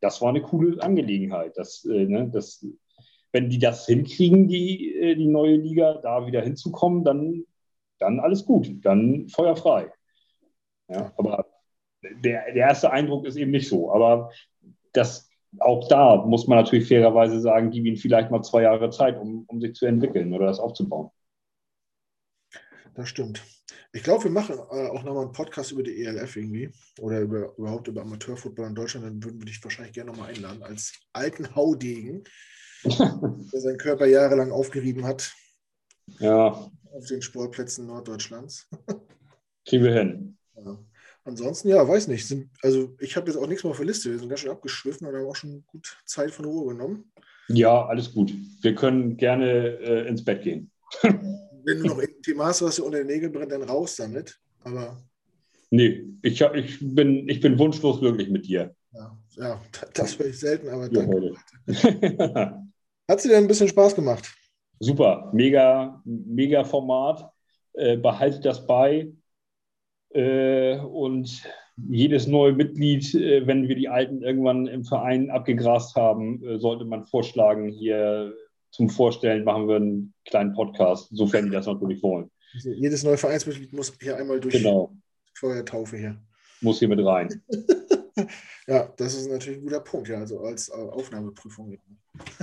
Das 0.00 0.22
war 0.22 0.30
eine 0.30 0.40
coole 0.40 0.82
Angelegenheit. 0.82 1.52
Das, 1.56 1.84
äh, 1.84 2.06
ne, 2.06 2.30
das, 2.32 2.64
wenn 3.32 3.50
die 3.50 3.58
das 3.58 3.86
hinkriegen, 3.86 4.48
die, 4.48 4.94
äh, 4.96 5.14
die 5.16 5.26
neue 5.28 5.56
Liga, 5.56 6.00
da 6.02 6.26
wieder 6.26 6.40
hinzukommen, 6.40 7.04
dann, 7.04 7.44
dann 7.98 8.20
alles 8.20 8.46
gut, 8.46 8.70
dann 8.82 9.28
feuerfrei. 9.28 9.92
Ja, 10.88 11.12
aber 11.18 11.46
der, 12.02 12.52
der 12.52 12.68
erste 12.68 12.90
Eindruck 12.90 13.26
ist 13.26 13.36
eben 13.36 13.50
nicht 13.50 13.68
so. 13.68 13.92
Aber 13.92 14.30
das, 14.92 15.28
auch 15.58 15.88
da 15.88 16.24
muss 16.24 16.46
man 16.46 16.58
natürlich 16.58 16.88
fairerweise 16.88 17.40
sagen, 17.40 17.70
gib 17.70 17.84
ihnen 17.84 17.96
vielleicht 17.96 18.30
mal 18.30 18.42
zwei 18.42 18.62
Jahre 18.62 18.90
Zeit, 18.90 19.18
um, 19.18 19.44
um 19.46 19.60
sich 19.60 19.74
zu 19.74 19.86
entwickeln 19.86 20.32
oder 20.32 20.46
das 20.46 20.58
aufzubauen. 20.58 21.10
Das 22.94 23.08
stimmt. 23.08 23.42
Ich 23.92 24.02
glaube, 24.02 24.24
wir 24.24 24.30
machen 24.30 24.56
äh, 24.56 24.88
auch 24.88 25.02
nochmal 25.02 25.24
einen 25.24 25.32
Podcast 25.32 25.72
über 25.72 25.82
die 25.82 26.04
ELF 26.04 26.36
irgendwie 26.36 26.70
oder 27.00 27.20
über, 27.20 27.56
überhaupt 27.56 27.88
über 27.88 28.02
Amateurfootball 28.02 28.68
in 28.68 28.74
Deutschland. 28.74 29.06
Dann 29.06 29.22
würden 29.22 29.40
wir 29.40 29.46
dich 29.46 29.62
wahrscheinlich 29.62 29.94
gerne 29.94 30.10
nochmal 30.10 30.30
einladen 30.30 30.62
als 30.62 30.92
alten 31.12 31.54
Haudegen, 31.54 32.24
der 32.84 33.60
seinen 33.60 33.78
Körper 33.78 34.06
jahrelang 34.06 34.52
aufgerieben 34.52 35.04
hat. 35.04 35.32
Ja. 36.18 36.70
Auf 36.92 37.06
den 37.08 37.22
Sportplätzen 37.22 37.86
Norddeutschlands. 37.86 38.68
Kriegen 39.64 39.84
wir 39.84 39.94
hin. 39.94 40.38
Ja. 40.56 40.78
Ansonsten, 41.24 41.68
ja, 41.68 41.86
weiß 41.86 42.08
nicht. 42.08 42.26
Sind, 42.26 42.50
also 42.62 42.96
ich 42.98 43.16
habe 43.16 43.26
jetzt 43.30 43.36
auch 43.36 43.46
nichts 43.46 43.62
mehr 43.62 43.70
auf 43.70 43.76
der 43.76 43.86
Liste. 43.86 44.10
Wir 44.10 44.18
sind 44.18 44.28
ganz 44.28 44.40
schön 44.40 44.50
abgeschwiffen 44.50 45.06
und 45.06 45.14
haben 45.14 45.26
auch 45.26 45.36
schon 45.36 45.64
gut 45.66 45.96
Zeit 46.04 46.30
von 46.30 46.46
Ruhe 46.46 46.72
genommen. 46.72 47.12
Ja, 47.48 47.86
alles 47.86 48.12
gut. 48.12 48.32
Wir 48.62 48.74
können 48.74 49.16
gerne 49.16 49.78
äh, 49.80 50.08
ins 50.08 50.24
Bett 50.24 50.42
gehen. 50.42 50.70
Wenn 51.02 51.78
du 51.78 51.86
noch 51.86 51.98
ein 51.98 52.08
Thema 52.22 52.46
hast, 52.46 52.62
was 52.62 52.76
dir 52.76 52.84
unter 52.84 52.98
den 52.98 53.08
Nägeln 53.08 53.32
brennt, 53.32 53.52
dann 53.52 53.62
raus 53.62 53.96
damit. 53.96 54.38
Aber. 54.64 55.02
Nee, 55.70 56.04
ich, 56.22 56.40
hab, 56.42 56.54
ich, 56.54 56.78
bin, 56.80 57.28
ich 57.28 57.40
bin 57.40 57.58
wunschlos 57.58 58.00
glücklich 58.00 58.30
mit 58.30 58.46
dir. 58.46 58.74
Ja, 58.92 59.18
ja 59.36 59.60
das 59.94 60.18
höre 60.18 60.26
ich 60.26 60.38
selten, 60.38 60.68
aber 60.68 60.88
danke. 60.88 61.34
Hat 63.08 63.20
sie 63.20 63.28
dir 63.28 63.36
ein 63.36 63.46
bisschen 63.46 63.68
Spaß 63.68 63.94
gemacht? 63.94 64.32
Super, 64.78 65.30
mega, 65.34 66.00
mega 66.04 66.64
Format. 66.64 67.30
Äh, 67.74 67.96
behaltet 67.96 68.44
das 68.44 68.66
bei. 68.66 69.12
Äh, 70.12 70.78
und 70.78 71.42
jedes 71.88 72.26
neue 72.26 72.52
Mitglied, 72.52 73.14
äh, 73.14 73.46
wenn 73.46 73.68
wir 73.68 73.76
die 73.76 73.88
Alten 73.88 74.22
irgendwann 74.22 74.66
im 74.66 74.84
Verein 74.84 75.30
abgegrast 75.30 75.94
haben, 75.96 76.44
äh, 76.44 76.58
sollte 76.58 76.84
man 76.84 77.04
vorschlagen, 77.06 77.68
hier 77.68 78.34
zum 78.70 78.88
Vorstellen 78.90 79.44
machen 79.44 79.68
wir 79.68 79.76
einen 79.76 80.14
kleinen 80.24 80.52
Podcast, 80.52 81.08
sofern 81.12 81.46
die 81.46 81.50
das 81.50 81.66
natürlich 81.66 82.02
wollen. 82.02 82.30
Also 82.54 82.70
jedes 82.70 83.02
neue 83.04 83.16
Vereinsmitglied 83.16 83.72
muss 83.72 83.92
hier 84.00 84.16
einmal 84.16 84.40
durch 84.40 84.54
Genau, 84.54 84.92
Feuertaufe 85.34 85.96
hier. 85.96 86.16
muss 86.60 86.78
hier 86.78 86.88
mit 86.88 87.04
rein. 87.04 87.42
Ja, 88.66 88.92
das 88.98 89.14
ist 89.14 89.28
natürlich 89.30 89.58
ein 89.58 89.64
guter 89.64 89.80
Punkt, 89.80 90.08
ja, 90.08 90.18
also 90.18 90.40
als 90.40 90.70
Aufnahmeprüfung. 90.70 91.78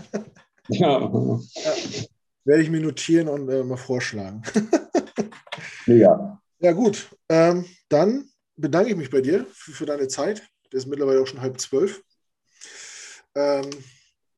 Ja, 0.70 0.99
Ja, 0.99 1.74
werde 2.43 2.63
ich 2.63 2.70
mir 2.70 2.82
notieren 2.82 3.30
und 3.30 3.47
äh, 3.47 3.63
mal 3.63 3.78
vorschlagen. 3.78 4.41
mega. 5.86 6.41
Ja, 6.60 6.72
gut. 6.72 7.10
Ähm, 7.30 7.66
dann 7.89 8.30
bedanke 8.55 8.89
ich 8.89 8.95
mich 8.95 9.10
bei 9.10 9.22
dir 9.22 9.45
für, 9.51 9.72
für 9.72 9.86
deine 9.86 10.08
Zeit. 10.08 10.41
Das 10.72 10.84
ist 10.84 10.88
mittlerweile 10.88 11.22
auch 11.22 11.28
schon 11.28 11.41
halb 11.41 11.60
zwölf. 11.60 12.03
Ähm, 13.36 13.70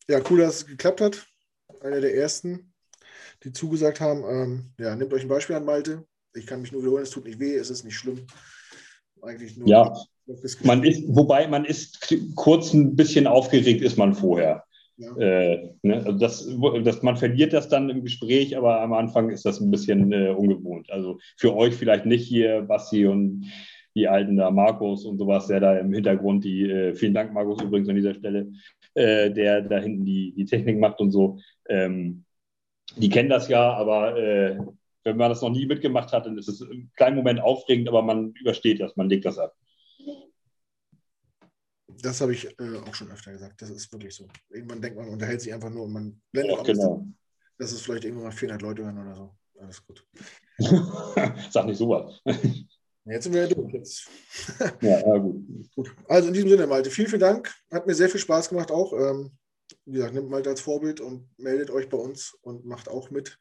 ja, 0.10 0.22
cool, 0.30 0.40
dass 0.40 0.58
es 0.58 0.66
geklappt 0.66 1.02
hat. 1.02 1.26
Einer 1.82 2.02
der 2.02 2.16
ersten, 2.16 2.74
die 3.44 3.54
zugesagt 3.54 4.02
haben. 4.02 4.24
Ähm, 4.24 4.74
ja, 4.80 4.96
nehmt 4.96 5.14
euch 5.14 5.22
ein 5.22 5.30
Beispiel 5.30 5.56
an, 5.56 5.66
Malte. 5.66 6.06
Ich 6.34 6.46
kann 6.46 6.62
mich 6.62 6.72
nur 6.72 6.82
wiederholen, 6.82 7.04
es 7.04 7.10
tut 7.10 7.26
nicht 7.26 7.40
weh, 7.40 7.56
es 7.56 7.70
ist 7.70 7.84
nicht 7.84 7.98
schlimm. 7.98 8.26
Eigentlich 9.22 9.58
nur. 9.58 9.68
Ja, 9.68 9.94
Man 10.64 10.84
ist, 10.84 11.04
wobei 11.08 11.48
man 11.48 11.66
ist 11.66 12.14
kurz 12.36 12.74
ein 12.74 12.96
bisschen 12.96 13.28
aufgeregt, 13.28 13.82
ist 13.82 13.98
man 13.98 14.14
vorher. 14.14 14.64
Ja. 15.00 15.16
Äh, 15.16 15.74
ne? 15.82 15.96
also 15.96 16.12
das, 16.12 16.46
das, 16.84 17.02
man 17.04 17.16
verliert 17.16 17.54
das 17.54 17.70
dann 17.70 17.90
im 17.90 18.04
Gespräch, 18.04 18.58
aber 18.58 18.82
am 18.82 18.92
Anfang 18.92 19.30
ist 19.30 19.46
das 19.46 19.62
ein 19.62 19.72
bisschen 19.72 20.12
äh, 20.12 20.30
ungewohnt. 20.30 20.92
Also 20.92 21.20
für 21.38 21.56
euch 21.56 21.76
vielleicht 21.76 22.06
nicht 22.06 22.28
hier, 22.28 22.64
Basti 22.64 23.06
und 23.06 23.46
die 23.96 24.10
Alten 24.10 24.36
da, 24.36 24.52
Markus 24.52 25.06
und 25.06 25.18
sowas, 25.18 25.48
der 25.48 25.62
da 25.62 25.78
im 25.78 25.94
Hintergrund 25.94 26.44
die, 26.44 26.70
äh, 26.70 26.94
vielen 26.94 27.14
Dank, 27.14 27.34
Markus, 27.34 27.62
übrigens 27.62 27.88
an 27.88 27.96
dieser 27.96 28.14
Stelle, 28.14 28.52
äh, 28.94 29.32
der 29.32 29.62
da 29.62 29.80
hinten 29.80 30.04
die, 30.04 30.34
die 30.34 30.46
Technik 30.46 30.80
macht 30.80 31.00
und 31.00 31.12
so. 31.12 31.40
Ähm, 31.70 32.26
die 32.98 33.10
kennen 33.10 33.30
das 33.30 33.48
ja, 33.48 33.74
aber 33.74 34.18
äh, 34.18 34.58
wenn 35.06 35.18
man 35.18 35.30
das 35.30 35.42
noch 35.42 35.50
nie 35.50 35.66
mitgemacht 35.66 36.12
hat, 36.12 36.26
dann 36.26 36.38
ist 36.38 36.50
es 36.50 36.60
im 36.60 36.92
kleinen 36.98 37.16
Moment 37.16 37.40
aufregend, 37.40 37.88
aber 37.88 38.02
man 38.02 38.34
übersteht 38.34 38.82
das, 38.82 38.98
man 38.98 39.10
legt 39.10 39.26
das 39.26 39.40
ab. 39.40 39.56
Das 42.02 42.22
habe 42.22 42.34
ich 42.34 42.46
äh, 42.60 42.78
auch 42.86 42.96
schon 42.96 43.12
öfter 43.12 43.32
gesagt. 43.32 43.62
Das 43.62 43.70
ist 43.70 43.92
wirklich 43.92 44.16
so. 44.16 44.28
Irgendwann 44.50 44.82
denkt 44.82 44.98
man, 44.98 45.10
unterhält 45.10 45.42
sich 45.42 45.54
einfach 45.54 45.70
nur 45.70 45.84
und 45.84 45.94
man 45.94 46.22
blendet 46.32 46.58
Ja, 46.58 46.64
genau. 46.64 47.06
dass 47.58 47.72
es 47.72 47.82
vielleicht 47.82 48.06
irgendwann 48.06 48.26
mal 48.26 48.32
400 48.32 48.62
Leute 48.62 48.84
hören 48.84 48.98
oder 48.98 49.16
so. 49.16 49.36
Alles 49.60 49.86
gut. 49.86 50.06
Sag 51.52 51.66
nicht 51.66 51.78
sowas. 51.78 52.22
Jetzt 53.06 53.24
sind 53.24 53.34
wir 53.34 53.48
ja 53.48 53.54
durch. 53.54 53.74
Jetzt. 53.74 54.08
Ja, 54.82 55.00
ja, 55.00 55.18
gut. 55.18 55.46
Gut. 55.76 55.96
Also 56.08 56.28
in 56.28 56.34
diesem 56.34 56.50
Sinne, 56.50 56.68
Malte, 56.68 56.92
vielen, 56.92 57.08
vielen 57.08 57.22
Dank. 57.22 57.54
Hat 57.72 57.88
mir 57.88 57.96
sehr 57.96 58.10
viel 58.10 58.20
Spaß 58.20 58.50
gemacht 58.50 58.72
auch. 58.72 58.94
Ähm, 58.94 59.32
wie 59.86 59.94
gesagt, 59.94 60.14
nimmt 60.14 60.30
Malte 60.30 60.50
als 60.50 60.62
Vorbild 60.62 61.02
und 61.02 61.30
meldet 61.38 61.72
euch 61.72 61.90
bei 61.90 61.98
uns 61.98 62.38
und 62.42 62.66
macht 62.66 62.88
auch 62.88 63.10
mit. 63.10 63.40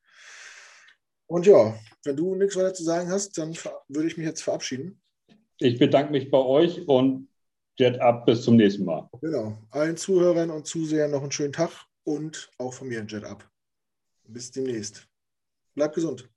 Und 1.26 1.46
ja, 1.46 1.78
wenn 2.04 2.16
du 2.16 2.34
nichts 2.34 2.56
weiter 2.56 2.72
zu 2.72 2.82
sagen 2.82 3.10
hast, 3.10 3.36
dann 3.36 3.54
würde 3.88 4.08
ich 4.08 4.16
mich 4.16 4.26
jetzt 4.26 4.42
verabschieden. 4.42 5.00
Ich 5.58 5.78
bedanke 5.78 6.12
mich 6.12 6.30
bei 6.30 6.38
euch 6.38 6.88
und 6.88 7.28
Jet 7.78 8.00
ab 8.00 8.26
bis 8.26 8.42
zum 8.42 8.56
nächsten 8.56 8.84
Mal. 8.84 9.08
Genau. 9.20 9.56
Allen 9.70 9.96
Zuhörern 9.96 10.50
und 10.50 10.66
Zusehern 10.66 11.12
noch 11.12 11.22
einen 11.22 11.30
schönen 11.30 11.52
Tag 11.52 11.70
und 12.04 12.50
auch 12.58 12.72
von 12.74 12.88
mir 12.88 13.00
ein 13.00 13.06
Jet 13.06 13.24
ab. 13.24 13.48
Bis 14.24 14.50
demnächst. 14.50 15.08
Bleibt 15.74 15.94
gesund. 15.94 16.28